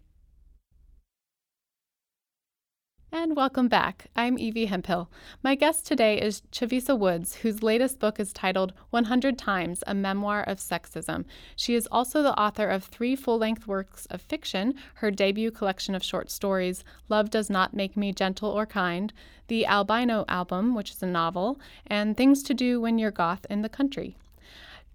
And 3.14 3.36
welcome 3.36 3.68
back. 3.68 4.06
I'm 4.16 4.40
Evie 4.40 4.68
Hemphill. 4.68 5.12
My 5.44 5.56
guest 5.56 5.86
today 5.86 6.18
is 6.22 6.44
Chavisa 6.54 6.98
Woods, 6.98 7.36
whose 7.36 7.62
latest 7.62 8.00
book 8.00 8.22
is 8.22 8.32
titled 8.32 8.72
100 8.92 9.38
Times 9.38 9.84
A 9.86 9.94
Memoir 9.94 10.44
of 10.44 10.60
Sexism. 10.60 11.26
She 11.58 11.76
is 11.76 11.90
also 11.92 12.24
the 12.24 12.40
author 12.40 12.70
of 12.70 12.86
three 12.86 13.18
full 13.18 13.38
length 13.38 13.68
works 13.68 14.06
of 14.06 14.22
fiction 14.22 14.76
her 14.96 15.12
debut 15.12 15.52
collection 15.52 15.94
of 15.94 16.06
short 16.06 16.32
stories, 16.32 16.86
Love 17.10 17.30
Does 17.30 17.50
Not 17.50 17.74
Make 17.74 17.98
Me 17.98 18.14
Gentle 18.14 18.50
or 18.50 18.66
Kind, 18.66 19.12
the 19.50 19.66
Albino 19.66 20.24
Album, 20.30 20.74
which 20.74 20.92
is 20.92 21.04
a 21.04 21.06
novel, 21.06 21.60
and 21.86 22.16
Things 22.16 22.42
to 22.44 22.54
Do 22.54 22.80
When 22.80 22.98
You're 22.98 23.12
Goth 23.12 23.46
in 23.50 23.62
the 23.62 23.68
Country. 23.68 24.16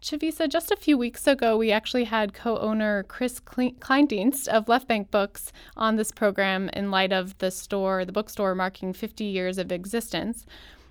Chavisa, 0.06 0.48
just 0.48 0.70
a 0.70 0.76
few 0.76 0.96
weeks 0.96 1.26
ago, 1.26 1.56
we 1.56 1.72
actually 1.72 2.04
had 2.04 2.32
co 2.32 2.58
owner 2.58 3.02
Kris 3.02 3.40
Kleindienst 3.40 4.46
of 4.46 4.68
Left 4.68 4.86
Bank 4.86 5.10
Books 5.10 5.52
on 5.76 5.96
this 5.96 6.12
program 6.12 6.68
in 6.68 6.92
light 6.92 7.12
of 7.12 7.36
the 7.38 7.50
store, 7.50 8.04
the 8.04 8.12
bookstore 8.12 8.54
marking 8.54 8.92
50 8.92 9.24
years 9.24 9.58
of 9.58 9.72
existence. 9.72 10.46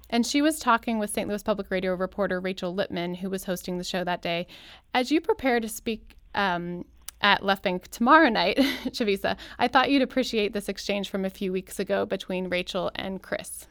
And 0.10 0.28
she 0.28 0.41
was 0.41 0.60
talking 0.60 0.99
with 0.99 1.12
St. 1.12 1.30
Louis 1.30 1.41
Public 1.41 1.71
Radio 1.71 1.95
reporter 1.95 2.41
Rachel 2.41 2.75
Lippmann, 2.75 3.15
who 3.15 3.30
was 3.30 3.45
hosting 3.45 3.78
the 3.78 3.86
show 3.86 4.04
that 4.04 4.21
day. 4.21 4.47
As 4.93 5.13
you 5.13 5.21
prepare 5.21 5.62
to 5.62 5.69
speak 5.69 6.17
um, 6.34 6.84
at 7.21 7.41
Left 7.41 7.63
Bank 7.63 7.88
tomorrow 7.88 8.28
night, 8.28 8.58
Chavisa, 8.88 9.38
I 9.58 9.69
thought 9.69 9.89
you'd 9.91 10.01
appreciate 10.01 10.51
this 10.51 10.67
exchange 10.67 11.10
from 11.10 11.23
a 11.23 11.30
few 11.30 11.54
weeks 11.54 11.80
ago 11.80 12.06
between 12.06 12.49
Rachel 12.49 12.91
and 12.95 13.21
Kris. 13.21 13.67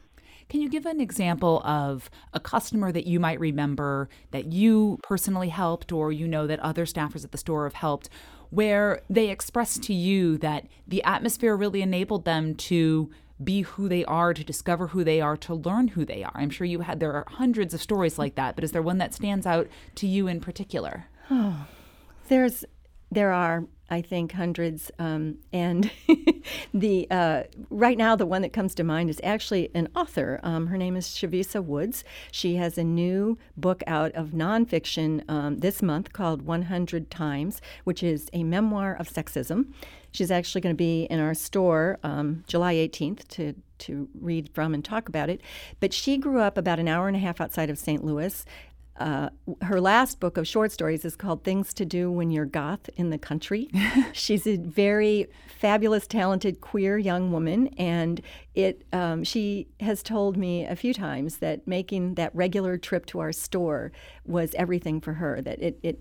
Can 0.47 0.61
you 0.61 0.69
give 0.69 0.85
an 0.85 1.01
example 1.01 1.61
of 1.63 2.09
a 2.33 2.39
customer 2.39 2.91
that 2.91 3.07
you 3.07 3.19
might 3.19 3.39
remember 3.39 4.09
that 4.31 4.45
you 4.51 4.99
personally 5.03 5.49
helped 5.49 5.91
or 5.91 6.11
you 6.11 6.27
know 6.27 6.45
that 6.47 6.59
other 6.59 6.85
staffers 6.85 7.23
at 7.23 7.31
the 7.31 7.37
store 7.37 7.63
have 7.63 7.73
helped 7.73 8.09
where 8.51 9.01
they 9.09 9.29
expressed 9.29 9.83
to 9.83 9.93
you 9.93 10.37
that 10.37 10.67
the 10.87 11.03
atmosphere 11.03 11.55
really 11.55 11.81
enabled 11.81 12.25
them 12.25 12.55
to 12.55 13.09
be 13.43 13.61
who 13.61 13.89
they 13.89 14.05
are, 14.05 14.33
to 14.33 14.43
discover 14.43 14.87
who 14.87 15.03
they 15.03 15.19
are, 15.19 15.35
to 15.35 15.53
learn 15.53 15.89
who 15.89 16.05
they 16.05 16.23
are. 16.23 16.31
I'm 16.35 16.49
sure 16.49 16.65
you 16.65 16.81
had 16.81 16.99
there 16.99 17.13
are 17.13 17.25
hundreds 17.27 17.73
of 17.73 17.81
stories 17.81 18.17
like 18.17 18.35
that, 18.35 18.55
but 18.55 18.63
is 18.63 18.71
there 18.71 18.81
one 18.81 18.97
that 18.99 19.13
stands 19.13 19.45
out 19.45 19.67
to 19.95 20.07
you 20.07 20.27
in 20.27 20.39
particular? 20.39 21.07
Oh, 21.29 21.67
there's 22.29 22.63
there 23.11 23.31
are 23.31 23.65
I 23.89 24.01
think 24.01 24.31
hundreds. 24.31 24.91
Um, 24.97 25.37
and 25.53 25.91
the 26.73 27.07
uh, 27.11 27.43
right 27.69 27.97
now, 27.97 28.15
the 28.15 28.25
one 28.25 28.41
that 28.41 28.53
comes 28.53 28.73
to 28.75 28.83
mind 28.83 29.09
is 29.09 29.21
actually 29.23 29.69
an 29.75 29.89
author. 29.95 30.39
Um, 30.43 30.67
her 30.67 30.77
name 30.77 30.95
is 30.95 31.07
Chavisa 31.07 31.63
Woods. 31.63 32.03
She 32.31 32.55
has 32.55 32.77
a 32.77 32.83
new 32.83 33.37
book 33.55 33.83
out 33.85 34.11
of 34.13 34.29
nonfiction 34.29 35.29
um, 35.29 35.59
this 35.59 35.81
month 35.81 36.13
called 36.13 36.43
100 36.43 37.11
Times, 37.11 37.61
which 37.83 38.01
is 38.01 38.29
a 38.33 38.43
memoir 38.43 38.95
of 38.95 39.07
sexism. 39.07 39.73
She's 40.11 40.31
actually 40.31 40.61
going 40.61 40.73
to 40.73 40.77
be 40.77 41.03
in 41.03 41.19
our 41.19 41.33
store 41.33 41.99
um, 42.03 42.43
July 42.47 42.75
18th 42.75 43.27
to 43.29 43.55
to 43.77 44.07
read 44.19 44.49
from 44.53 44.73
and 44.73 44.85
talk 44.85 45.09
about 45.09 45.29
it. 45.29 45.41
But 45.81 45.93
she 45.93 46.17
grew 46.17 46.39
up 46.39 46.57
about 46.57 46.79
an 46.79 46.87
hour 46.87 47.09
and 47.09 47.17
a 47.17 47.19
half 47.19 47.41
outside 47.41 47.69
of 47.69 47.77
St. 47.77 48.03
Louis 48.05 48.45
uh, 48.97 49.29
her 49.61 49.81
last 49.81 50.21
book 50.21 50.37
of 50.37 50.47
short 50.47 50.71
stories 50.71 51.03
is 51.03 51.17
called 51.17 51.43
Things 51.43 51.73
to 51.73 51.85
Do 51.85 52.09
When 52.09 52.31
You're 52.31 52.45
Goth 52.45 52.89
in 52.95 53.09
the 53.09 53.17
Country. 53.17 53.69
She's 54.13 54.47
a 54.47 54.55
very 54.55 55.27
fabulous, 55.59 56.07
talented, 56.07 56.61
queer 56.61 56.97
young 56.97 57.31
woman, 57.31 57.67
and 57.77 58.21
it 58.53 58.85
um, 58.93 59.25
she 59.25 59.67
has 59.81 60.01
told 60.01 60.37
me 60.37 60.63
a 60.65 60.77
few 60.77 60.93
times 60.93 61.37
that 61.37 61.67
making 61.67 62.15
that 62.15 62.33
regular 62.33 62.77
trip 62.77 63.05
to 63.07 63.19
our 63.19 63.33
store 63.33 63.91
was 64.25 64.53
everything 64.55 65.01
for 65.01 65.13
her. 65.13 65.41
That 65.41 65.61
it, 65.61 65.77
it 65.83 65.99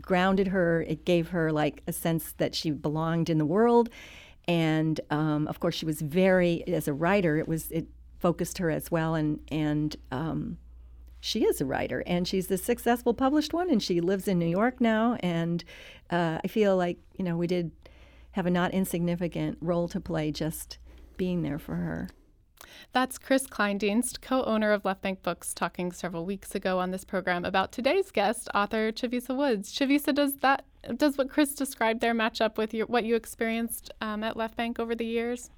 grounded 0.00 0.48
her, 0.48 0.82
it 0.82 1.04
gave 1.04 1.28
her 1.28 1.52
like 1.52 1.82
a 1.86 1.92
sense 1.92 2.32
that 2.38 2.56
she 2.56 2.72
belonged 2.72 3.30
in 3.30 3.38
the 3.38 3.46
world, 3.46 3.88
and 4.48 5.00
um, 5.10 5.46
of 5.46 5.60
course, 5.60 5.76
she 5.76 5.86
was 5.86 6.00
very 6.00 6.66
as 6.66 6.88
a 6.88 6.92
writer. 6.92 7.38
It 7.38 7.46
was 7.46 7.70
it 7.70 7.86
focused 8.18 8.58
her 8.58 8.68
as 8.68 8.90
well, 8.90 9.14
and 9.14 9.38
and 9.48 9.94
um, 10.10 10.58
she 11.24 11.44
is 11.44 11.60
a 11.60 11.64
writer 11.64 12.02
and 12.04 12.26
she's 12.26 12.50
a 12.50 12.58
successful 12.58 13.14
published 13.14 13.54
one 13.54 13.70
and 13.70 13.80
she 13.80 14.00
lives 14.00 14.26
in 14.26 14.40
New 14.40 14.48
York 14.48 14.80
now. 14.80 15.16
And 15.20 15.62
uh, 16.10 16.40
I 16.42 16.48
feel 16.48 16.76
like, 16.76 16.98
you 17.16 17.24
know, 17.24 17.36
we 17.36 17.46
did 17.46 17.70
have 18.32 18.44
a 18.44 18.50
not 18.50 18.72
insignificant 18.72 19.56
role 19.60 19.86
to 19.86 20.00
play 20.00 20.32
just 20.32 20.78
being 21.16 21.42
there 21.42 21.60
for 21.60 21.76
her. 21.76 22.08
That's 22.92 23.18
Kris 23.18 23.46
Kleindienst, 23.46 24.20
co 24.20 24.42
owner 24.42 24.72
of 24.72 24.84
Left 24.84 25.00
Bank 25.00 25.22
Books, 25.22 25.54
talking 25.54 25.92
several 25.92 26.26
weeks 26.26 26.56
ago 26.56 26.80
on 26.80 26.90
this 26.90 27.04
program 27.04 27.44
about 27.44 27.70
today's 27.70 28.10
guest, 28.10 28.48
author 28.52 28.90
Chavisa 28.90 29.36
Woods. 29.36 29.72
Chavisa, 29.72 30.12
does 30.12 30.38
that 30.38 30.64
does 30.96 31.16
what 31.16 31.30
Kris 31.30 31.54
described 31.54 32.00
there 32.00 32.14
match 32.14 32.40
up 32.40 32.58
with 32.58 32.74
your, 32.74 32.86
what 32.86 33.04
you 33.04 33.14
experienced 33.14 33.92
um, 34.00 34.24
at 34.24 34.36
Left 34.36 34.56
Bank 34.56 34.80
over 34.80 34.96
the 34.96 35.06
years? 35.06 35.50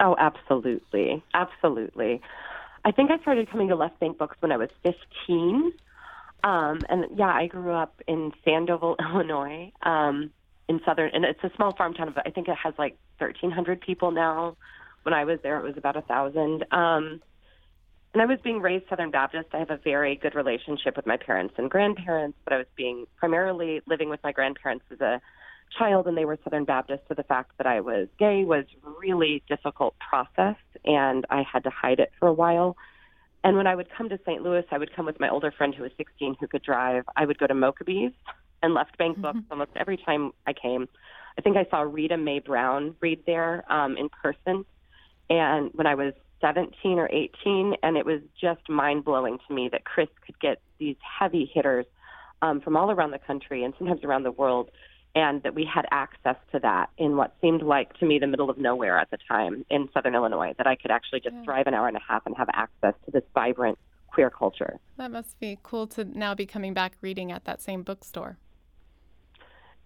Oh, 0.00 0.16
absolutely. 0.18 1.22
Absolutely. 1.32 2.20
I 2.84 2.90
think 2.92 3.10
I 3.10 3.18
started 3.18 3.50
coming 3.50 3.68
to 3.68 3.76
Left 3.76 3.98
Bank 3.98 4.18
Books 4.18 4.36
when 4.40 4.52
I 4.52 4.56
was 4.56 4.68
15. 4.82 5.72
Um, 6.44 6.80
and 6.90 7.06
yeah, 7.16 7.32
I 7.32 7.46
grew 7.46 7.72
up 7.72 8.02
in 8.06 8.32
Sandoval, 8.44 8.96
Illinois, 9.00 9.72
um, 9.82 10.30
in 10.68 10.80
southern, 10.84 11.10
and 11.14 11.24
it's 11.24 11.42
a 11.42 11.50
small 11.56 11.74
farm 11.74 11.94
town. 11.94 12.12
But 12.14 12.26
I 12.26 12.30
think 12.30 12.48
it 12.48 12.56
has 12.62 12.74
like 12.78 12.96
1,300 13.18 13.80
people 13.80 14.10
now. 14.10 14.56
When 15.02 15.14
I 15.14 15.24
was 15.24 15.38
there, 15.42 15.58
it 15.58 15.62
was 15.62 15.76
about 15.76 15.96
a 15.96 16.02
thousand. 16.02 16.64
Um, 16.70 17.20
and 18.14 18.22
I 18.22 18.26
was 18.26 18.38
being 18.42 18.60
raised 18.60 18.88
Southern 18.88 19.10
Baptist. 19.10 19.48
I 19.52 19.58
have 19.58 19.70
a 19.70 19.76
very 19.76 20.16
good 20.16 20.34
relationship 20.34 20.96
with 20.96 21.06
my 21.06 21.16
parents 21.16 21.54
and 21.58 21.70
grandparents, 21.70 22.38
but 22.44 22.52
I 22.52 22.58
was 22.58 22.66
being 22.76 23.06
primarily 23.16 23.82
living 23.86 24.08
with 24.08 24.20
my 24.22 24.32
grandparents 24.32 24.84
as 24.90 25.00
a 25.00 25.20
child 25.78 26.06
and 26.06 26.16
they 26.16 26.24
were 26.24 26.38
Southern 26.44 26.64
Baptist, 26.64 27.02
so 27.08 27.14
the 27.14 27.22
fact 27.22 27.52
that 27.58 27.66
I 27.66 27.80
was 27.80 28.08
gay 28.18 28.44
was 28.44 28.64
really 29.00 29.42
difficult 29.48 29.94
process 29.98 30.56
and 30.84 31.26
I 31.30 31.42
had 31.50 31.64
to 31.64 31.70
hide 31.70 32.00
it 32.00 32.12
for 32.18 32.28
a 32.28 32.32
while. 32.32 32.76
And 33.42 33.56
when 33.56 33.66
I 33.66 33.74
would 33.74 33.88
come 33.96 34.08
to 34.08 34.18
St. 34.26 34.42
Louis, 34.42 34.64
I 34.70 34.78
would 34.78 34.94
come 34.94 35.04
with 35.04 35.20
my 35.20 35.28
older 35.28 35.52
friend 35.52 35.74
who 35.74 35.82
was 35.82 35.92
16 35.96 36.36
who 36.40 36.46
could 36.46 36.62
drive. 36.62 37.04
I 37.16 37.26
would 37.26 37.38
go 37.38 37.46
to 37.46 37.54
Mokabe's 37.54 38.14
and 38.62 38.72
Left 38.72 38.96
Bank 38.96 39.18
Books 39.18 39.38
mm-hmm. 39.38 39.52
almost 39.52 39.72
every 39.76 39.98
time 39.98 40.32
I 40.46 40.54
came. 40.54 40.88
I 41.36 41.42
think 41.42 41.56
I 41.56 41.66
saw 41.70 41.82
Rita 41.82 42.16
Mae 42.16 42.38
Brown 42.38 42.94
read 43.00 43.24
there 43.26 43.70
um, 43.70 43.96
in 43.96 44.08
person, 44.08 44.64
and 45.28 45.70
when 45.74 45.86
I 45.86 45.94
was 45.94 46.14
17 46.40 46.98
or 46.98 47.08
18, 47.10 47.74
and 47.82 47.96
it 47.96 48.06
was 48.06 48.20
just 48.40 48.68
mind 48.68 49.04
blowing 49.04 49.38
to 49.48 49.54
me 49.54 49.68
that 49.72 49.84
Kris 49.84 50.08
could 50.24 50.38
get 50.40 50.60
these 50.78 50.96
heavy 51.18 51.50
hitters 51.52 51.86
um, 52.42 52.60
from 52.60 52.76
all 52.76 52.90
around 52.90 53.10
the 53.10 53.18
country 53.18 53.64
and 53.64 53.74
sometimes 53.78 54.04
around 54.04 54.22
the 54.22 54.30
world 54.30 54.70
and 55.14 55.42
that 55.44 55.54
we 55.54 55.64
had 55.64 55.86
access 55.90 56.36
to 56.52 56.58
that 56.60 56.90
in 56.98 57.16
what 57.16 57.34
seemed 57.40 57.62
like 57.62 57.96
to 57.98 58.06
me 58.06 58.18
the 58.18 58.26
middle 58.26 58.50
of 58.50 58.58
nowhere 58.58 58.98
at 58.98 59.10
the 59.10 59.18
time 59.28 59.64
in 59.70 59.88
southern 59.94 60.14
Illinois, 60.14 60.54
that 60.58 60.66
I 60.66 60.74
could 60.74 60.90
actually 60.90 61.20
just 61.20 61.36
yeah. 61.36 61.44
drive 61.44 61.66
an 61.66 61.74
hour 61.74 61.86
and 61.86 61.96
a 61.96 62.00
half 62.06 62.26
and 62.26 62.36
have 62.36 62.48
access 62.52 62.94
to 63.04 63.10
this 63.12 63.22
vibrant 63.32 63.78
queer 64.08 64.30
culture. 64.30 64.78
That 64.96 65.10
must 65.10 65.38
be 65.38 65.58
cool 65.62 65.86
to 65.88 66.04
now 66.04 66.34
be 66.34 66.46
coming 66.46 66.74
back 66.74 66.96
reading 67.00 67.30
at 67.32 67.44
that 67.44 67.60
same 67.60 67.82
bookstore. 67.82 68.38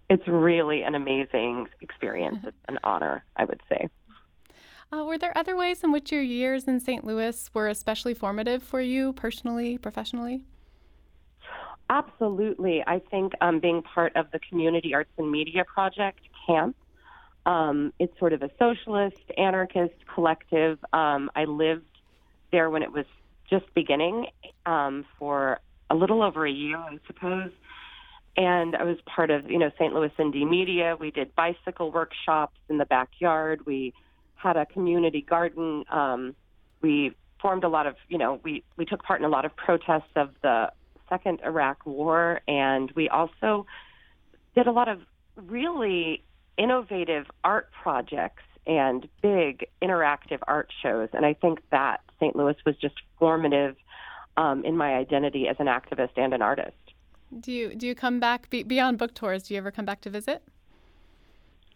It's 0.09 0.27
really 0.27 0.81
an 0.81 0.95
amazing 0.95 1.67
experience. 1.81 2.39
it's 2.43 2.57
an 2.67 2.79
honor, 2.83 3.23
I 3.35 3.45
would 3.45 3.61
say. 3.69 3.87
Uh, 4.91 5.03
were 5.03 5.19
there 5.19 5.37
other 5.37 5.55
ways 5.55 5.83
in 5.83 5.91
which 5.91 6.11
your 6.11 6.23
years 6.23 6.67
in 6.67 6.79
St. 6.79 7.05
Louis 7.05 7.49
were 7.53 7.67
especially 7.67 8.15
formative 8.15 8.63
for 8.63 8.81
you 8.81 9.13
personally, 9.13 9.77
professionally? 9.77 10.43
Absolutely. 11.89 12.83
I 12.85 12.99
think 12.99 13.33
um, 13.41 13.59
being 13.59 13.81
part 13.81 14.15
of 14.15 14.27
the 14.31 14.39
Community 14.39 14.93
Arts 14.93 15.09
and 15.17 15.31
Media 15.31 15.65
Project 15.65 16.19
camp, 16.45 16.75
um, 17.45 17.93
it's 17.97 18.17
sort 18.19 18.33
of 18.33 18.43
a 18.43 18.51
socialist, 18.59 19.17
anarchist 19.37 19.95
collective. 20.13 20.77
Um, 20.93 21.31
I 21.35 21.45
lived 21.45 21.85
there 22.51 22.69
when 22.69 22.83
it 22.83 22.91
was 22.91 23.05
just 23.49 23.65
beginning 23.73 24.27
um, 24.67 25.05
for 25.17 25.59
a 25.89 25.95
little 25.95 26.21
over 26.21 26.45
a 26.45 26.51
year, 26.51 26.77
I 26.77 26.99
suppose. 27.07 27.51
And 28.37 28.75
I 28.75 28.83
was 28.83 28.97
part 29.05 29.31
of, 29.31 29.49
you 29.49 29.57
know, 29.57 29.71
St. 29.79 29.91
Louis 29.91 30.11
Indymedia. 30.19 30.99
We 30.99 31.09
did 31.09 31.33
bicycle 31.35 31.91
workshops 31.91 32.57
in 32.69 32.77
the 32.77 32.85
backyard. 32.85 33.65
We 33.65 33.93
had 34.35 34.55
a 34.55 34.67
community 34.67 35.21
garden. 35.27 35.83
Um, 35.89 36.35
we 36.81 37.15
formed 37.41 37.63
a 37.63 37.69
lot 37.69 37.87
of, 37.87 37.95
you 38.07 38.19
know, 38.19 38.39
we, 38.43 38.63
we 38.77 38.85
took 38.85 39.01
part 39.03 39.19
in 39.19 39.25
a 39.25 39.29
lot 39.29 39.45
of 39.45 39.55
protests 39.55 40.11
of 40.15 40.29
the 40.43 40.71
second 41.09 41.41
Iraq 41.43 41.85
War, 41.85 42.41
and 42.47 42.91
we 42.95 43.09
also 43.09 43.65
did 44.55 44.67
a 44.67 44.71
lot 44.71 44.87
of 44.87 45.01
really 45.35 46.23
innovative 46.57 47.25
art 47.43 47.69
projects 47.71 48.43
and 48.67 49.07
big 49.21 49.65
interactive 49.81 50.39
art 50.47 50.71
shows. 50.81 51.09
And 51.13 51.25
I 51.25 51.33
think 51.33 51.59
that 51.71 52.01
St. 52.19 52.35
Louis 52.35 52.55
was 52.65 52.75
just 52.77 52.95
formative 53.17 53.75
um, 54.37 54.63
in 54.63 54.77
my 54.77 54.93
identity 54.93 55.47
as 55.47 55.55
an 55.59 55.67
activist 55.67 56.11
and 56.17 56.33
an 56.33 56.41
artist. 56.41 56.75
Do 57.39 57.51
you 57.51 57.75
do 57.75 57.85
you 57.85 57.93
come 57.93 58.19
back 58.19 58.49
be, 58.49 58.63
beyond 58.63 58.97
book 58.97 59.13
tours? 59.13 59.43
Do 59.43 59.53
you 59.53 59.59
ever 59.59 59.71
come 59.71 59.85
back 59.85 60.01
to 60.01 60.09
visit? 60.09 60.43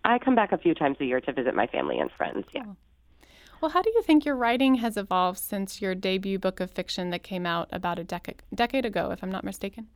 I 0.04 0.20
come 0.20 0.36
back 0.36 0.52
a 0.52 0.58
few 0.58 0.74
times 0.74 0.98
a 1.00 1.06
year 1.06 1.22
to 1.22 1.32
visit 1.32 1.56
my 1.56 1.68
family 1.68 2.00
and 2.00 2.12
friends. 2.12 2.46
Yeah. 2.54 2.64
Oh. 2.68 2.76
Well, 3.64 3.72
how 3.72 3.82
do 3.82 3.94
you 3.96 4.02
think 4.02 4.26
your 4.26 4.36
writing 4.36 4.76
has 4.76 4.98
evolved 4.98 5.40
since 5.40 5.82
your 5.82 5.96
debut 5.96 6.38
book 6.38 6.60
of 6.60 6.70
fiction 6.70 7.12
that 7.12 7.24
came 7.24 7.46
out 7.46 7.70
about 7.72 7.98
a 7.98 8.04
decade 8.04 8.44
decade 8.54 8.84
ago, 8.84 9.12
if 9.12 9.24
I'm 9.24 9.32
not 9.32 9.46
mistaken? 9.46 9.88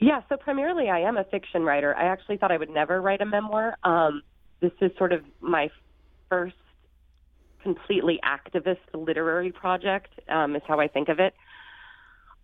Yeah, 0.00 0.22
so 0.28 0.36
primarily 0.36 0.88
I 0.88 0.98
am 1.02 1.16
a 1.16 1.22
fiction 1.22 1.62
writer. 1.62 1.94
I 1.96 2.06
actually 2.06 2.36
thought 2.36 2.50
I 2.50 2.56
would 2.56 2.68
never 2.68 3.00
write 3.00 3.20
a 3.20 3.26
memoir. 3.26 3.76
Um, 3.84 4.22
this 4.60 4.72
is 4.80 4.90
sort 4.98 5.12
of 5.12 5.22
my 5.40 5.70
first 6.28 6.56
completely 7.62 8.18
activist 8.24 8.78
literary 8.92 9.52
project, 9.52 10.08
um, 10.28 10.56
is 10.56 10.62
how 10.66 10.80
I 10.80 10.88
think 10.88 11.10
of 11.10 11.20
it. 11.20 11.32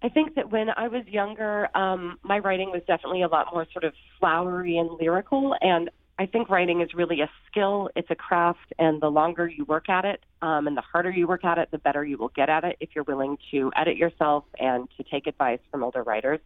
I 0.01 0.11
think 0.11 0.37
that 0.37 0.53
when 0.53 0.69
I 0.77 0.87
was 0.87 1.05
younger, 1.09 1.77
um, 1.77 2.21
my 2.23 2.39
writing 2.39 2.71
was 2.71 2.83
definitely 2.87 3.23
a 3.23 3.29
lot 3.29 3.49
more 3.53 3.67
sort 3.73 3.83
of 3.83 3.95
flowery 4.21 4.79
and 4.79 4.91
lyrical, 5.01 5.57
and 5.61 5.91
I 6.19 6.25
think 6.25 6.49
writing 6.49 6.81
is 6.81 6.95
really 6.95 7.21
a 7.21 7.31
skill. 7.51 7.91
It's 7.95 8.11
a 8.11 8.15
craft, 8.15 8.73
and 8.79 9.03
the 9.03 9.11
longer 9.11 9.47
you 9.47 9.67
work 9.67 9.91
at 9.91 10.07
it, 10.07 10.25
um, 10.41 10.67
and 10.67 10.75
the 10.75 10.81
harder 10.81 11.11
you 11.11 11.27
work 11.27 11.45
at 11.45 11.59
it, 11.59 11.71
the 11.71 11.79
better 11.79 12.05
you 12.05 12.17
will 12.17 12.31
get 12.35 12.49
at 12.49 12.65
it 12.65 12.77
if 12.81 12.91
you're 12.95 13.05
willing 13.05 13.37
to 13.51 13.71
edit 13.77 13.99
yourself 13.99 14.45
and 14.59 14.89
to 14.97 15.03
take 15.03 15.27
advice 15.27 15.59
from 15.71 15.85
older 15.85 16.03
writers. 16.03 16.41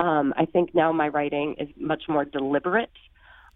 Um, 0.00 0.34
I 0.36 0.44
think 0.44 0.74
now 0.74 0.90
my 0.92 1.08
writing 1.08 1.54
is 1.58 1.68
much 1.76 2.04
more 2.08 2.24
deliberate 2.24 2.90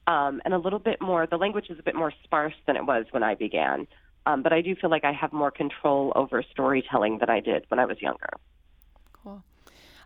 um, 0.06 0.40
and 0.44 0.54
a 0.54 0.58
little 0.58 0.78
bit 0.78 1.02
more. 1.02 1.26
The 1.26 1.36
language 1.36 1.66
is 1.68 1.78
a 1.80 1.82
bit 1.82 1.96
more 1.96 2.12
sparse 2.22 2.54
than 2.66 2.76
it 2.76 2.86
was 2.86 3.06
when 3.10 3.24
I 3.24 3.34
began, 3.34 3.88
um, 4.26 4.44
but 4.44 4.52
I 4.52 4.60
do 4.60 4.76
feel 4.76 4.88
like 4.88 5.04
I 5.04 5.12
have 5.12 5.32
more 5.32 5.50
control 5.50 6.12
over 6.14 6.44
storytelling 6.52 7.18
than 7.18 7.28
I 7.28 7.40
did 7.40 7.64
when 7.68 7.80
I 7.80 7.86
was 7.86 8.00
younger. 8.00 8.30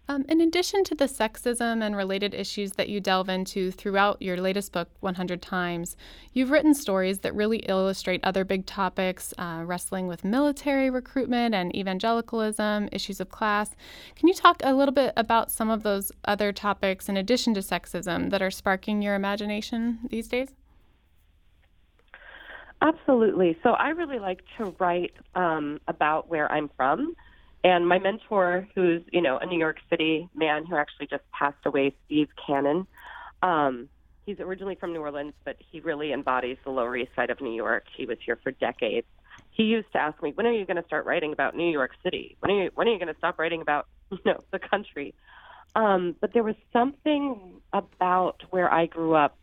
Um, 0.06 0.26
in 0.28 0.42
addition 0.42 0.84
to 0.84 0.94
the 0.94 1.06
sexism 1.06 1.82
and 1.82 1.96
related 1.96 2.34
issues 2.34 2.72
that 2.72 2.90
you 2.90 3.00
delve 3.00 3.30
into 3.30 3.70
throughout 3.70 4.20
your 4.20 4.36
latest 4.36 4.70
book, 4.70 4.90
100 5.00 5.40
Times, 5.40 5.96
you've 6.34 6.50
written 6.50 6.74
stories 6.74 7.20
that 7.20 7.34
really 7.34 7.58
illustrate 7.60 8.20
other 8.22 8.44
big 8.44 8.66
topics 8.66 9.32
uh, 9.38 9.62
wrestling 9.64 10.06
with 10.06 10.22
military 10.22 10.90
recruitment 10.90 11.54
and 11.54 11.74
evangelicalism, 11.74 12.90
issues 12.92 13.18
of 13.18 13.30
class. 13.30 13.70
Can 14.14 14.28
you 14.28 14.34
talk 14.34 14.60
a 14.62 14.74
little 14.74 14.92
bit 14.92 15.14
about 15.16 15.50
some 15.50 15.70
of 15.70 15.82
those 15.82 16.12
other 16.26 16.52
topics 16.52 17.08
in 17.08 17.16
addition 17.16 17.54
to 17.54 17.60
sexism 17.60 18.28
that 18.28 18.42
are 18.42 18.50
sparking 18.50 19.00
your 19.00 19.14
imagination 19.14 20.00
these 20.10 20.28
days? 20.28 20.50
Absolutely. 22.82 23.56
So 23.62 23.70
I 23.70 23.88
really 23.90 24.18
like 24.18 24.42
to 24.58 24.74
write 24.78 25.14
um, 25.34 25.80
about 25.88 26.28
where 26.28 26.52
I'm 26.52 26.68
from. 26.76 27.14
And 27.64 27.88
my 27.88 27.98
mentor, 27.98 28.68
who's 28.74 29.02
you 29.10 29.22
know 29.22 29.38
a 29.38 29.46
New 29.46 29.58
York 29.58 29.78
City 29.88 30.28
man 30.34 30.66
who 30.66 30.76
actually 30.76 31.06
just 31.06 31.24
passed 31.32 31.64
away, 31.64 31.94
Steve 32.04 32.28
Cannon. 32.46 32.86
Um, 33.42 33.88
he's 34.26 34.38
originally 34.38 34.74
from 34.74 34.92
New 34.92 35.00
Orleans, 35.00 35.32
but 35.44 35.56
he 35.58 35.80
really 35.80 36.12
embodies 36.12 36.58
the 36.62 36.70
Lower 36.70 36.94
East 36.94 37.12
Side 37.16 37.30
of 37.30 37.40
New 37.40 37.54
York. 37.54 37.84
He 37.96 38.04
was 38.04 38.18
here 38.24 38.38
for 38.42 38.52
decades. 38.52 39.06
He 39.50 39.62
used 39.64 39.90
to 39.92 39.98
ask 39.98 40.22
me, 40.22 40.32
"When 40.34 40.46
are 40.46 40.52
you 40.52 40.66
going 40.66 40.76
to 40.76 40.84
start 40.84 41.06
writing 41.06 41.32
about 41.32 41.56
New 41.56 41.70
York 41.70 41.92
City? 42.02 42.36
When 42.40 42.50
are 42.50 42.64
you 42.64 42.70
when 42.74 42.86
are 42.86 42.92
you 42.92 42.98
going 42.98 43.12
to 43.12 43.18
stop 43.18 43.38
writing 43.38 43.62
about 43.62 43.88
you 44.10 44.18
know 44.26 44.40
the 44.52 44.58
country?" 44.58 45.14
Um, 45.74 46.14
but 46.20 46.34
there 46.34 46.44
was 46.44 46.56
something 46.72 47.60
about 47.72 48.42
where 48.50 48.72
I 48.72 48.86
grew 48.86 49.14
up 49.14 49.38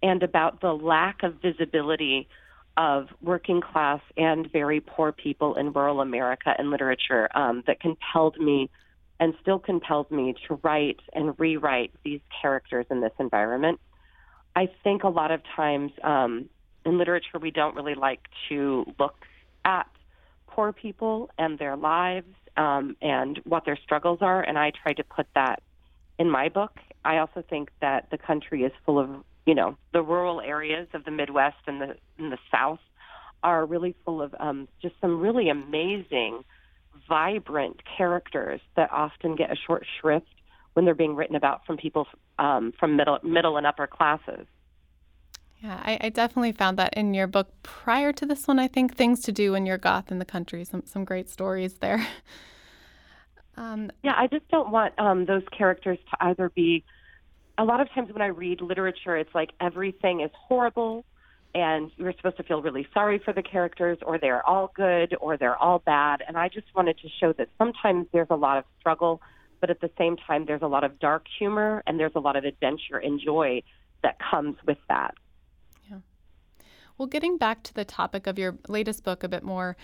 and 0.00 0.22
about 0.22 0.60
the 0.60 0.72
lack 0.72 1.24
of 1.24 1.42
visibility 1.42 2.28
of 2.78 3.08
working 3.20 3.60
class 3.60 4.00
and 4.16 4.50
very 4.50 4.80
poor 4.80 5.12
people 5.12 5.56
in 5.56 5.72
rural 5.72 6.00
America 6.00 6.54
and 6.56 6.70
literature 6.70 7.28
um, 7.36 7.62
that 7.66 7.80
compelled 7.80 8.38
me 8.38 8.70
and 9.20 9.34
still 9.42 9.58
compels 9.58 10.08
me 10.10 10.34
to 10.46 10.54
write 10.62 11.00
and 11.12 11.34
rewrite 11.38 11.92
these 12.04 12.20
characters 12.40 12.86
in 12.88 13.00
this 13.00 13.12
environment. 13.18 13.80
I 14.54 14.70
think 14.84 15.02
a 15.02 15.08
lot 15.08 15.32
of 15.32 15.40
times 15.56 15.90
um, 16.04 16.48
in 16.86 16.98
literature, 16.98 17.38
we 17.40 17.50
don't 17.50 17.74
really 17.74 17.96
like 17.96 18.20
to 18.48 18.84
look 18.98 19.16
at 19.64 19.88
poor 20.46 20.72
people 20.72 21.30
and 21.36 21.58
their 21.58 21.76
lives 21.76 22.32
um, 22.56 22.96
and 23.02 23.40
what 23.44 23.64
their 23.64 23.76
struggles 23.76 24.18
are, 24.22 24.40
and 24.40 24.56
I 24.56 24.70
try 24.82 24.92
to 24.92 25.04
put 25.04 25.26
that 25.34 25.62
in 26.18 26.30
my 26.30 26.48
book. 26.48 26.78
I 27.04 27.18
also 27.18 27.42
think 27.48 27.70
that 27.80 28.08
the 28.10 28.18
country 28.18 28.62
is 28.62 28.72
full 28.86 28.98
of, 28.98 29.10
you 29.48 29.54
know, 29.54 29.78
the 29.94 30.02
rural 30.02 30.42
areas 30.42 30.86
of 30.92 31.06
the 31.06 31.10
Midwest 31.10 31.56
and 31.66 31.80
the 31.80 31.96
and 32.18 32.30
the 32.30 32.36
South 32.52 32.80
are 33.42 33.64
really 33.64 33.96
full 34.04 34.20
of 34.20 34.34
um, 34.38 34.68
just 34.82 34.94
some 35.00 35.20
really 35.20 35.48
amazing, 35.48 36.44
vibrant 37.08 37.80
characters 37.96 38.60
that 38.76 38.92
often 38.92 39.36
get 39.36 39.50
a 39.50 39.56
short 39.56 39.86
shrift 39.98 40.26
when 40.74 40.84
they're 40.84 40.94
being 40.94 41.16
written 41.16 41.34
about 41.34 41.64
from 41.64 41.78
people 41.78 42.06
um, 42.38 42.74
from 42.78 42.94
middle 42.94 43.18
middle 43.22 43.56
and 43.56 43.66
upper 43.66 43.86
classes. 43.86 44.46
Yeah, 45.62 45.80
I, 45.82 45.96
I, 46.02 46.08
definitely 46.10 46.52
found 46.52 46.78
that 46.78 46.92
in 46.94 47.14
your 47.14 47.26
book 47.26 47.48
prior 47.62 48.12
to 48.12 48.26
this 48.26 48.46
one. 48.46 48.58
I 48.58 48.68
think 48.68 48.96
things 48.96 49.20
to 49.22 49.32
do 49.32 49.52
when 49.52 49.64
you're 49.64 49.78
goth 49.78 50.12
in 50.12 50.18
the 50.18 50.26
country. 50.26 50.62
Some 50.66 50.82
some 50.84 51.06
great 51.06 51.30
stories 51.30 51.74
there. 51.74 52.06
Um, 53.56 53.90
yeah, 54.04 54.14
I 54.16 54.28
just 54.28 54.48
don't 54.50 54.70
want 54.70 54.96
um, 55.00 55.24
those 55.24 55.42
characters 55.50 55.98
to 56.10 56.16
either 56.20 56.48
be. 56.48 56.84
A 57.58 57.64
lot 57.64 57.80
of 57.80 57.90
times 57.92 58.12
when 58.12 58.22
I 58.22 58.28
read 58.28 58.60
literature, 58.60 59.16
it's 59.16 59.34
like 59.34 59.50
everything 59.60 60.20
is 60.20 60.30
horrible, 60.32 61.04
and 61.54 61.90
you're 61.96 62.12
supposed 62.12 62.36
to 62.36 62.44
feel 62.44 62.62
really 62.62 62.86
sorry 62.94 63.18
for 63.18 63.32
the 63.32 63.42
characters, 63.42 63.98
or 64.02 64.16
they're 64.18 64.46
all 64.46 64.70
good, 64.74 65.16
or 65.20 65.36
they're 65.36 65.56
all 65.56 65.80
bad. 65.80 66.22
And 66.26 66.36
I 66.36 66.48
just 66.48 66.68
wanted 66.74 66.98
to 66.98 67.08
show 67.20 67.32
that 67.32 67.48
sometimes 67.58 68.06
there's 68.12 68.28
a 68.30 68.36
lot 68.36 68.58
of 68.58 68.64
struggle, 68.78 69.20
but 69.60 69.70
at 69.70 69.80
the 69.80 69.90
same 69.98 70.16
time, 70.16 70.44
there's 70.46 70.62
a 70.62 70.68
lot 70.68 70.84
of 70.84 71.00
dark 71.00 71.24
humor 71.38 71.82
and 71.86 71.98
there's 71.98 72.12
a 72.14 72.20
lot 72.20 72.36
of 72.36 72.44
adventure 72.44 72.98
and 72.98 73.20
joy 73.20 73.62
that 74.04 74.18
comes 74.30 74.56
with 74.66 74.78
that. 74.88 75.14
Yeah. 75.90 75.98
Well, 76.96 77.08
getting 77.08 77.38
back 77.38 77.64
to 77.64 77.74
the 77.74 77.84
topic 77.84 78.28
of 78.28 78.38
your 78.38 78.56
latest 78.68 79.02
book 79.02 79.24
a 79.24 79.28
bit 79.28 79.42
more, 79.42 79.76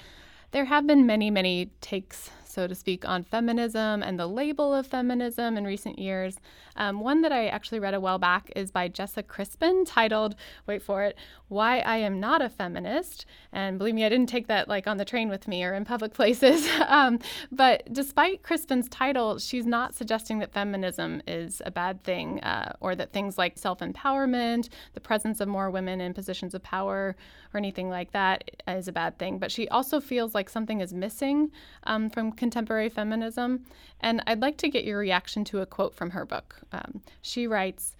there 0.52 0.66
have 0.66 0.86
been 0.86 1.06
many, 1.06 1.30
many 1.30 1.72
takes 1.80 2.30
so 2.55 2.66
to 2.66 2.74
speak, 2.74 3.07
on 3.07 3.24
feminism 3.24 4.02
and 4.02 4.18
the 4.18 4.26
label 4.26 4.72
of 4.72 4.86
feminism 4.86 5.57
in 5.57 5.64
recent 5.64 5.98
years. 5.98 6.38
Um, 6.76 7.00
one 7.00 7.22
that 7.22 7.32
I 7.32 7.46
actually 7.46 7.80
read 7.80 7.94
a 7.94 8.00
while 8.00 8.18
back 8.18 8.50
is 8.57 8.70
by 8.70 8.88
Jessa 8.88 9.26
Crispin, 9.26 9.84
titled, 9.84 10.34
wait 10.66 10.82
for 10.82 11.02
it, 11.02 11.16
Why 11.48 11.80
I 11.80 11.98
Am 11.98 12.18
Not 12.20 12.42
a 12.42 12.48
Feminist. 12.48 13.26
And 13.52 13.78
believe 13.78 13.94
me, 13.94 14.05
I 14.05 14.09
didn't 14.09 14.28
take 14.28 14.48
that 14.48 14.68
like 14.68 14.86
on 14.86 14.96
the 14.96 15.05
train 15.05 15.28
with 15.28 15.46
me 15.46 15.64
or 15.64 15.74
in 15.74 15.84
public 15.84 16.14
places. 16.20 16.68
um, 16.86 17.18
but 17.52 17.92
despite 17.92 18.42
Crispin's 18.42 18.88
title, 18.88 19.38
she's 19.38 19.66
not 19.66 19.94
suggesting 19.94 20.38
that 20.38 20.52
feminism 20.52 21.22
is 21.26 21.62
a 21.64 21.70
bad 21.70 22.02
thing 22.05 22.40
uh, 22.40 22.74
or 22.80 22.94
that 22.94 23.12
things 23.12 23.38
like 23.38 23.59
self 23.59 23.80
empowerment, 23.80 24.68
the 24.94 25.00
presence 25.00 25.40
of 25.40 25.48
more 25.48 25.70
women 25.70 26.00
in 26.00 26.14
positions 26.14 26.55
of 26.55 26.62
power, 26.62 27.16
or 27.52 27.59
anything 27.59 27.88
like 27.88 28.12
that 28.12 28.50
is 28.66 28.88
a 28.88 28.92
bad 28.92 29.18
thing. 29.18 29.38
But 29.38 29.52
she 29.52 29.68
also 29.68 30.00
feels 30.00 30.34
like 30.34 30.48
something 30.48 30.80
is 30.80 30.92
missing 30.92 31.50
um, 31.84 32.11
from 32.11 32.32
contemporary 32.45 32.90
feminism. 32.90 33.64
And 34.01 34.22
I'd 34.26 34.42
like 34.42 34.59
to 34.59 34.68
get 34.68 34.84
your 34.84 34.99
reaction 34.99 35.45
to 35.45 35.62
a 35.62 35.66
quote 35.66 35.95
from 35.95 36.11
her 36.11 36.26
book. 36.26 36.61
Um, 36.72 37.01
she 37.22 37.47
writes, 37.47 37.97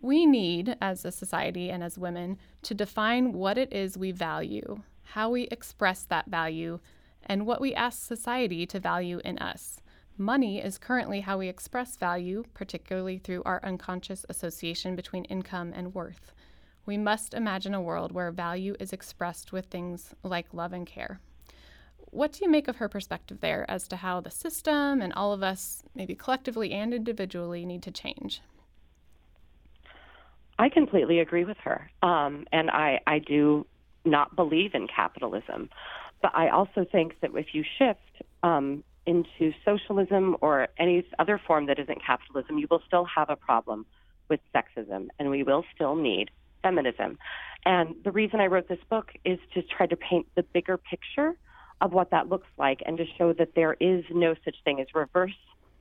we 0.00 0.24
need, 0.24 0.78
as 0.80 1.04
a 1.04 1.12
society 1.12 1.68
and 1.68 1.84
as 1.84 1.98
women, 1.98 2.38
to 2.62 2.72
define 2.72 3.34
what 3.34 3.58
it 3.58 3.70
is 3.74 3.98
we 3.98 4.10
value, 4.10 4.80
how 5.02 5.28
we 5.28 5.42
express 5.48 6.02
that 6.04 6.28
value, 6.28 6.80
and 7.26 7.44
what 7.44 7.60
we 7.60 7.74
ask 7.74 8.06
society 8.06 8.64
to 8.66 8.80
value 8.80 9.20
in 9.22 9.38
us. 9.38 9.80
Money 10.16 10.62
is 10.62 10.78
currently 10.78 11.20
how 11.20 11.36
we 11.36 11.48
express 11.48 11.98
value, 11.98 12.42
particularly 12.54 13.18
through 13.18 13.42
our 13.44 13.60
unconscious 13.62 14.24
association 14.30 14.96
between 14.96 15.24
income 15.26 15.74
and 15.74 15.94
worth. 15.94 16.32
We 16.86 16.96
must 16.96 17.34
imagine 17.34 17.74
a 17.74 17.82
world 17.82 18.12
where 18.12 18.30
value 18.30 18.76
is 18.80 18.94
expressed 18.94 19.52
with 19.52 19.66
things 19.66 20.14
like 20.22 20.54
love 20.54 20.72
and 20.72 20.86
care. 20.86 21.20
What 22.14 22.30
do 22.30 22.44
you 22.44 22.50
make 22.50 22.68
of 22.68 22.76
her 22.76 22.88
perspective 22.88 23.40
there 23.40 23.68
as 23.68 23.88
to 23.88 23.96
how 23.96 24.20
the 24.20 24.30
system 24.30 25.02
and 25.02 25.12
all 25.14 25.32
of 25.32 25.42
us, 25.42 25.82
maybe 25.96 26.14
collectively 26.14 26.70
and 26.70 26.94
individually, 26.94 27.66
need 27.66 27.82
to 27.82 27.90
change? 27.90 28.40
I 30.56 30.68
completely 30.68 31.18
agree 31.18 31.44
with 31.44 31.56
her. 31.64 31.90
Um, 32.04 32.46
and 32.52 32.70
I, 32.70 33.00
I 33.08 33.18
do 33.18 33.66
not 34.04 34.36
believe 34.36 34.74
in 34.74 34.86
capitalism. 34.86 35.70
But 36.22 36.30
I 36.36 36.50
also 36.50 36.86
think 36.90 37.18
that 37.20 37.32
if 37.34 37.46
you 37.52 37.64
shift 37.78 38.22
um, 38.44 38.84
into 39.06 39.52
socialism 39.64 40.36
or 40.40 40.68
any 40.78 41.04
other 41.18 41.40
form 41.44 41.66
that 41.66 41.80
isn't 41.80 41.98
capitalism, 42.06 42.58
you 42.58 42.68
will 42.70 42.82
still 42.86 43.06
have 43.06 43.28
a 43.28 43.36
problem 43.36 43.86
with 44.28 44.38
sexism, 44.54 45.08
and 45.18 45.30
we 45.30 45.42
will 45.42 45.64
still 45.74 45.96
need 45.96 46.30
feminism. 46.62 47.18
And 47.64 47.96
the 48.04 48.12
reason 48.12 48.38
I 48.38 48.46
wrote 48.46 48.68
this 48.68 48.78
book 48.88 49.10
is 49.24 49.40
to 49.54 49.62
try 49.62 49.86
to 49.86 49.96
paint 49.96 50.28
the 50.36 50.44
bigger 50.44 50.76
picture 50.76 51.36
of 51.80 51.92
what 51.92 52.10
that 52.10 52.28
looks 52.28 52.48
like 52.58 52.80
and 52.86 52.96
to 52.98 53.04
show 53.18 53.32
that 53.34 53.54
there 53.54 53.76
is 53.80 54.04
no 54.10 54.34
such 54.44 54.56
thing 54.64 54.80
as 54.80 54.86
reverse 54.94 55.36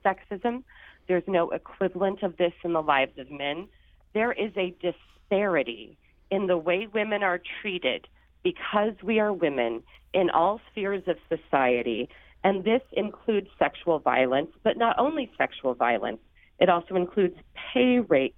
sexism. 0.05 0.63
There's 1.07 1.23
no 1.27 1.51
equivalent 1.51 2.23
of 2.23 2.37
this 2.37 2.53
in 2.63 2.73
the 2.73 2.81
lives 2.81 3.17
of 3.17 3.29
men. 3.31 3.67
There 4.13 4.31
is 4.31 4.51
a 4.57 4.75
disparity 4.81 5.97
in 6.31 6.47
the 6.47 6.57
way 6.57 6.87
women 6.91 7.23
are 7.23 7.39
treated 7.61 8.07
because 8.43 8.93
we 9.01 9.19
are 9.19 9.31
women 9.31 9.83
in 10.13 10.29
all 10.29 10.59
spheres 10.71 11.03
of 11.07 11.17
society. 11.29 12.09
And 12.43 12.63
this 12.63 12.81
includes 12.91 13.47
sexual 13.57 13.99
violence, 13.99 14.51
but 14.63 14.77
not 14.77 14.99
only 14.99 15.31
sexual 15.37 15.73
violence, 15.73 16.19
it 16.59 16.69
also 16.69 16.95
includes 16.95 17.35
pay 17.73 17.99
rates, 17.99 18.35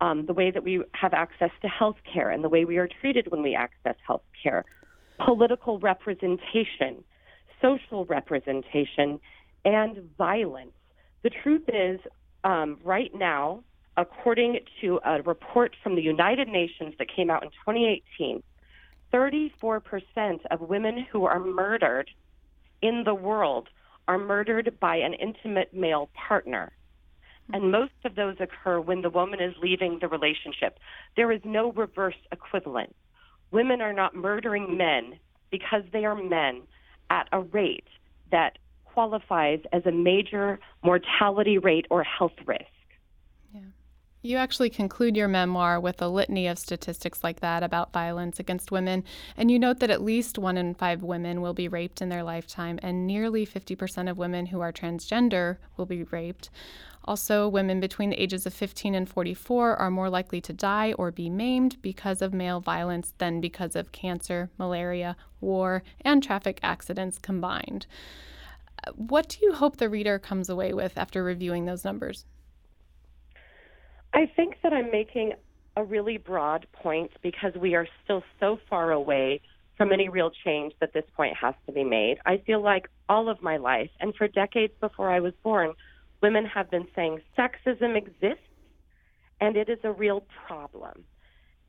um, 0.00 0.26
the 0.26 0.34
way 0.34 0.50
that 0.50 0.62
we 0.62 0.82
have 0.92 1.14
access 1.14 1.50
to 1.62 1.68
health 1.68 1.96
care 2.12 2.30
and 2.30 2.44
the 2.44 2.48
way 2.48 2.64
we 2.64 2.76
are 2.76 2.88
treated 3.00 3.30
when 3.30 3.42
we 3.42 3.54
access 3.54 3.96
health 4.06 4.22
care, 4.42 4.64
political 5.18 5.78
representation, 5.78 7.04
social 7.60 8.04
representation, 8.06 9.20
and 9.64 10.10
violence. 10.16 10.72
The 11.22 11.30
truth 11.30 11.68
is, 11.68 12.00
um, 12.42 12.78
right 12.84 13.10
now, 13.14 13.62
according 13.96 14.58
to 14.80 15.00
a 15.04 15.22
report 15.22 15.74
from 15.82 15.94
the 15.94 16.02
United 16.02 16.48
Nations 16.48 16.94
that 16.98 17.08
came 17.14 17.30
out 17.30 17.42
in 17.42 17.50
2018, 17.50 18.42
34% 19.12 20.40
of 20.50 20.60
women 20.60 21.06
who 21.10 21.24
are 21.24 21.38
murdered 21.38 22.10
in 22.82 23.04
the 23.04 23.14
world 23.14 23.68
are 24.08 24.18
murdered 24.18 24.76
by 24.80 24.96
an 24.96 25.14
intimate 25.14 25.72
male 25.72 26.10
partner. 26.14 26.72
And 27.52 27.70
most 27.70 27.92
of 28.04 28.16
those 28.16 28.36
occur 28.40 28.80
when 28.80 29.02
the 29.02 29.10
woman 29.10 29.40
is 29.40 29.54
leaving 29.62 29.98
the 30.00 30.08
relationship. 30.08 30.78
There 31.16 31.30
is 31.30 31.40
no 31.44 31.72
reverse 31.72 32.16
equivalent 32.32 32.94
women 33.54 33.80
are 33.80 33.92
not 33.92 34.16
murdering 34.16 34.76
men 34.76 35.14
because 35.50 35.84
they 35.92 36.04
are 36.04 36.16
men 36.16 36.62
at 37.08 37.28
a 37.32 37.40
rate 37.40 37.86
that 38.32 38.58
qualifies 38.84 39.60
as 39.72 39.86
a 39.86 39.92
major 39.92 40.58
mortality 40.82 41.56
rate 41.58 41.86
or 41.88 42.02
health 42.02 42.34
risk. 42.46 42.64
Yeah. 43.52 43.60
You 44.22 44.36
actually 44.38 44.70
conclude 44.70 45.16
your 45.16 45.28
memoir 45.28 45.78
with 45.78 46.02
a 46.02 46.08
litany 46.08 46.48
of 46.48 46.58
statistics 46.58 47.22
like 47.22 47.40
that 47.40 47.62
about 47.62 47.92
violence 47.92 48.40
against 48.40 48.72
women, 48.72 49.04
and 49.36 49.52
you 49.52 49.58
note 49.60 49.78
that 49.78 49.90
at 49.90 50.02
least 50.02 50.36
one 50.36 50.56
in 50.56 50.74
five 50.74 51.02
women 51.02 51.40
will 51.40 51.54
be 51.54 51.68
raped 51.68 52.02
in 52.02 52.08
their 52.08 52.24
lifetime, 52.24 52.80
and 52.82 53.06
nearly 53.06 53.46
50% 53.46 54.10
of 54.10 54.18
women 54.18 54.46
who 54.46 54.60
are 54.60 54.72
transgender 54.72 55.58
will 55.76 55.86
be 55.86 56.02
raped. 56.04 56.50
Also, 57.06 57.46
women 57.46 57.80
between 57.80 58.08
the 58.08 58.22
ages 58.22 58.46
of 58.46 58.54
15 58.54 58.94
and 58.94 59.08
44 59.08 59.76
are 59.76 59.90
more 59.90 60.08
likely 60.08 60.40
to 60.40 60.54
die 60.54 60.94
or 60.94 61.10
be 61.10 61.28
maimed 61.28 61.80
because 61.82 62.22
of 62.22 62.32
male 62.32 62.60
violence 62.60 63.12
than 63.18 63.42
because 63.42 63.76
of 63.76 63.92
cancer, 63.92 64.50
malaria, 64.56 65.14
war, 65.40 65.82
and 66.00 66.22
traffic 66.22 66.58
accidents 66.62 67.18
combined. 67.18 67.86
Uh, 68.86 68.92
what 68.92 69.28
do 69.28 69.38
you 69.42 69.52
hope 69.52 69.76
the 69.76 69.90
reader 69.90 70.18
comes 70.18 70.48
away 70.48 70.72
with 70.72 70.96
after 70.96 71.22
reviewing 71.22 71.66
those 71.66 71.84
numbers? 71.84 72.24
I 74.14 74.30
think 74.34 74.56
that 74.62 74.72
I'm 74.72 74.90
making 74.90 75.34
a 75.76 75.84
really 75.84 76.16
broad 76.16 76.66
point 76.72 77.10
because 77.22 77.52
we 77.54 77.74
are 77.74 77.86
still 78.04 78.22
so 78.40 78.58
far 78.70 78.92
away 78.92 79.42
from 79.76 79.92
any 79.92 80.08
real 80.08 80.30
change 80.44 80.72
that 80.80 80.92
this 80.94 81.04
point 81.16 81.36
has 81.36 81.54
to 81.66 81.72
be 81.72 81.84
made. 81.84 82.18
I 82.24 82.38
feel 82.46 82.62
like 82.62 82.88
all 83.08 83.28
of 83.28 83.42
my 83.42 83.56
life, 83.56 83.90
and 84.00 84.14
for 84.14 84.28
decades 84.28 84.72
before 84.80 85.10
I 85.10 85.20
was 85.20 85.34
born, 85.42 85.74
women 86.24 86.46
have 86.46 86.70
been 86.70 86.86
saying 86.96 87.20
sexism 87.38 87.98
exists 87.98 88.48
and 89.42 89.58
it 89.58 89.68
is 89.68 89.80
a 89.84 89.92
real 89.92 90.24
problem 90.46 91.04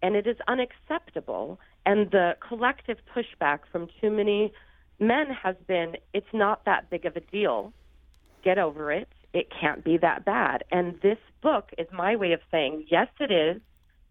and 0.02 0.16
it 0.16 0.26
is 0.28 0.38
unacceptable. 0.48 1.60
And 1.86 2.10
the 2.10 2.38
collective 2.48 3.00
pushback 3.14 3.60
from 3.70 3.90
too 4.00 4.10
many 4.10 4.54
men 4.98 5.26
has 5.44 5.58
been 5.68 5.98
it's 6.14 6.34
not 6.34 6.64
that 6.64 6.90
big 6.90 7.06
of 7.06 7.18
a 7.18 7.20
deal. 7.20 7.74
Get 8.46 8.58
over 8.58 8.94
it. 8.94 9.10
It 9.34 9.48
can't 9.60 9.84
be 9.84 9.98
that 9.98 10.24
bad. 10.24 10.64
And 10.72 11.02
this 11.02 11.18
book 11.42 11.72
is 11.78 11.88
my 11.92 12.16
way 12.16 12.32
of 12.32 12.40
saying, 12.50 12.86
yes, 12.90 13.10
it 13.20 13.32
is. 13.34 13.62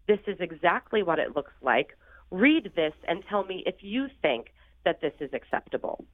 This 0.07 0.19
is 0.27 0.37
exactly 0.39 1.01
what 1.01 1.17
it 1.17 1.35
looks 1.35 1.53
like. 1.63 1.97
Read 2.29 2.71
this 2.75 2.93
and 3.07 3.23
tell 3.27 3.45
me 3.45 3.63
if 3.65 3.77
you 3.81 4.09
think 4.21 4.53
that 4.83 5.01
this 5.01 5.13
is 5.19 5.31
acceptable. 5.33 6.05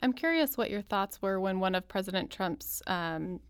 I'm 0.00 0.12
curious 0.12 0.56
what 0.56 0.70
your 0.70 0.82
thoughts 0.82 1.20
were 1.20 1.40
when 1.40 1.60
one 1.60 1.74
of 1.74 1.88
President 1.88 2.30
Trump's 2.30 2.82
um, 2.86 3.40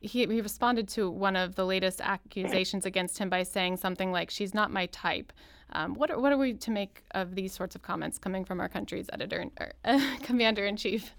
he, 0.00 0.26
he 0.26 0.40
responded 0.40 0.88
to 0.88 1.10
one 1.10 1.36
of 1.36 1.54
the 1.54 1.64
latest 1.64 2.00
accusations 2.00 2.84
against 2.84 3.18
him 3.18 3.30
by 3.30 3.42
saying 3.42 3.78
something 3.78 4.12
like, 4.12 4.30
"She's 4.30 4.54
not 4.54 4.70
my 4.70 4.86
type." 4.86 5.32
Um, 5.72 5.94
what 5.94 6.10
are, 6.10 6.20
what 6.20 6.32
are 6.32 6.38
we 6.38 6.54
to 6.54 6.70
make 6.70 7.02
of 7.12 7.34
these 7.34 7.52
sorts 7.52 7.74
of 7.74 7.82
comments 7.82 8.18
coming 8.18 8.44
from 8.44 8.60
our 8.60 8.68
country's 8.68 9.08
editor, 9.12 9.46
or, 9.58 9.72
uh, 9.84 10.16
commander 10.22 10.66
in 10.66 10.76
chief? 10.76 11.14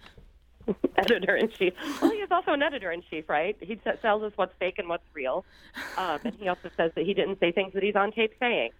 editor 0.98 1.36
in 1.36 1.50
chief. 1.50 1.74
Well, 2.02 2.12
he 2.12 2.18
is 2.18 2.30
also 2.30 2.52
an 2.52 2.62
editor 2.62 2.92
in 2.92 3.02
chief, 3.10 3.30
right? 3.30 3.56
He 3.60 3.76
t- 3.76 3.92
tells 4.02 4.24
us 4.24 4.34
what's 4.36 4.54
fake 4.60 4.76
and 4.78 4.88
what's 4.88 5.06
real, 5.14 5.44
um, 5.98 6.20
and 6.24 6.36
he 6.36 6.48
also 6.48 6.70
says 6.78 6.92
that 6.96 7.06
he 7.06 7.14
didn't 7.14 7.40
say 7.40 7.52
things 7.52 7.74
that 7.74 7.84
he's 7.84 7.96
on 7.96 8.12
tape 8.12 8.34
saying. 8.40 8.72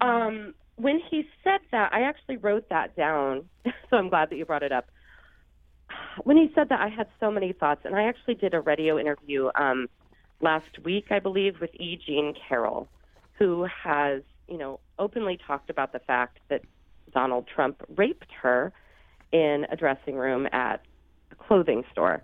Um, 0.00 0.54
when 0.76 1.00
he 1.10 1.26
said 1.42 1.60
that, 1.72 1.92
I 1.94 2.02
actually 2.02 2.36
wrote 2.36 2.68
that 2.68 2.94
down, 2.96 3.48
so 3.64 3.96
I'm 3.96 4.10
glad 4.10 4.30
that 4.30 4.36
you 4.36 4.44
brought 4.44 4.62
it 4.62 4.72
up 4.72 4.86
when 6.24 6.36
he 6.36 6.50
said 6.54 6.68
that, 6.70 6.80
I 6.80 6.88
had 6.88 7.08
so 7.20 7.30
many 7.30 7.52
thoughts, 7.52 7.82
and 7.84 7.94
I 7.94 8.04
actually 8.04 8.34
did 8.34 8.54
a 8.54 8.60
radio 8.60 8.98
interview 8.98 9.50
um, 9.54 9.88
last 10.40 10.78
week, 10.84 11.06
I 11.10 11.18
believe, 11.18 11.60
with 11.60 11.74
E. 11.74 11.98
Jean 12.04 12.34
Carroll, 12.48 12.88
who 13.38 13.64
has, 13.64 14.22
you 14.48 14.58
know, 14.58 14.80
openly 14.98 15.38
talked 15.46 15.70
about 15.70 15.92
the 15.92 15.98
fact 16.00 16.38
that 16.48 16.62
Donald 17.12 17.46
Trump 17.46 17.82
raped 17.96 18.30
her 18.42 18.72
in 19.32 19.66
a 19.70 19.76
dressing 19.76 20.16
room 20.16 20.46
at 20.52 20.82
a 21.30 21.34
clothing 21.34 21.84
store. 21.92 22.22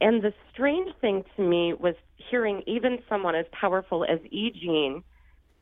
And 0.00 0.22
the 0.22 0.32
strange 0.52 0.94
thing 1.00 1.24
to 1.36 1.42
me 1.42 1.72
was 1.72 1.94
hearing 2.16 2.62
even 2.66 2.98
someone 3.08 3.34
as 3.34 3.46
powerful 3.52 4.04
as 4.04 4.18
E. 4.30 4.50
Jean 4.50 5.02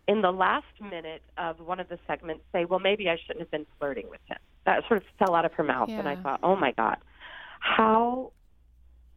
in 0.08 0.22
the 0.22 0.30
last 0.30 0.66
minute 0.80 1.22
of 1.36 1.58
one 1.60 1.80
of 1.80 1.88
the 1.88 1.98
segments 2.06 2.44
say, 2.52 2.64
well, 2.64 2.78
maybe 2.78 3.08
I 3.08 3.16
shouldn't 3.16 3.40
have 3.40 3.50
been 3.50 3.66
flirting 3.78 4.08
with 4.10 4.20
him. 4.26 4.38
That 4.64 4.82
sort 4.88 5.02
of 5.02 5.08
fell 5.18 5.34
out 5.34 5.44
of 5.44 5.52
her 5.54 5.64
mouth. 5.64 5.88
Yeah. 5.88 6.00
And 6.00 6.08
I 6.08 6.16
thought, 6.16 6.40
oh 6.42 6.54
my 6.54 6.72
God 6.72 6.98
how 7.60 8.32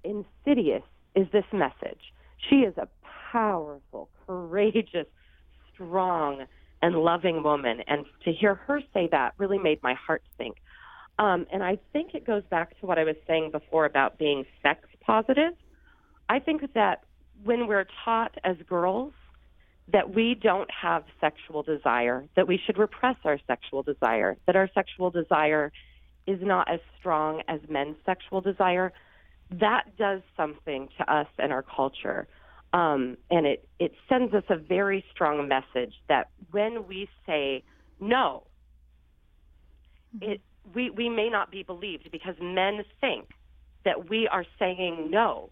insidious 0.04 0.84
is 1.16 1.28
this 1.32 1.46
message? 1.52 2.14
She 2.50 2.58
is 2.58 2.78
a 2.78 2.88
powerful, 3.32 4.10
courageous, 4.26 5.08
strong, 5.74 6.46
and 6.82 6.96
loving 6.96 7.44
woman. 7.44 7.82
And 7.88 8.06
to 8.24 8.32
hear 8.32 8.56
her 8.56 8.82
say 8.94 9.10
that 9.12 9.34
really 9.38 9.58
made 9.58 9.82
my 9.84 9.94
heart 9.94 10.24
sink. 10.38 10.58
Um, 11.18 11.46
and 11.52 11.62
I 11.62 11.78
think 11.92 12.14
it 12.14 12.26
goes 12.26 12.44
back 12.50 12.80
to 12.80 12.86
what 12.86 12.98
I 12.98 13.04
was 13.04 13.18
saying 13.28 13.52
before 13.52 13.86
about 13.86 14.18
being 14.18 14.46
sex 14.64 14.88
positive. 15.06 15.54
I 16.30 16.40
think 16.40 16.62
that 16.74 17.04
when 17.44 17.68
we're 17.68 17.88
taught 18.06 18.38
as 18.44 18.56
girls 18.68 19.14
that 19.92 20.14
we 20.14 20.36
don't 20.42 20.70
have 20.72 21.04
sexual 21.20 21.64
desire, 21.64 22.26
that 22.36 22.48
we 22.48 22.60
should 22.66 22.78
repress 22.78 23.16
our 23.26 23.40
sexual 23.48 23.84
desire, 23.84 24.38
that 24.46 24.56
our 24.56 24.70
sexual 24.74 25.10
desire 25.10 25.72
is 26.30 26.40
not 26.42 26.72
as 26.72 26.80
strong 27.00 27.42
as 27.48 27.60
men's 27.68 27.98
sexual 28.06 28.40
desire, 28.40 28.94
that 29.52 29.98
does 29.98 30.22
something 30.38 30.88
to 30.98 31.12
us 31.14 31.28
and 31.40 31.52
our 31.52 31.64
culture. 31.64 32.28
Um, 32.72 33.18
and 33.32 33.48
it, 33.48 33.68
it 33.80 33.94
sends 34.08 34.34
us 34.34 34.44
a 34.50 34.56
very 34.56 35.04
strong 35.12 35.48
message 35.48 35.94
that 36.08 36.30
when 36.52 36.88
we 36.88 37.10
say 37.26 37.64
no, 38.00 38.44
it, 40.22 40.42
we, 40.76 40.92
we 40.92 41.10
may 41.10 41.30
not 41.30 41.50
be 41.50 41.64
believed 41.64 42.10
because 42.12 42.36
men 42.40 42.84
think 43.02 43.30
that 43.86 44.10
we 44.10 44.28
are 44.28 44.46
saying 44.60 45.10
no 45.10 45.50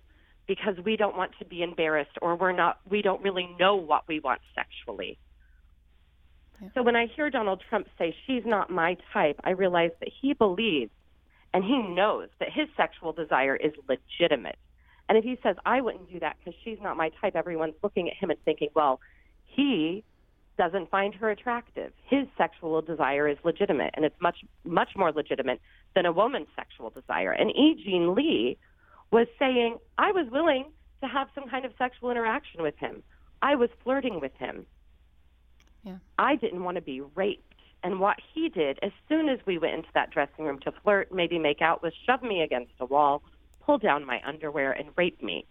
because 0.47 0.75
we 0.85 0.95
don't 0.95 1.17
want 1.17 1.31
to 1.39 1.45
be 1.45 1.63
embarrassed 1.63 2.17
or 2.21 2.35
we're 2.35 2.51
not 2.51 2.79
we 2.89 3.01
don't 3.01 3.21
really 3.21 3.49
know 3.59 3.75
what 3.75 4.03
we 4.07 4.19
want 4.19 4.41
sexually. 4.55 5.17
So 6.73 6.81
when 6.81 6.95
I 6.95 7.05
hear 7.15 7.29
Donald 7.29 7.61
Trump 7.69 7.87
say 7.97 8.15
she's 8.25 8.43
not 8.45 8.69
my 8.69 8.97
type, 9.13 9.39
I 9.43 9.51
realize 9.51 9.91
that 9.99 10.09
he 10.21 10.33
believes 10.33 10.91
and 11.53 11.63
he 11.63 11.77
knows 11.77 12.29
that 12.39 12.49
his 12.51 12.67
sexual 12.75 13.13
desire 13.13 13.55
is 13.55 13.73
legitimate. 13.87 14.57
And 15.09 15.17
if 15.17 15.23
he 15.23 15.37
says 15.41 15.55
I 15.65 15.81
wouldn't 15.81 16.11
do 16.11 16.19
that 16.19 16.35
because 16.39 16.59
she's 16.63 16.79
not 16.81 16.97
my 16.97 17.11
type, 17.21 17.35
everyone's 17.35 17.75
looking 17.83 18.09
at 18.09 18.15
him 18.17 18.29
and 18.29 18.39
thinking, 18.43 18.69
well, 18.75 18.99
he 19.45 20.03
doesn't 20.57 20.89
find 20.89 21.13
her 21.15 21.29
attractive. 21.29 21.93
His 22.03 22.27
sexual 22.37 22.81
desire 22.81 23.27
is 23.27 23.37
legitimate, 23.43 23.91
and 23.93 24.03
it's 24.03 24.19
much 24.19 24.37
much 24.65 24.89
more 24.95 25.11
legitimate 25.11 25.61
than 25.95 26.05
a 26.05 26.11
woman's 26.11 26.47
sexual 26.55 26.89
desire. 26.89 27.31
And 27.31 27.51
E. 27.51 27.81
Jean 27.85 28.15
Lee 28.15 28.57
was 29.11 29.27
saying, 29.39 29.77
I 29.97 30.11
was 30.11 30.27
willing 30.31 30.65
to 31.01 31.07
have 31.07 31.27
some 31.35 31.47
kind 31.47 31.63
of 31.65 31.71
sexual 31.77 32.09
interaction 32.09 32.63
with 32.63 32.75
him. 32.77 33.03
I 33.41 33.55
was 33.55 33.69
flirting 33.83 34.19
with 34.19 34.33
him. 34.33 34.65
Yeah. 35.87 35.97
I 36.19 36.35
didn't 36.35 36.63
want 36.63 36.75
to 36.75 36.81
be 36.81 37.01
raped. 37.01 37.43
And 37.81 37.99
what 37.99 38.17
he 38.33 38.49
did, 38.49 38.77
as 38.81 38.91
soon 39.07 39.29
as 39.29 39.39
we 39.45 39.57
went 39.57 39.75
into 39.75 39.89
that 39.93 40.11
dressing 40.11 40.43
room 40.43 40.59
to 40.59 40.73
flirt, 40.83 41.13
maybe 41.13 41.39
make 41.39 41.61
out, 41.61 41.81
was 41.81 41.93
shove 42.05 42.21
me 42.21 42.41
against 42.41 42.73
a 42.81 42.85
wall, 42.85 43.23
pull 43.61 43.77
down 43.77 44.05
my 44.05 44.21
underwear, 44.25 44.73
and 44.73 44.89
rape 44.97 45.21
me. 45.23 45.45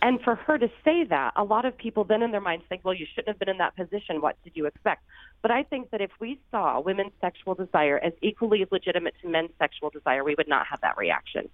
And 0.00 0.20
for 0.22 0.34
her 0.34 0.56
to 0.56 0.68
say 0.84 1.04
that, 1.04 1.32
a 1.36 1.44
lot 1.44 1.64
of 1.64 1.76
people 1.76 2.04
then 2.04 2.22
in 2.22 2.30
their 2.30 2.40
minds 2.40 2.64
think, 2.68 2.84
well, 2.84 2.94
you 2.94 3.06
shouldn't 3.14 3.28
have 3.28 3.38
been 3.38 3.50
in 3.50 3.58
that 3.58 3.76
position. 3.76 4.20
What 4.20 4.36
did 4.42 4.52
you 4.56 4.66
expect? 4.66 5.04
But 5.42 5.50
I 5.50 5.62
think 5.64 5.90
that 5.90 6.00
if 6.00 6.10
we 6.18 6.40
saw 6.50 6.80
women's 6.80 7.12
sexual 7.20 7.54
desire 7.54 7.98
as 8.02 8.12
equally 8.22 8.66
legitimate 8.70 9.14
to 9.22 9.28
men's 9.28 9.50
sexual 9.58 9.90
desire, 9.90 10.24
we 10.24 10.34
would 10.36 10.48
not 10.48 10.66
have 10.68 10.80
that 10.80 10.96
reaction. 10.96 11.50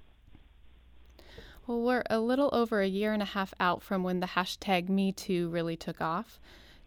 Well, 1.67 1.83
we're 1.83 2.05
a 2.09 2.21
little 2.21 2.49
over 2.53 2.81
a 2.81 2.87
year 2.87 3.13
and 3.13 3.23
a 3.23 3.27
half 3.27 3.53
out 3.61 3.83
from 3.83 4.03
when 4.03 4.21
the 4.21 4.29
hashtag 4.29 4.89
MeToo 4.89 5.53
really 5.53 5.77
took 5.77 6.01
off. 6.01 6.39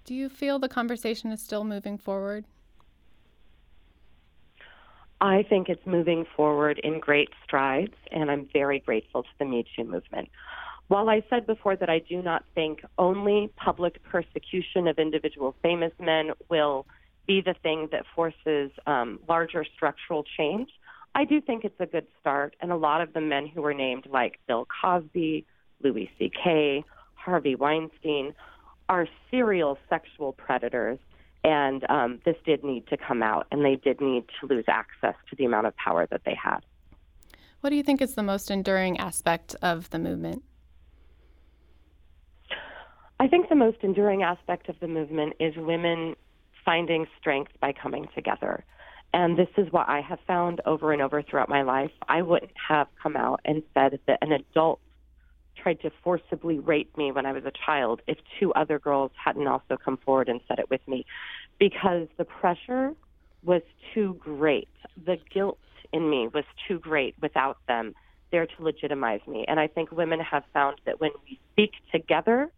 Do 0.05 0.15
you 0.15 0.29
feel 0.29 0.59
the 0.59 0.69
conversation 0.69 1.31
is 1.31 1.41
still 1.41 1.63
moving 1.63 1.97
forward? 1.97 2.45
I 5.21 5.43
think 5.43 5.69
it's 5.69 5.85
moving 5.85 6.25
forward 6.35 6.79
in 6.83 6.99
great 6.99 7.29
strides, 7.43 7.93
and 8.11 8.31
I'm 8.31 8.49
very 8.51 8.79
grateful 8.79 9.21
to 9.21 9.29
the 9.37 9.45
Me 9.45 9.63
Too 9.75 9.83
movement. 9.83 10.29
While 10.87 11.09
I 11.09 11.23
said 11.29 11.45
before 11.45 11.75
that 11.75 11.89
I 11.89 11.99
do 11.99 12.21
not 12.21 12.43
think 12.55 12.83
only 12.97 13.51
public 13.55 14.01
persecution 14.03 14.87
of 14.87 14.97
individual 14.97 15.55
famous 15.61 15.93
men 15.99 16.31
will 16.49 16.87
be 17.27 17.41
the 17.41 17.53
thing 17.61 17.87
that 17.91 18.05
forces 18.15 18.71
um, 18.87 19.19
larger 19.29 19.63
structural 19.63 20.25
change, 20.37 20.69
I 21.13 21.25
do 21.25 21.39
think 21.39 21.63
it's 21.63 21.79
a 21.79 21.85
good 21.85 22.07
start. 22.19 22.55
And 22.59 22.71
a 22.71 22.75
lot 22.75 23.01
of 23.01 23.13
the 23.13 23.21
men 23.21 23.45
who 23.45 23.61
were 23.61 23.75
named, 23.75 24.07
like 24.09 24.39
Bill 24.47 24.67
Cosby, 24.81 25.45
Louis 25.83 26.09
C.K., 26.17 26.83
Harvey 27.13 27.55
Weinstein, 27.55 28.33
are 28.91 29.07
serial 29.31 29.77
sexual 29.89 30.33
predators, 30.33 30.99
and 31.45 31.89
um, 31.89 32.19
this 32.25 32.35
did 32.45 32.61
need 32.61 32.85
to 32.87 32.97
come 32.97 33.23
out, 33.23 33.47
and 33.49 33.63
they 33.63 33.77
did 33.77 34.01
need 34.01 34.25
to 34.39 34.45
lose 34.45 34.65
access 34.67 35.15
to 35.29 35.35
the 35.37 35.45
amount 35.45 35.65
of 35.65 35.75
power 35.77 36.05
that 36.11 36.21
they 36.25 36.35
had. 36.35 36.59
What 37.61 37.69
do 37.69 37.77
you 37.77 37.83
think 37.83 38.01
is 38.01 38.15
the 38.15 38.23
most 38.23 38.51
enduring 38.51 38.99
aspect 38.99 39.55
of 39.61 39.89
the 39.91 39.97
movement? 39.97 40.43
I 43.17 43.27
think 43.29 43.47
the 43.47 43.55
most 43.55 43.77
enduring 43.81 44.23
aspect 44.23 44.67
of 44.67 44.75
the 44.81 44.89
movement 44.89 45.33
is 45.39 45.55
women 45.55 46.15
finding 46.65 47.05
strength 47.17 47.53
by 47.61 47.71
coming 47.71 48.07
together. 48.13 48.65
And 49.13 49.37
this 49.37 49.47
is 49.57 49.71
what 49.71 49.87
I 49.87 50.01
have 50.01 50.19
found 50.27 50.59
over 50.65 50.91
and 50.91 51.01
over 51.01 51.21
throughout 51.21 51.47
my 51.47 51.61
life. 51.61 51.91
I 52.09 52.23
wouldn't 52.23 52.51
have 52.67 52.87
come 53.01 53.15
out 53.15 53.39
and 53.45 53.63
said 53.73 53.99
that 54.07 54.19
an 54.21 54.33
adult 54.33 54.81
tried 55.55 55.81
to 55.81 55.91
forcibly 56.03 56.59
rape 56.59 56.95
me 56.97 57.11
when 57.11 57.25
I 57.25 57.31
was 57.31 57.45
a 57.45 57.51
child 57.65 58.01
if 58.07 58.17
two 58.39 58.53
other 58.53 58.79
girls 58.79 59.11
hadn't 59.23 59.47
also 59.47 59.77
come 59.83 59.97
forward 59.97 60.29
and 60.29 60.41
said 60.47 60.59
it 60.59 60.69
with 60.69 60.85
me 60.87 61.05
because 61.59 62.07
the 62.17 62.25
pressure 62.25 62.93
was 63.43 63.61
too 63.93 64.17
great. 64.19 64.69
The 65.05 65.17
guilt 65.33 65.59
in 65.91 66.09
me 66.09 66.27
was 66.33 66.45
too 66.67 66.79
great 66.79 67.15
without 67.21 67.57
them 67.67 67.93
there 68.31 68.45
to 68.45 68.63
legitimize 68.63 69.21
me. 69.27 69.45
And 69.47 69.59
I 69.59 69.67
think 69.67 69.91
women 69.91 70.19
have 70.19 70.43
found 70.53 70.79
that 70.85 70.99
when 71.01 71.11
we 71.25 71.39
speak 71.51 71.71
together 71.91 72.49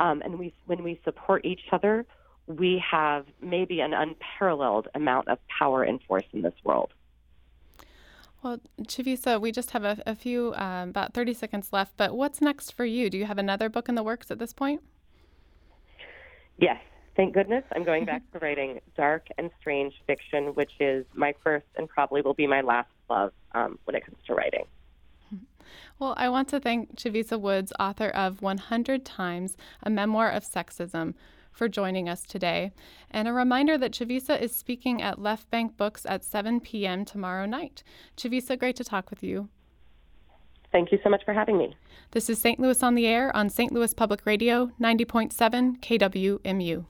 um, 0.00 0.22
and 0.22 0.38
we 0.38 0.54
when 0.66 0.82
we 0.82 1.00
support 1.04 1.44
each 1.44 1.62
other, 1.72 2.06
we 2.46 2.82
have 2.90 3.26
maybe 3.40 3.80
an 3.80 3.92
unparalleled 3.94 4.88
amount 4.94 5.28
of 5.28 5.38
power 5.58 5.82
and 5.82 6.00
force 6.02 6.24
in 6.32 6.42
this 6.42 6.54
world. 6.64 6.92
Well, 8.42 8.58
Chavisa, 8.82 9.40
we 9.40 9.52
just 9.52 9.70
have 9.70 9.84
a, 9.84 10.02
a 10.04 10.16
few, 10.16 10.52
um, 10.56 10.88
about 10.88 11.14
30 11.14 11.32
seconds 11.34 11.72
left, 11.72 11.96
but 11.96 12.16
what's 12.16 12.40
next 12.40 12.72
for 12.72 12.84
you? 12.84 13.08
Do 13.08 13.16
you 13.16 13.26
have 13.26 13.38
another 13.38 13.68
book 13.68 13.88
in 13.88 13.94
the 13.94 14.02
works 14.02 14.30
at 14.30 14.38
this 14.40 14.52
point? 14.52 14.82
Yes, 16.58 16.80
thank 17.16 17.34
goodness. 17.34 17.62
I'm 17.74 17.84
going 17.84 18.04
back 18.04 18.22
to 18.32 18.40
writing 18.40 18.80
dark 18.96 19.28
and 19.38 19.50
strange 19.60 19.94
fiction, 20.06 20.54
which 20.54 20.72
is 20.80 21.06
my 21.14 21.34
first 21.44 21.66
and 21.76 21.88
probably 21.88 22.20
will 22.20 22.34
be 22.34 22.48
my 22.48 22.62
last 22.62 22.90
love 23.08 23.32
um, 23.52 23.78
when 23.84 23.94
it 23.94 24.04
comes 24.04 24.18
to 24.26 24.34
writing. 24.34 24.64
Well, 25.98 26.14
I 26.16 26.28
want 26.28 26.48
to 26.48 26.60
thank 26.60 26.96
Chavisa 26.96 27.40
Woods, 27.40 27.72
author 27.78 28.08
of 28.08 28.42
100 28.42 29.04
Times, 29.04 29.56
a 29.82 29.88
memoir 29.88 30.30
of 30.30 30.44
sexism, 30.44 31.14
for 31.52 31.68
joining 31.68 32.08
us 32.08 32.22
today. 32.22 32.72
And 33.10 33.28
a 33.28 33.32
reminder 33.32 33.78
that 33.78 33.92
Chavisa 33.92 34.40
is 34.40 34.54
speaking 34.54 35.00
at 35.00 35.20
Left 35.20 35.50
Bank 35.50 35.76
Books 35.76 36.04
at 36.06 36.24
7 36.24 36.60
p.m. 36.60 37.04
tomorrow 37.04 37.46
night. 37.46 37.82
Chavisa, 38.16 38.58
great 38.58 38.76
to 38.76 38.84
talk 38.84 39.10
with 39.10 39.22
you. 39.22 39.48
Thank 40.72 40.90
you 40.90 40.98
so 41.04 41.10
much 41.10 41.22
for 41.24 41.34
having 41.34 41.58
me. 41.58 41.76
This 42.12 42.30
is 42.30 42.38
St. 42.38 42.58
Louis 42.58 42.82
on 42.82 42.94
the 42.94 43.06
Air 43.06 43.34
on 43.36 43.50
St. 43.50 43.72
Louis 43.72 43.92
Public 43.92 44.24
Radio, 44.24 44.72
90.7 44.80 45.80
KWMU. 45.80 46.86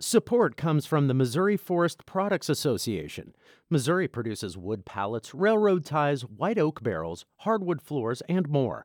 Support 0.00 0.56
comes 0.56 0.84
from 0.84 1.06
the 1.06 1.14
Missouri 1.14 1.56
Forest 1.56 2.04
Products 2.06 2.48
Association. 2.48 3.36
Missouri 3.70 4.08
produces 4.08 4.58
wood 4.58 4.84
pallets, 4.84 5.32
railroad 5.32 5.84
ties, 5.84 6.22
white 6.22 6.58
oak 6.58 6.82
barrels, 6.82 7.24
hardwood 7.36 7.80
floors, 7.80 8.20
and 8.28 8.48
more. 8.48 8.84